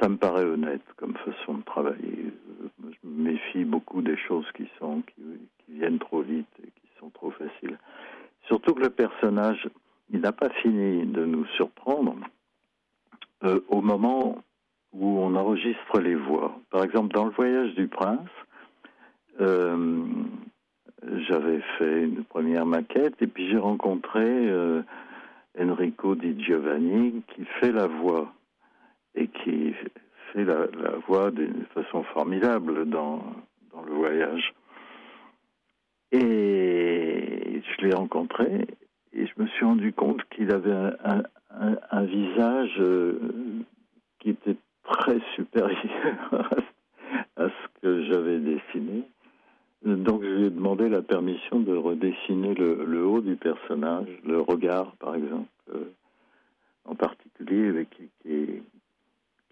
ça 0.00 0.08
me 0.08 0.16
paraît 0.16 0.44
honnête 0.44 0.82
comme 0.96 1.14
façon 1.16 1.54
de 1.54 1.62
travailler. 1.64 2.32
Je 2.80 3.08
me 3.08 3.30
méfie 3.30 3.64
beaucoup 3.64 4.00
des 4.00 4.16
choses 4.16 4.46
qui 4.52 4.68
sont, 4.78 5.02
qui 5.02 5.74
viennent 5.74 5.98
trop 5.98 6.22
vite 6.22 6.48
et 6.62 6.66
qui 6.66 6.88
sont 6.98 7.10
trop 7.10 7.30
faciles. 7.30 7.78
Surtout 8.46 8.74
que 8.74 8.82
le 8.82 8.90
personnage, 8.90 9.68
il 10.10 10.20
n'a 10.20 10.32
pas 10.32 10.48
fini 10.62 11.06
de 11.06 11.24
nous 11.24 11.44
surprendre 11.56 12.16
euh, 13.44 13.60
au 13.68 13.82
moment 13.82 14.42
où 14.92 15.18
on 15.20 15.34
enregistre 15.36 16.00
les 16.00 16.14
voix. 16.14 16.58
Par 16.70 16.82
exemple, 16.82 17.14
dans 17.14 17.26
le 17.26 17.30
voyage 17.32 17.74
du 17.74 17.86
prince, 17.88 18.30
euh, 19.40 20.04
j'avais 21.02 21.60
fait 21.78 22.02
une 22.02 22.24
première 22.24 22.66
maquette 22.66 23.20
et 23.20 23.26
puis 23.26 23.48
j'ai 23.50 23.58
rencontré 23.58 24.24
euh, 24.24 24.82
Enrico 25.58 26.14
Di 26.14 26.42
Giovanni 26.42 27.22
qui 27.34 27.44
fait 27.60 27.72
la 27.72 27.86
voix 27.86 28.32
et 29.14 29.28
qui 29.28 29.74
fait 30.32 30.44
la, 30.44 30.66
voix 31.06 31.30
d'une 31.30 31.64
façon 31.74 32.02
formidable 32.04 32.88
dans, 32.88 33.22
dans 33.72 33.82
le 33.82 33.92
voyage. 33.92 34.52
Et 36.12 37.62
je 37.62 37.86
l'ai 37.86 37.94
rencontré 37.94 38.66
et 39.12 39.26
je 39.26 39.32
me 39.42 39.46
suis 39.48 39.64
rendu 39.64 39.92
compte 39.92 40.22
qu'il 40.30 40.52
avait 40.52 40.72
un, 41.04 41.22
un 41.90 42.02
visage 42.04 42.74
euh, 42.80 43.18
qui 44.20 44.30
était 44.30 44.56
très 44.84 45.18
supérieur 45.34 45.76
à 47.36 47.48
ce 47.48 47.80
que 47.80 48.04
j'avais 48.04 48.38
dessiné. 48.38 49.04
Donc 49.84 50.22
je 50.22 50.28
lui 50.28 50.46
ai 50.46 50.47
demandé 50.58 50.88
la 50.88 51.02
permission 51.02 51.60
de 51.60 51.74
redessiner 51.76 52.52
le, 52.54 53.06
haut 53.06 53.20
du 53.20 53.36
personnage, 53.36 54.08
le 54.24 54.40
regard 54.40 54.90
par 54.96 55.14
exemple, 55.14 55.46
euh, 55.72 55.92
en 56.84 56.96
particulier, 56.96 57.86
qui, 57.92 58.08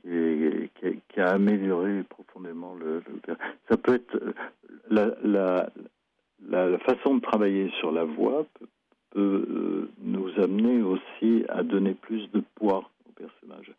qui, 0.02 1.20
a 1.20 1.28
amélioré 1.28 2.02
profondément 2.08 2.74
le, 2.74 3.02
le 3.06 3.36
Ça 3.68 3.76
peut 3.76 3.94
être 3.94 4.16
euh, 4.16 4.32
la, 4.90 6.78
façon 6.80 7.16
de 7.16 7.20
travailler 7.20 7.70
sur 7.78 7.92
la 7.92 8.04
voix 8.04 8.44
peut, 9.10 9.22
euh, 9.22 9.88
nous 10.02 10.28
amener 10.42 10.82
aussi 10.82 11.44
à 11.48 11.62
donner 11.62 11.94
plus 11.94 12.28
de 12.32 12.42
poids 12.56 12.90
au 13.08 13.12
personnage. 13.12 13.72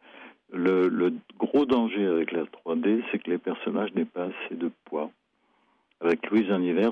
Le, 0.53 0.88
le 0.88 1.13
gros 1.38 1.65
danger 1.65 2.05
avec 2.05 2.32
la 2.32 2.43
3D, 2.43 3.03
c'est 3.11 3.19
que 3.19 3.30
les 3.32 3.38
personnages 3.38 3.93
n'aient 3.95 4.05
pas 4.05 4.25
assez 4.25 4.55
de 4.55 4.71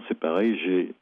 c'est 0.08 0.20
pareil. 0.20 0.58
J'ai, 0.64 0.94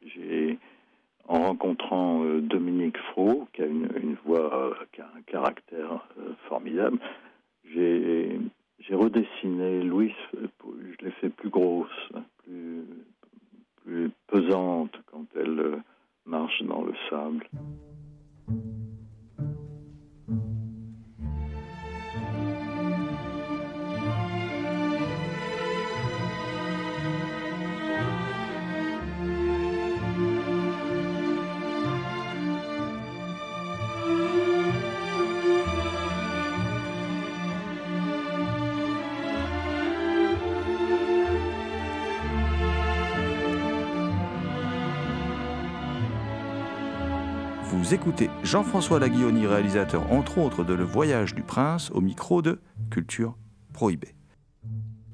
Jean-François 48.54 49.00
Laguioni, 49.00 49.48
réalisateur 49.48 50.12
entre 50.12 50.38
autres 50.38 50.62
de 50.62 50.74
Le 50.74 50.84
Voyage 50.84 51.34
du 51.34 51.42
Prince, 51.42 51.90
au 51.90 52.00
micro 52.00 52.40
de 52.40 52.60
Culture 52.88 53.34
Prohibée. 53.72 54.14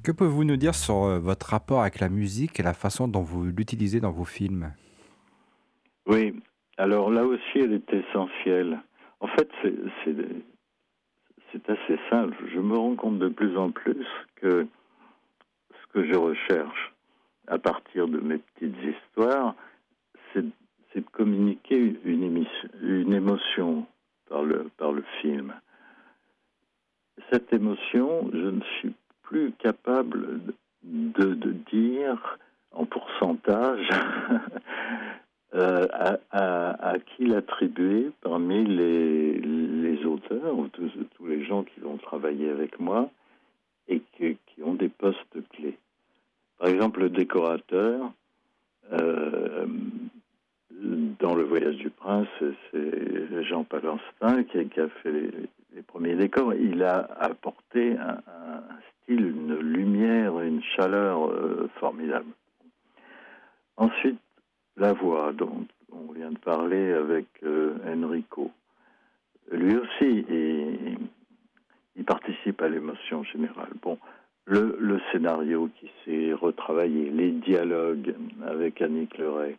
Que 0.05 0.13
pouvez-vous 0.13 0.45
nous 0.45 0.59
dire 0.59 0.75
sur 0.75 1.05
euh, 1.05 1.19
votre 1.19 1.47
rapport 1.47 1.81
avec 1.81 2.01
la 2.01 2.11
musique 2.11 2.61
et 2.61 2.63
la 2.63 2.75
façon 2.75 3.09
dont 3.09 3.23
vous 3.23 3.47
l'utilisez 3.47 3.99
dans 3.99 4.11
vos 4.11 4.27
films? 4.27 4.75
Oui, 6.07 6.39
alors 6.77 7.11
là 7.11 7.25
aussi 7.25 7.41
elle 7.55 7.73
est 7.73 7.95
essentielle. 7.95 8.79
En 9.21 9.29
fait, 9.29 9.49
c'est 9.65 11.71
assez 11.71 11.99
simple. 12.11 12.37
Je 12.55 12.61
me 12.61 12.77
rends 12.77 12.95
compte 12.95 13.21
de 13.21 13.31
plus 13.31 13.57
en 13.57 13.71
plus 13.71 14.07
que 14.37 14.67
ce 15.71 15.93
que 15.95 16.13
je 16.13 16.15
recherche 16.15 16.93
à 17.49 17.59
partir 17.59 18.07
de 18.07 18.21
mes 18.21 18.37
petites 18.37 18.77
histoires, 18.85 19.55
c'est 20.35 20.45
c'est 20.93 21.05
communiquer 21.11 21.77
une, 22.05 22.47
une 22.83 23.13
émotion 23.13 23.87
par 24.29 24.43
le, 24.43 25.05
film. 25.21 25.53
Cette 27.31 27.53
émotion, 27.53 28.31
je 28.33 28.49
ne 28.49 28.61
suis 28.79 28.95
plus 29.23 29.53
capable 29.59 30.41
de, 30.83 31.35
dire 31.73 32.39
en 32.73 32.87
pourcentage 32.87 33.89
euh, 35.55 35.87
à, 36.31 36.95
qui 37.05 37.27
l'attribuer 37.27 38.11
parmi 38.21 38.65
les, 38.65 40.05
auteurs, 40.05 40.57
ou 40.57 40.69
tous, 40.69 40.91
les 41.27 41.45
gens 41.45 41.65
qui 41.65 41.81
vont 41.81 41.99
travailler 41.99 42.49
avec 42.51 42.81
moi 42.81 43.11
et 43.89 44.01
qui, 44.17 44.39
qui 44.47 44.63
ont 44.63 44.75
des 44.75 44.89
postes 44.89 45.49
clés. 45.51 45.77
Par 46.59 46.69
exemple, 46.69 47.01
le 47.01 47.11
décorateur, 47.11 48.13
euh, 48.93 49.67
dans 50.81 51.35
le 51.35 51.45
voyage 51.45 51.77
du 51.77 51.91
prince, 51.91 52.29
c'est 52.71 53.45
Jean 53.45 53.65
Palanstin 53.65 54.45
qui, 54.45 54.67
qui, 54.69 54.81
a 54.81 54.89
fait 54.89 55.13
les, 55.13 55.83
premiers 55.83 56.15
décors. 56.15 56.55
Il 56.55 56.83
a 56.83 57.09
apporté 57.21 57.97
un, 57.99 58.63
style, 59.03 59.27
une 59.27 59.55
lumière, 59.59 60.41
une 60.41 60.63
chaleur 60.63 61.29
euh, 61.29 61.69
formidable. 61.79 62.33
Ensuite, 63.77 64.19
la 64.77 64.93
voix 64.93 65.33
dont 65.33 65.67
on 65.93 66.13
vient 66.13 66.31
de 66.31 66.39
parler 66.39 66.93
avec 66.93 67.27
euh, 67.43 67.77
Enrico. 67.87 68.51
Lui 69.51 69.77
aussi, 69.77 70.25
il, 70.29 72.05
participe 72.07 72.61
à 72.63 72.69
l'émotion 72.69 73.23
générale. 73.25 73.71
Bon, 73.83 73.99
le, 74.47 75.01
scénario 75.13 75.69
qui 75.79 75.91
s'est 76.05 76.33
retravaillé, 76.33 77.11
les 77.11 77.31
dialogues 77.31 78.15
avec 78.45 78.83
Annick 78.83 79.17
Leray, 79.19 79.57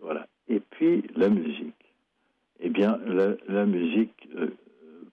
voilà. 0.00 0.26
Et 0.48 0.60
puis 0.60 1.04
la 1.14 1.28
musique. 1.28 1.74
Eh 2.64 2.68
bien, 2.68 2.98
la, 3.06 3.34
la 3.48 3.66
musique, 3.66 4.28
euh, 4.36 4.50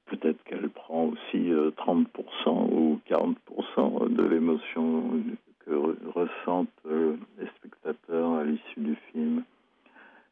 peut-être 0.06 0.44
qu'elle 0.44 0.70
prend 0.70 1.06
aussi 1.06 1.50
30% 1.50 2.06
euh, 2.48 2.52
ou 2.72 3.00
40% 3.10 4.14
de 4.14 4.24
l'émotion 4.24 5.24
que 5.66 5.72
ressentent 6.14 6.70
les 6.86 7.48
spectateurs 7.58 8.34
à 8.34 8.44
l'issue 8.44 8.80
du 8.80 8.96
film. 9.12 9.44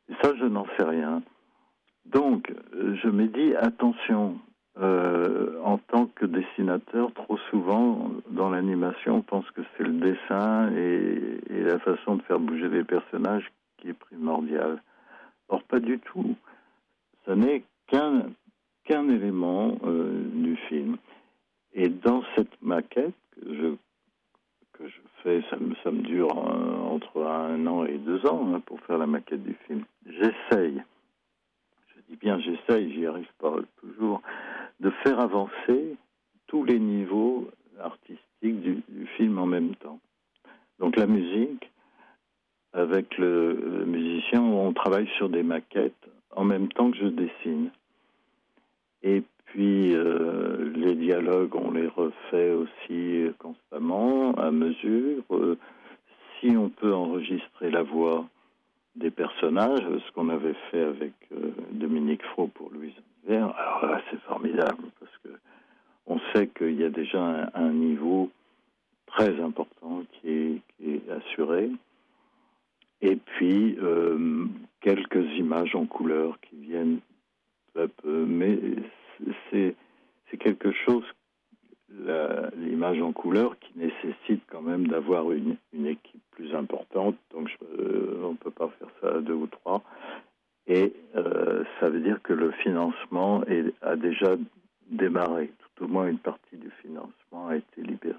Et 0.09 0.13
ça, 0.22 0.36
je 0.36 0.45
n'en 0.45 0.68
sais 0.78 0.84
rien. 0.84 1.24
Donc, 2.05 2.53
je 2.72 3.09
me 3.09 3.28
dis, 3.28 3.55
attention, 3.55 4.38
euh, 4.80 5.59
en 5.63 5.80
tant 5.80 6.05
que 6.05 6.25
dessinateur, 6.25 7.11
trop 7.13 7.38
souvent 7.49 8.11
dans 8.30 8.49
l'animation, 8.49 9.17
on 9.17 9.21
pense 9.21 9.49
que 9.51 9.61
c'est 9.75 9.84
le 9.84 9.93
dessin 9.93 10.71
et, 10.71 11.63
la 11.63 11.80
façon 11.80 12.15
de 12.15 12.21
faire 12.23 12.39
bouger 12.39 12.69
les 12.69 12.84
personnages 12.84 13.51
qui 13.78 13.89
est 13.89 13.93
primordial. 13.93 14.82
Or, 15.49 15.63
pas 15.63 15.80
du 15.80 15.99
tout. 15.99 16.36
Ce 17.25 17.32
n'est 17.32 17.63
qu'un 17.88 19.09
élément 19.09 19.78
euh, 19.84 20.23
du 20.34 20.55
film. 20.69 20.97
Et 21.73 21.89
dans 21.89 22.23
cette 22.36 22.61
maquette 22.61 23.13
que 23.32 23.53
je, 23.53 23.75
que 24.73 24.88
je 24.88 24.99
fais, 25.23 25.43
ça 25.49 25.57
me, 25.57 25.75
ça 25.84 25.91
me 25.91 26.01
dure 26.01 26.32
euh, 26.32 26.78
entre 26.93 27.25
un 27.25 27.65
an 27.67 27.86
et 27.86 27.97
deux 27.97 28.25
ans 28.25 28.53
hein, 28.53 28.61
pour 28.65 28.80
faire 28.82 28.97
la 28.97 29.07
maquette 29.07 29.43
du 29.43 29.55
film. 29.65 29.84
J'essaye, 30.05 30.82
je 31.88 32.01
dis 32.09 32.15
bien 32.15 32.39
j'essaye, 32.39 32.93
j'y 32.93 33.05
arrive 33.05 33.32
pas 33.39 33.53
toujours, 33.82 34.21
de 34.80 34.89
faire 35.03 35.19
avancer 35.19 35.95
tous 36.47 36.63
les 36.63 36.80
niveaux 36.80 37.49
artistiques 37.80 38.21
du, 38.41 38.84
film 39.17 39.39
en 39.39 39.45
même 39.45 39.75
temps. 39.75 39.99
Donc 40.80 40.95
la 40.95 41.07
musique, 41.07 41.71
avec 42.73 43.17
le, 43.17 43.86
musicien, 43.86 44.41
on 44.41 44.73
travaille 44.73 45.07
sur 45.17 45.30
des 45.30 45.43
maquettes 45.43 45.93
en 46.36 46.43
même 46.43 46.67
temps 46.69 46.91
que 46.91 46.97
je 46.97 47.07
dessine. 47.07 47.71
Et 49.03 49.23
puis 49.45 49.95
euh, 49.95 50.71
les 50.75 50.95
dialogues, 50.95 51.55
on 51.55 51.71
les 51.71 51.88
refait 51.88 52.51
aussi 52.51 53.32
constamment, 53.39 54.34
à 54.34 54.51
mesure. 54.51 55.23
Euh, 55.32 55.57
si 56.39 56.55
on 56.55 56.69
peut 56.69 56.93
enregistrer 56.93 57.71
la 57.71 57.82
voix 57.82 58.25
des 58.98 59.12
personnages, 59.12 59.82
ce 59.82 60.12
qu'on 60.12 60.30
avait 60.30 60.56
fait 60.72 60.82
avec 60.82 61.14
euh, 61.32 61.52
Dominique 61.72 62.24
Fro 62.24 62.48
pour 62.48 62.72
Louise 62.72 62.93
Vert, 63.26 63.54
alors 63.58 63.86
là 63.86 64.02
c'est 64.10 64.20
formidable 64.22 64.86
parce 65.00 65.16
que 65.24 65.30
on 66.08 66.20
sait 66.34 66.48
qu'il 66.48 66.80
y 66.80 66.84
a 66.84 66.89
déjà 66.89 67.50
un, 67.54 67.72
niveau 67.72 68.32
très 69.06 69.39
important 69.41 70.04
qui 70.14 70.30
est, 70.30 70.62
qui 70.78 70.95
est 70.95 71.12
assuré 71.12 71.70
et 73.02 73.16
puis 73.16 73.78
euh, 73.82 74.45
quelques 74.82 75.26
images 75.38 75.76
en 75.76 75.86
couleur 75.86 76.39
qui 76.41 76.56
viennent 76.56 77.00
peu 77.74 77.84
à 77.84 77.88
peu. 77.88 78.26
Mais 78.26 78.58
c'est 79.52 79.76
quelque 80.39 80.72
chose, 80.72 81.04
l'image 81.89 83.01
en 83.01 83.11
couleur, 83.13 83.57
qui 83.59 83.71
nécessite 83.77 84.43
quand 84.51 84.61
même 84.61 84.88
d'avoir 84.88 85.31
une, 85.31 85.55
une, 85.73 85.88
équipe 85.88 86.21
plus 86.31 86.53
importante. 86.53 87.15
Donc 87.31 87.49
euh, 87.79 88.21
on 88.23 88.31
ne 88.31 88.38
peut 88.38 88.51
pas 88.51 88.69
faire 88.79 88.89
ça 89.01 89.17
à 89.17 89.19
deux 89.19 89.33
ou 89.33 89.47
trois. 89.47 89.83
Et 90.67 90.93
euh, 91.15 91.63
ça 91.79 91.89
veut 91.89 92.01
dire 92.01 92.21
que 92.21 92.33
le 92.33 92.51
financement 92.51 93.43
a 93.81 93.95
déjà 93.95 94.35
démarré. 94.89 95.51
Tout 95.59 95.85
au 95.85 95.88
moins 95.88 96.07
une 96.07 96.19
partie 96.19 96.57
du 96.57 96.69
financement 96.81 97.47
a 97.47 97.55
été 97.55 97.81
libérée. 97.81 98.15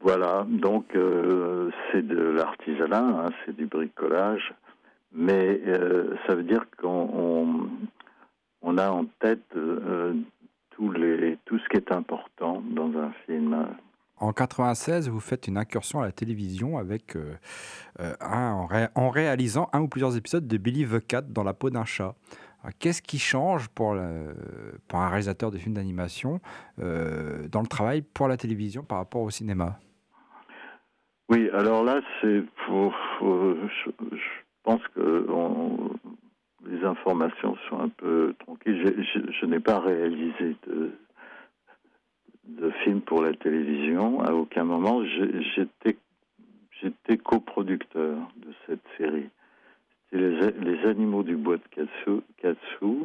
Voilà, 0.00 0.46
donc 0.48 0.94
euh, 0.96 1.70
c'est 1.90 2.06
de 2.06 2.18
l'artisanat, 2.18 3.26
hein, 3.26 3.30
c'est 3.44 3.56
du 3.56 3.66
bricolage, 3.66 4.52
mais 5.12 5.62
ça 6.26 6.34
veut 6.34 6.42
dire 6.42 6.66
qu'on 6.78 7.08
on, 7.14 7.68
on 8.60 8.78
a 8.78 8.90
en 8.90 9.04
tête 9.20 9.54
euh, 10.74 10.76
tous 10.76 10.92
les, 10.92 11.38
tout 11.44 11.58
ce 11.58 11.68
qui 11.68 11.76
est 11.76 11.92
important 11.92 12.62
dans 12.70 12.90
un 12.98 13.12
film. 13.26 13.66
En 14.18 14.32
96, 14.32 15.08
vous 15.08 15.20
faites 15.20 15.48
une 15.48 15.56
incursion 15.58 16.00
à 16.00 16.04
la 16.06 16.12
télévision 16.12 16.78
avec 16.78 17.16
euh, 17.16 17.34
euh, 18.00 18.14
un, 18.20 18.52
en, 18.52 18.66
ré- 18.66 18.88
en 18.94 19.10
réalisant 19.10 19.68
un 19.72 19.80
ou 19.80 19.88
plusieurs 19.88 20.16
épisodes 20.16 20.46
de 20.46 20.56
Billy 20.56 20.86
the 20.86 21.04
Cat 21.04 21.22
dans 21.22 21.42
la 21.42 21.52
peau 21.52 21.68
d'un 21.70 21.84
chat. 21.84 22.14
Alors, 22.62 22.72
Qu'est-ce 22.78 23.02
qui 23.02 23.18
change 23.18 23.68
pour, 23.68 23.94
le- 23.94 24.34
pour 24.88 25.00
un 25.00 25.08
réalisateur 25.08 25.50
de 25.50 25.58
films 25.58 25.74
d'animation 25.74 26.40
euh, 26.78 27.48
dans 27.48 27.60
le 27.60 27.66
travail 27.66 28.02
pour 28.02 28.28
la 28.28 28.36
télévision 28.36 28.82
par 28.84 28.98
rapport 28.98 29.22
au 29.22 29.30
cinéma? 29.30 29.78
Oui, 31.28 31.50
alors 31.52 31.82
là, 31.84 32.00
c'est 32.20 32.42
pour, 32.66 32.94
je, 33.20 33.90
je 34.12 34.16
pense 34.62 34.82
que 34.94 35.26
on- 35.28 35.90
les 36.66 36.84
informations 36.84 37.56
sont 37.68 37.80
un 37.80 37.88
peu 37.88 38.34
tronquées. 38.38 38.76
Je, 38.76 39.46
n'ai 39.46 39.60
pas 39.60 39.80
réalisé 39.80 40.56
de, 40.66 40.92
film 42.82 43.00
pour 43.00 43.22
la 43.22 43.32
télévision 43.34 44.22
à 44.22 44.32
aucun 44.32 44.64
moment. 44.64 45.02
J'étais 45.04 45.96
coproducteur 47.18 48.16
de 48.36 48.52
cette 48.66 48.84
série. 48.98 49.28
C'était 50.10 50.52
les, 50.60 50.86
animaux 50.86 51.22
du 51.22 51.36
bois 51.36 51.56
de. 51.56 52.22
Katsu. 52.36 53.04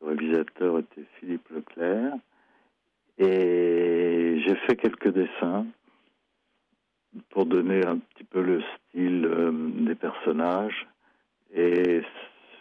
Le 0.00 0.06
réalisateur 0.06 0.78
était 0.78 1.04
Philippe 1.18 1.48
Leclerc. 1.50 2.14
Et 3.18 4.42
j'ai 4.46 4.54
fait 4.66 4.76
quelques 4.76 5.12
dessins 5.12 5.66
pour 7.30 7.44
donner 7.44 7.84
un 7.84 7.98
petit 7.98 8.24
peu 8.24 8.40
le 8.40 8.62
style 8.62 9.26
euh, 9.26 9.52
des 9.52 9.94
personnages. 9.94 10.86
Et 11.54 12.02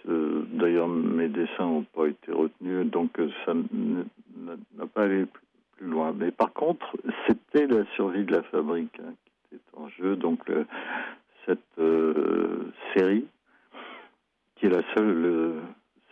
ce- 0.04 0.46
d'ailleurs, 0.54 0.88
mes 0.88 1.28
dessins 1.30 1.66
n'ont 1.66 1.84
pas 1.84 2.08
été 2.08 2.32
retenus, 2.32 2.86
donc 2.90 3.20
euh, 3.20 3.30
ça 3.46 3.54
n'a 3.54 4.86
pas 4.88 5.04
allé 5.04 5.26
plus, 5.26 5.88
loin. 5.88 6.14
Mais 6.14 6.32
par 6.32 6.52
contre, 6.54 6.98
c'était 7.28 7.68
la 7.68 7.86
survie 7.96 8.26
de 8.26 8.34
la 8.34 8.44
fabrique 8.44 9.00
hein, 9.00 9.14
qui 9.50 9.56
était 9.56 9.78
en 9.78 9.88
jeu. 9.90 10.16
Donc, 10.18 10.42
cette 11.46 11.60
euh, 11.80 12.72
série, 12.94 13.26
qui 14.56 14.66
est 14.66 14.70
la 14.70 14.84
seule 14.94 15.26
euh, 15.26 15.54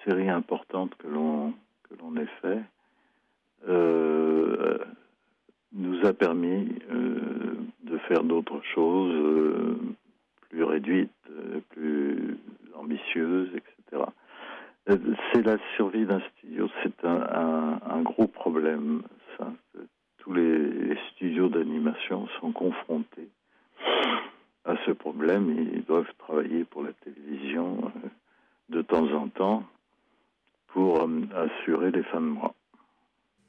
série 0.06 0.30
importante 0.30 0.96
que 0.96 1.08
l'on 1.08 1.52
que 1.84 1.96
l'on 2.02 2.16
ait 2.18 2.30
fait, 2.42 2.62
euh, 3.68 4.78
nous 5.74 6.06
a 6.06 6.14
permis 6.14 6.70
euh, 6.92 7.20
de 7.84 7.98
faire 8.08 8.24
d'autres 8.24 8.62
choses 8.74 9.14
euh, 9.14 9.76
plus 10.50 10.64
réduites, 10.64 11.12
euh, 11.30 11.60
plus 11.70 12.38
ambitieuses, 12.76 13.50
etc. 13.50 13.77
Euh, 13.94 14.98
C'est 15.32 15.42
la 15.42 15.58
survie 15.76 16.06
d'un 16.06 16.22
studio, 16.32 16.70
c'est 16.84 17.06
un, 17.06 18.02
gros 18.02 18.28
problème. 18.28 19.04
Tous 20.20 20.34
les 20.34 20.98
studios 21.12 21.50
d'animation 21.50 22.28
sont 22.40 22.52
confrontés 22.52 23.30
à 24.66 24.76
ce 24.86 24.92
problème. 24.92 25.70
Ils 25.74 25.84
doivent 25.86 26.12
travailler 26.18 26.64
pour 26.66 26.84
la 26.84 26.94
télévision 26.94 27.92
euh, 27.96 28.10
de 28.70 28.82
temps 28.82 29.10
en 29.14 29.28
temps 29.30 29.64
pour 30.68 31.02
euh, 31.02 31.22
assurer 31.36 31.92
les 31.92 32.04
fins 32.04 32.22
de 32.22 32.26
mois. 32.26 32.54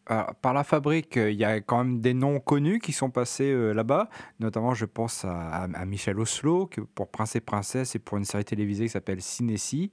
Par 0.08 0.54
la 0.54 0.64
fabrique, 0.64 1.16
euh, 1.16 1.30
il 1.30 1.36
y 1.38 1.44
a 1.44 1.60
quand 1.60 1.84
même 1.84 2.00
des 2.00 2.14
noms 2.14 2.40
connus 2.40 2.78
qui 2.78 2.92
sont 2.92 3.10
passés 3.10 3.52
euh, 3.52 3.72
là-bas. 3.72 4.08
Notamment, 4.40 4.72
je 4.74 4.86
pense 4.86 5.24
à, 5.24 5.66
Michel 5.86 6.18
Oslo, 6.18 6.68
pour 6.94 7.10
Prince 7.10 7.36
et 7.36 7.40
Princesse 7.40 7.94
et 7.94 7.98
pour 7.98 8.16
une 8.16 8.24
série 8.24 8.44
télévisée 8.44 8.84
qui 8.84 8.90
s'appelle 8.90 9.20
Cinécie. 9.20 9.90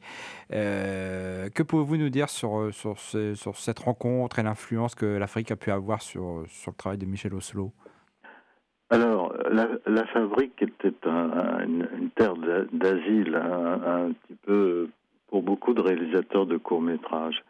Euh, 0.53 1.49
que 1.49 1.63
pouvez-vous 1.63 1.97
nous 1.97 2.09
dire 2.09 2.29
sur, 2.29 2.73
sur, 2.73 2.97
ce- 2.99 3.35
sur 3.35 3.57
cette 3.57 3.79
rencontre 3.79 4.39
et 4.39 4.43
l'influence 4.43 4.95
que 4.95 5.05
l'Afrique 5.05 5.51
a 5.51 5.55
pu 5.55 5.71
avoir 5.71 6.01
sur, 6.01 6.43
le 6.43 6.73
travail 6.77 6.97
de 6.97 7.05
Michel 7.05 7.33
Oslo? 7.33 7.73
Alors, 8.89 9.33
la, 9.51 9.67
fabrique 10.07 10.61
était 10.61 10.93
un- 11.05 11.31
un- 11.31 11.63
une, 11.63 12.09
terre 12.15 12.35
d'a- 12.35 12.65
d'asile, 12.71 13.35
un, 13.35 14.05
un 14.07 14.11
petit 14.11 14.37
peu 14.45 14.89
pour 15.27 15.41
beaucoup 15.41 15.73
de 15.73 15.81
réalisateurs 15.81 16.45
de 16.45 16.57
courts 16.57 16.81
métrages. 16.81 17.43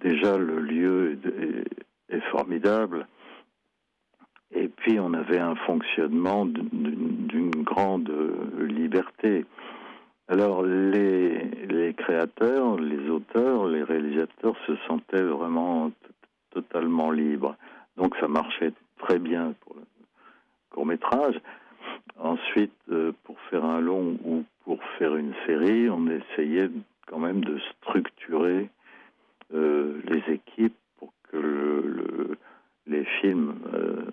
Déjà, 0.00 0.36
le 0.36 0.60
lieu 0.60 1.18
est, 2.10 2.20
formidable. 2.30 3.06
Et 4.52 4.68
puis, 4.68 4.98
on 5.00 5.14
avait 5.14 5.38
un 5.38 5.54
fonctionnement 5.56 6.46
d'une- 6.46 7.50
grande 7.64 8.12
liberté. 8.60 9.46
Alors, 10.28 10.62
les, 10.62 11.44
les 11.68 11.94
créateurs, 11.94 12.76
les 12.78 13.08
auteurs, 13.08 13.66
les 13.66 13.82
réalisateurs 13.82 14.56
se 14.66 14.76
sentaient 14.86 15.22
vraiment 15.22 15.90
totalement 16.50 17.10
libres. 17.10 17.56
Donc, 17.96 18.14
ça 18.20 18.28
marchait 18.28 18.72
très 18.98 19.18
bien 19.18 19.54
pour 19.60 19.76
le 19.76 19.82
court 20.70 20.86
métrage. 20.86 21.40
Ensuite, 22.18 22.74
euh, 22.90 23.12
pour 23.24 23.38
faire 23.50 23.64
un 23.64 23.80
long 23.80 24.18
ou 24.24 24.44
pour 24.64 24.82
faire 24.98 25.16
une 25.16 25.34
série, 25.46 25.88
on 25.88 26.06
essayait 26.08 26.70
quand 27.06 27.18
même 27.18 27.44
de 27.44 27.58
structurer 27.58 28.68
euh, 29.52 30.00
les 30.06 30.34
équipes 30.34 30.76
pour 30.98 31.12
que 31.30 31.36
le- 31.36 31.80
le- 31.82 32.38
les 32.86 33.04
films 33.20 33.54
euh, 33.72 34.04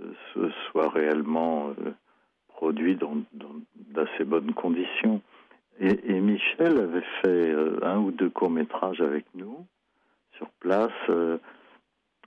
euh, 0.00 0.50
soient 0.70 0.88
réellement 0.90 1.70
euh, 1.70 1.92
produits 2.48 2.96
dans, 2.96 3.16
d'assez 3.74 4.24
bonnes 4.24 4.52
conditions. 4.54 5.20
Et, 5.78 6.20
Michel 6.20 6.78
avait 6.78 7.04
fait 7.22 7.54
un 7.82 7.98
ou 7.98 8.10
deux 8.10 8.30
courts-métrages 8.30 9.02
avec 9.02 9.26
nous 9.34 9.66
sur 10.38 10.48
place. 10.60 10.90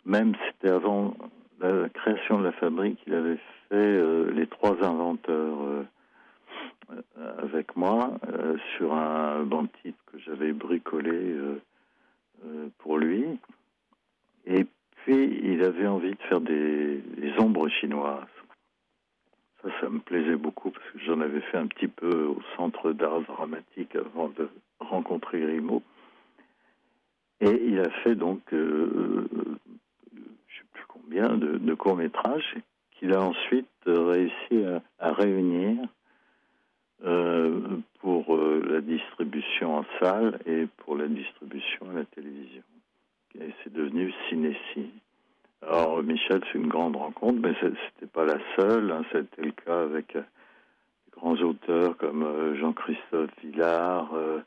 même 0.05 0.33
c'était 0.45 0.69
avant 0.69 1.15
la 1.59 1.89
création 1.89 2.37
de 2.39 2.43
la 2.43 2.51
fabrique, 2.51 2.99
il 3.07 3.13
avait 3.15 3.39
fait 3.69 4.31
les 4.33 4.45
trois 4.45 4.75
inventeurs 4.83 5.57
avec 7.39 7.75
moi 7.75 8.19
sur 8.77 8.93
un 8.93 9.41
banc 9.43 9.65
que 9.83 10.19
j'avais 10.19 10.53
bricolé 10.53 11.35
pour 12.79 12.97
lui. 12.97 13.25
Et 14.45 14.65
puis 14.95 15.39
il 15.43 15.63
avait 15.63 15.87
envie 15.87 16.11
de 16.11 16.21
faire 16.27 16.41
des, 16.41 17.01
ombres 17.39 17.69
chinoises. 17.69 18.25
Ça, 19.61 19.69
ça 19.81 19.89
me 19.89 19.99
plaisait 19.99 20.35
beaucoup 20.35 20.71
parce 20.71 20.85
que 20.91 20.99
j'en 20.99 21.19
avais 21.21 21.41
fait 21.41 21.57
un 21.57 21.67
petit 21.67 21.87
peu 21.87 22.25
au 22.25 22.41
centre 22.55 22.91
d'art 22.91 23.21
dramatique 23.21 23.95
avant 23.95 24.29
de 24.29 24.49
rencontrer 24.79 25.39
Grimaud. 25.41 25.83
Et 27.41 27.67
il 27.67 27.79
a 27.79 27.89
fait 28.03 28.15
donc, 28.15 28.41
euh, 28.53 29.27
je 30.13 30.19
ne 30.19 30.25
sais 30.25 30.65
plus 30.73 30.85
combien, 30.87 31.37
de, 31.37 31.73
courts-métrages 31.73 32.55
qu'il 32.91 33.13
a 33.13 33.21
ensuite 33.21 33.67
euh, 33.87 34.07
réussi 34.07 34.65
à, 34.99 35.13
réunir 35.13 35.77
euh, 35.81 35.85
pour 37.01 38.35
euh, 38.35 38.61
la 38.69 38.81
distribution 38.81 39.77
en 39.77 39.85
salle 39.99 40.39
et 40.45 40.67
pour 40.77 40.97
la 40.97 41.07
distribution 41.07 41.89
à 41.91 41.93
la 41.93 42.05
télévision. 42.05 42.63
Et 43.39 43.53
c'est 43.63 43.71
devenu 43.73 44.13
Cinécie. 44.27 44.91
Alors 45.61 46.01
Michel, 46.03 46.41
c'est 46.51 46.57
une 46.57 46.67
grande 46.67 46.95
rencontre, 46.95 47.39
mais 47.41 47.53
c'était 47.61 48.11
pas 48.11 48.25
la 48.25 48.39
seule. 48.55 48.91
hein. 48.91 49.03
C'était 49.11 49.43
le 49.43 49.51
cas 49.51 49.81
avec 49.83 50.15
euh, 50.15 50.21
des 50.21 51.11
grands 51.19 51.35
auteurs 51.35 51.97
comme 51.97 52.23
euh, 52.23 52.55
Jean-Christophe 52.55 53.31
Villard, 53.43 54.13
euh, 54.13 54.39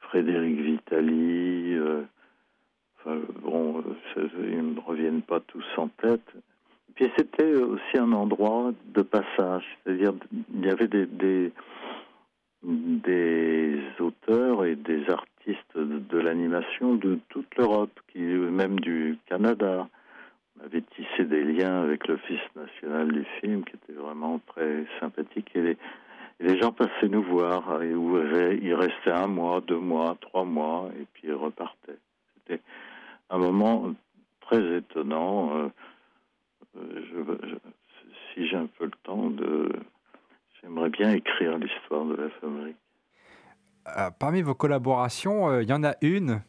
Frédéric 0.00 0.60
Vitali. 0.60 1.74
euh, 1.74 2.02
bon, 3.42 3.82
euh, 4.16 4.28
ils 4.38 4.56
ne 4.56 4.74
me 4.74 4.80
reviennent 4.80 5.22
pas 5.22 5.40
tous 5.40 5.66
en 5.76 5.88
tête. 5.88 6.32
Puis 6.96 7.12
c'était 7.16 7.54
aussi 7.56 7.98
un 7.98 8.12
endroit 8.12 8.72
de 8.86 9.02
passage, 9.02 9.64
c'est-à-dire 9.84 10.14
il 10.54 10.64
y 10.64 10.70
avait 10.70 10.88
des, 10.88 11.52
des, 12.62 13.80
auteurs 14.00 14.64
et 14.64 14.76
des 14.76 15.08
artistes 15.10 15.76
de, 15.76 16.18
l'animation 16.18 16.94
de 16.94 17.18
toute 17.28 17.54
l'Europe, 17.56 18.00
qui 18.08 18.20
même 18.20 18.80
du 18.80 19.18
Canada. 19.26 19.86
On 20.58 20.64
avait 20.64 20.82
tissé 20.96 21.24
des 21.26 21.44
liens 21.44 21.82
avec 21.82 22.08
l'Office 22.08 22.40
national 22.56 23.12
du 23.12 23.26
film, 23.40 23.62
qui 23.64 23.76
était 23.76 24.00
vraiment 24.00 24.40
très 24.46 24.86
sympathique. 24.98 25.50
Et 25.54 25.60
les, 25.60 25.76
et 26.40 26.44
les 26.48 26.58
gens 26.58 26.72
passaient 26.72 27.08
nous 27.10 27.22
voir, 27.24 27.82
et 27.82 27.94
où 27.94 28.18
ils 28.18 28.74
restaient 28.74 29.10
un 29.10 29.26
mois, 29.26 29.60
deux 29.60 29.78
mois, 29.78 30.16
trois 30.22 30.44
mois, 30.44 30.88
et 30.98 31.04
puis 31.12 31.24
ils 31.28 31.34
repartaient. 31.34 31.98
C'était 32.34 32.62
un 33.28 33.36
moment 33.36 33.92
très 34.40 34.78
étonnant. 34.78 35.58
euh, 35.58 35.64
euh, 35.64 35.70
je- 36.78 37.48
je- 37.48 37.56
si 38.34 38.48
j'ai 38.48 38.56
un 38.56 38.66
peu 38.78 38.84
le 38.84 38.92
temps, 39.02 39.30
de, 39.30 39.72
j'aimerais 40.60 40.90
bien 40.90 41.10
écrire 41.10 41.58
l'histoire 41.58 42.04
de 42.04 42.14
la 42.16 42.30
fabrique. 42.40 42.76
Euh, 43.96 44.10
Parmi 44.18 44.42
vos 44.42 44.54
collaborations, 44.54 45.48
euh, 45.48 45.62
il 45.62 45.68
y 45.68 45.72
en 45.72 45.84
a 45.84 45.94
une 46.02 46.42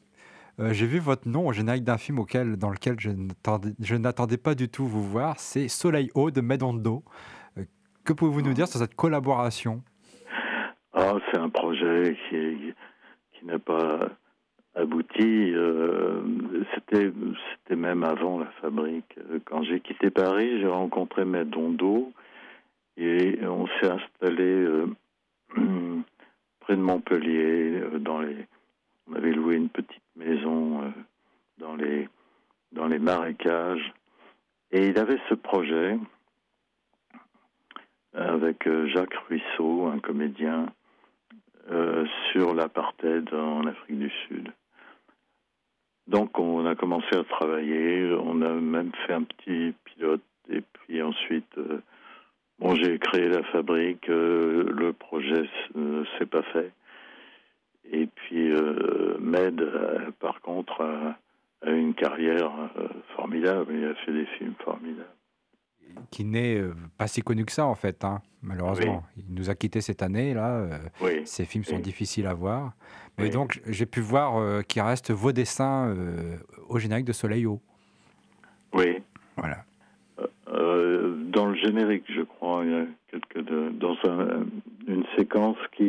Euh, 0.59 0.73
J'ai 0.73 0.87
vu 0.87 0.97
votre 0.97 1.27
nom 1.29 1.45
au 1.45 1.51
générique 1.53 1.83
d'un 1.83 1.99
film 1.99 2.17
auquel, 2.17 2.57
dans 2.57 2.71
lequel 2.71 2.99
je 2.99 3.11
n'attendais- 3.11 4.37
pas 4.37 4.55
du 4.55 4.69
tout 4.69 4.87
vous 4.87 5.03
voir. 5.03 5.39
C'est 5.39 5.67
Soleil 5.67 6.09
haut 6.15 6.31
de 6.31 6.41
Medondo. 6.41 7.03
Que 8.03 8.11
pouvez-vous 8.11 8.41
nous 8.41 8.53
dire 8.55 8.67
sur 8.67 8.79
cette 8.79 8.95
collaboration? 8.95 9.83
Ah, 10.93 11.13
c'est 11.29 11.37
un 11.37 11.49
projet 11.49 12.17
qui, 12.27 12.73
qui 13.33 13.45
n'a 13.45 13.59
pas 13.59 14.09
abouti. 14.77 15.53
euh, 15.53 16.21
c'était, 16.73 17.11
c'était 17.53 17.75
même 17.75 18.03
avant 18.03 18.39
la 18.39 18.45
fabrique. 18.61 19.17
Quand 19.45 19.63
j'ai 19.63 19.79
quitté 19.79 20.09
Paris, 20.09 20.59
j'ai 20.59 20.67
rencontré 20.67 21.25
Medondo 21.25 22.11
et 22.95 23.39
on 23.45 23.67
s'est 23.67 23.89
installé 23.89 24.43
euh, 24.43 24.87
près 26.59 26.75
de 26.75 26.81
Montpellier. 26.81 27.81
euh, 27.81 27.99
Dans 27.99 28.21
les, 28.21 28.35
on 29.09 29.15
avait 29.15 29.31
loué 29.31 29.55
une 29.55 29.69
petite 29.69 30.01
maison 30.15 30.93
dans 31.59 31.75
les 31.75 32.07
dans 32.73 32.87
les 32.87 32.99
marécages 32.99 33.93
et 34.71 34.87
il 34.87 34.99
avait 34.99 35.19
ce 35.29 35.33
projet 35.35 35.97
avec 38.13 38.67
Jacques 38.87 39.13
Ruisseau, 39.29 39.87
un 39.87 39.99
comédien, 39.99 40.65
sur 42.31 42.53
l'apartheid 42.53 43.33
en 43.33 43.65
Afrique 43.67 43.99
du 43.99 44.11
Sud. 44.27 44.51
Donc 46.07 46.39
on 46.39 46.65
a 46.65 46.75
commencé 46.75 47.15
à 47.15 47.23
travailler, 47.23 48.09
on 48.13 48.41
a 48.41 48.53
même 48.53 48.91
fait 49.05 49.13
un 49.13 49.23
petit 49.23 49.73
pilote 49.83 50.21
et 50.49 50.61
puis 50.61 51.01
ensuite, 51.01 51.57
euh, 51.57 51.81
bon 52.59 52.75
j'ai 52.75 52.97
créé 52.97 53.27
la 53.27 53.43
fabrique, 53.43 54.09
euh, 54.09 54.63
le 54.71 54.93
projet 54.93 55.43
ne 55.75 56.05
s'est 56.17 56.25
pas 56.25 56.43
fait. 56.43 56.71
Et 57.91 58.07
puis 58.07 58.51
euh, 58.51 59.17
Med, 59.19 59.59
euh, 59.61 60.11
par 60.19 60.39
contre, 60.41 60.81
a, 60.81 61.17
a 61.67 61.71
une 61.71 61.93
carrière 61.93 62.51
euh, 62.77 62.87
formidable, 63.15 63.73
il 63.75 63.85
a 63.85 63.95
fait 63.95 64.13
des 64.13 64.25
films 64.37 64.55
formidables. 64.63 65.16
Qui 66.11 66.23
n'est 66.23 66.55
euh, 66.55 66.73
pas 66.97 67.07
si 67.07 67.21
connu 67.21 67.43
que 67.45 67.51
ça, 67.51 67.65
en 67.65 67.75
fait, 67.75 68.03
hein, 68.05 68.21
malheureusement. 68.41 69.03
Il 69.17 69.25
nous 69.33 69.49
a 69.49 69.55
quittés 69.55 69.81
cette 69.81 70.01
année, 70.01 70.33
là. 70.33 70.47
euh, 70.57 70.77
Oui. 71.01 71.21
Ces 71.25 71.43
films 71.45 71.63
sont 71.65 71.75
Oui. 71.75 71.81
difficiles 71.81 72.27
à 72.27 72.33
voir. 72.33 72.73
Mais 73.17 73.29
donc, 73.29 73.59
j'ai 73.67 73.85
pu 73.85 73.99
voir 73.99 74.37
euh, 74.37 74.61
qu'il 74.61 74.81
reste 74.83 75.11
vos 75.11 75.31
dessins 75.31 75.87
euh, 75.89 76.37
au 76.69 76.77
générique 76.79 77.05
de 77.05 77.13
Soleil 77.13 77.45
haut. 77.45 77.61
Oui. 78.73 78.97
Voilà. 79.35 79.63
Euh, 80.49 81.15
dans 81.31 81.47
le 81.47 81.55
générique, 81.55 82.05
je 82.09 82.21
crois, 82.21 82.63
il 82.63 82.71
y 82.71 82.75
a 82.75 82.85
quelques 83.11 83.45
de- 83.45 83.69
dans 83.69 83.95
un- 84.09 84.45
une 84.87 85.03
séquence 85.17 85.57
qui 85.75 85.83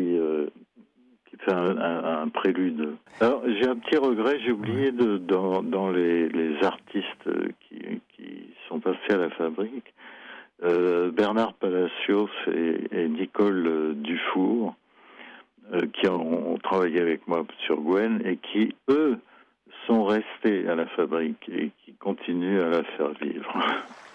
fait 1.41 1.53
un, 1.53 1.77
un- 1.79 2.23
un 2.23 2.29
prélude. 2.29 2.95
Alors 3.21 3.43
j'ai 3.47 3.67
un 3.69 3.77
petit 3.77 3.97
regret, 3.97 4.39
j'ai 4.45 4.53
oublié 4.53 4.93
de 4.93 5.19
dans, 5.19 5.63
dans 5.63 5.91
les, 5.91 6.29
les 6.29 6.63
artistes 6.65 7.29
qui, 7.61 8.01
qui 8.17 8.49
sont 8.69 8.81
passés 8.81 9.13
à 9.13 9.17
la 9.17 9.31
fabrique, 9.31 9.93
euh, 10.65 11.11
Bernard 11.11 11.55
Palacios 11.55 12.29
et, 12.53 12.89
et 12.93 13.09
Nicole 13.09 13.95
Dufour, 13.97 14.75
euh, 15.73 15.83
qui 15.93 16.09
ont, 16.09 16.55
ont 16.55 16.59
travaillé 16.59 17.01
avec 17.01 17.27
moi 17.29 17.45
sur 17.67 17.77
Gwen 17.81 18.21
et 18.25 18.37
qui 18.37 18.75
eux 18.91 19.19
sont 19.87 20.05
restés 20.05 20.69
à 20.69 20.75
la 20.75 20.87
fabrique 20.87 21.49
et 21.49 21.71
qui 21.85 21.93
continuent 21.95 22.61
à 22.61 22.69
la 22.69 22.83
faire 22.85 23.11
vivre. 23.21 23.53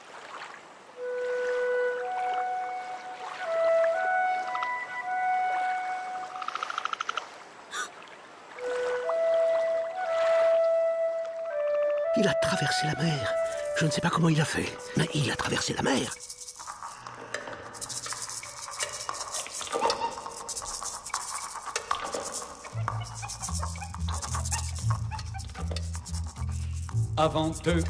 Il 12.24 12.30
a 12.30 12.34
traversé 12.36 12.88
la 12.88 12.95
mer. 13.03 13.34
Je 13.76 13.86
ne 13.86 13.91
sais 13.91 13.99
pas 13.99 14.09
comment 14.09 14.30
il 14.30 14.39
a 14.39 14.45
fait, 14.45 14.71
mais 14.95 15.09
il 15.13 15.30
a 15.30 15.36
traversé 15.36 15.74
la 15.74 15.82
mer. 15.82 16.09
Avant 27.17 27.51
eux, 27.67 27.84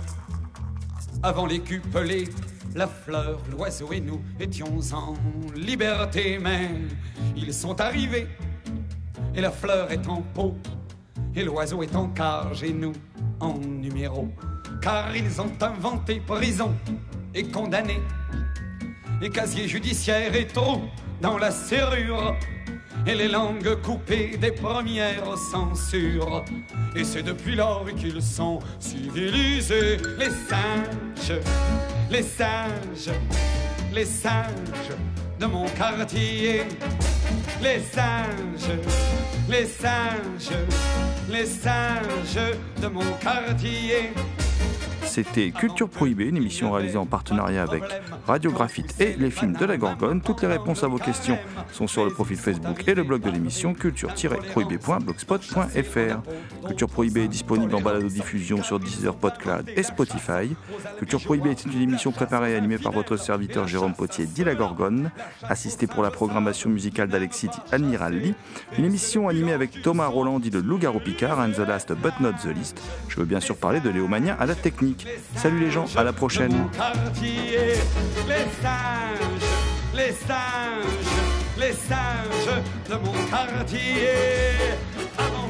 avant 1.21 1.45
les 1.45 1.59
cupelés, 1.59 2.27
la 2.73 2.87
fleur, 2.87 3.39
l'oiseau 3.51 3.93
et 3.93 3.99
nous 3.99 4.23
étions 4.39 4.79
en 4.93 5.13
liberté, 5.53 6.39
mais 6.39 6.71
ils 7.35 7.53
sont 7.53 7.79
arrivés, 7.79 8.27
et 9.35 9.41
la 9.41 9.51
fleur 9.51 9.91
est 9.91 10.07
en 10.07 10.23
pot, 10.23 10.55
et 11.35 11.43
l'oiseau 11.43 11.83
est 11.83 11.95
en 11.95 12.07
cage, 12.07 12.63
et 12.63 12.73
nous 12.73 12.93
numéro, 13.59 14.29
car 14.81 15.15
ils 15.15 15.41
ont 15.41 15.51
inventé 15.61 16.21
prison 16.25 16.73
et 17.33 17.43
condamné, 17.43 17.99
et 19.21 19.29
casier 19.29 19.67
judiciaire 19.67 20.35
et 20.35 20.47
trou 20.47 20.81
dans 21.21 21.37
la 21.37 21.51
serrure, 21.51 22.35
et 23.05 23.15
les 23.15 23.27
langues 23.27 23.81
coupées 23.81 24.37
des 24.37 24.51
premières 24.51 25.37
censures. 25.37 26.43
Et 26.95 27.03
c'est 27.03 27.23
depuis 27.23 27.55
lors 27.55 27.85
qu'ils 27.97 28.21
sont 28.21 28.59
civilisés. 28.79 29.97
Les 30.17 30.29
singes, 30.29 31.39
les 32.09 32.23
singes, 32.23 33.11
les 33.93 34.05
singes 34.05 34.95
de 35.39 35.45
mon 35.45 35.65
quartier. 35.69 36.63
Les 37.63 37.79
singes, 37.79 38.71
les 39.47 39.65
singes, 39.65 40.51
les 41.29 41.45
singes 41.45 42.57
de 42.81 42.87
mon 42.87 43.09
quartier. 43.21 44.11
C'était 45.13 45.51
Culture 45.51 45.89
Prohibée, 45.89 46.25
une 46.25 46.37
émission 46.37 46.71
réalisée 46.71 46.97
en 46.97 47.05
partenariat 47.05 47.61
avec 47.61 47.83
Radio 48.25 48.51
Graphite 48.51 48.99
et 48.99 49.15
les 49.15 49.29
films 49.29 49.53
de 49.53 49.63
la 49.63 49.77
Gorgone. 49.77 50.21
Toutes 50.21 50.41
les 50.41 50.47
réponses 50.47 50.83
à 50.83 50.87
vos 50.87 50.97
questions 50.97 51.37
sont 51.71 51.85
sur 51.85 52.03
le 52.03 52.09
profil 52.09 52.35
Facebook 52.35 52.83
et 52.87 52.95
le 52.95 53.03
blog 53.03 53.21
de 53.21 53.29
l'émission 53.29 53.75
culture-prohibée.blogspot.fr. 53.75 56.67
Culture 56.67 56.89
Prohibée 56.89 57.25
est 57.25 57.27
disponible 57.27 57.75
en 57.75 57.81
balado-diffusion 57.81 58.63
sur 58.63 58.79
Deezer, 58.79 59.13
PodCloud 59.13 59.69
et 59.75 59.83
Spotify. 59.83 60.55
Culture 60.97 61.21
Prohibée 61.21 61.51
est 61.51 61.63
une 61.63 61.79
émission 61.79 62.11
préparée 62.11 62.53
et 62.53 62.55
animée 62.55 62.79
par 62.79 62.91
votre 62.91 63.15
serviteur 63.15 63.67
Jérôme 63.67 63.93
Potier, 63.93 64.25
dit 64.25 64.43
la 64.43 64.55
Gorgone, 64.55 65.11
assisté 65.43 65.85
pour 65.85 66.01
la 66.01 66.09
programmation 66.09 66.71
musicale 66.71 67.09
d'Alexis 67.09 67.51
Admiral 67.71 68.17
Lee. 68.17 68.33
Une 68.79 68.85
émission 68.85 69.29
animée 69.29 69.53
avec 69.53 69.83
Thomas 69.83 70.07
Roland, 70.07 70.39
dit 70.39 70.49
le 70.49 70.61
Loup-Garou 70.61 71.01
Picard, 71.01 71.39
and 71.39 71.51
the 71.51 71.59
last 71.59 71.93
but 71.93 72.19
not 72.19 72.33
the 72.43 72.47
least. 72.47 72.81
Je 73.09 73.17
veux 73.17 73.25
bien 73.25 73.41
sûr 73.41 73.57
parler 73.57 73.79
de 73.79 73.91
Léomania 73.91 74.35
à 74.39 74.47
la 74.47 74.55
technique. 74.55 75.02
Salut 75.35 75.59
les 75.59 75.71
gens, 75.71 75.85
à 75.95 76.03
la 76.03 76.13
prochaine. 76.13 76.53
quartier. 76.75 77.73
Les 78.27 78.45
singes, 78.61 79.49
les 79.93 80.11
singes, 80.11 81.57
les 81.57 81.73
singes 81.73 82.61
de 82.89 82.95
mon 82.95 83.13
quartier. 83.29 84.09
Avant 85.17 85.49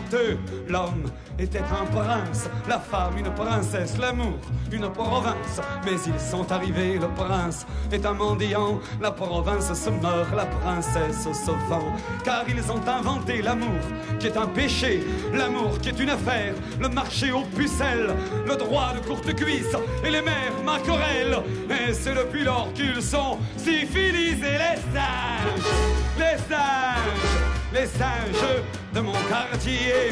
l'homme 0.67 1.05
était 1.39 1.59
un 1.59 1.85
prince, 1.85 2.49
la 2.67 2.79
femme 2.79 3.17
une 3.17 3.33
princesse, 3.33 3.97
l'amour 3.97 4.39
une 4.71 4.89
province. 4.91 5.61
Mais 5.85 5.97
ils 6.05 6.19
sont 6.19 6.51
arrivés, 6.51 6.99
le 6.99 7.07
prince 7.09 7.65
est 7.91 8.05
un 8.05 8.13
mendiant, 8.13 8.79
la 9.01 9.11
province 9.11 9.73
se 9.73 9.89
meurt, 9.89 10.35
la 10.35 10.45
princesse 10.45 11.23
se 11.23 11.51
vend. 11.69 11.93
Car 12.23 12.43
ils 12.47 12.71
ont 12.71 12.81
inventé 12.87 13.41
l'amour 13.41 13.81
qui 14.19 14.27
est 14.27 14.37
un 14.37 14.47
péché, 14.47 15.03
l'amour 15.33 15.79
qui 15.79 15.89
est 15.89 15.99
une 15.99 16.09
affaire, 16.09 16.53
le 16.79 16.89
marché 16.89 17.31
aux 17.31 17.45
pucelles, 17.55 18.15
le 18.45 18.55
droit 18.55 18.93
de 18.93 19.05
courte 19.07 19.33
cuisse 19.35 19.75
et 20.03 20.09
les 20.09 20.21
mères 20.21 20.63
maquerelles. 20.63 21.37
Et 21.69 21.93
c'est 21.93 22.15
depuis 22.15 22.43
lors 22.43 22.71
qu'ils 22.73 23.01
sont 23.01 23.37
civilisés, 23.57 24.57
les 24.57 24.79
singes, 24.93 25.73
les 26.17 26.37
singes, 26.37 27.62
les 27.73 27.87
singes 27.87 28.63
de 28.93 28.99
mon 29.01 29.13
quartier, 29.29 30.11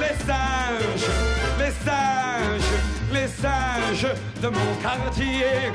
les 0.00 0.16
singes, 0.24 1.10
les 1.58 1.72
singes, 1.84 2.72
les 3.12 3.28
singes 3.28 4.14
de 4.40 4.48
mon 4.48 4.74
quartier. 4.80 5.72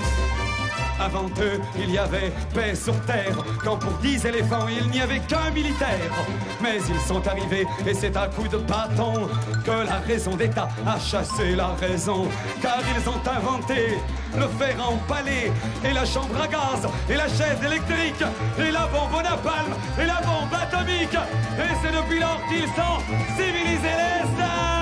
Avant 1.03 1.25
eux, 1.41 1.59
il 1.79 1.91
y 1.91 1.97
avait 1.97 2.31
paix 2.53 2.75
sur 2.75 2.93
terre, 3.05 3.35
quand 3.63 3.77
pour 3.77 3.93
dix 4.03 4.23
éléphants, 4.23 4.67
il 4.69 4.87
n'y 4.91 5.01
avait 5.01 5.19
qu'un 5.19 5.49
militaire. 5.49 6.13
Mais 6.61 6.77
ils 6.77 6.99
sont 7.07 7.27
arrivés, 7.27 7.65
et 7.87 7.93
c'est 7.93 8.15
à 8.15 8.27
coup 8.27 8.47
de 8.47 8.57
bâton 8.57 9.27
que 9.65 9.71
la 9.71 9.97
raison 10.07 10.35
d'État 10.35 10.69
a 10.85 10.99
chassé 10.99 11.55
la 11.55 11.69
raison. 11.69 12.27
Car 12.61 12.79
ils 12.95 13.09
ont 13.09 13.21
inventé 13.35 13.97
le 14.37 14.47
fer 14.59 14.75
empalé, 14.79 15.51
et 15.83 15.93
la 15.93 16.05
chambre 16.05 16.39
à 16.39 16.47
gaz, 16.47 16.87
et 17.09 17.15
la 17.15 17.27
chaise 17.27 17.59
électrique, 17.65 18.23
et 18.59 18.71
la 18.71 18.85
bombe 18.85 19.23
napalm, 19.23 19.73
et 19.99 20.05
la 20.05 20.21
bombe 20.21 20.53
atomique. 20.53 21.17
Et 21.57 21.73
c'est 21.81 21.91
depuis 21.91 22.19
lors 22.19 22.39
qu'ils 22.47 22.67
sont 22.67 22.99
civilisés 23.35 23.97
les 24.01 24.80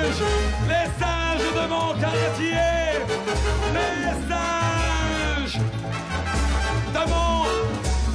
sages, 0.00 0.22
les 0.68 0.86
sages 0.98 1.52
de 1.54 1.68
Montardier, 1.68 3.00
les 3.74 4.28
sages 4.28 5.58
de 6.94 7.02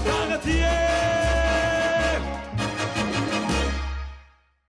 Montardier. 0.05 1.14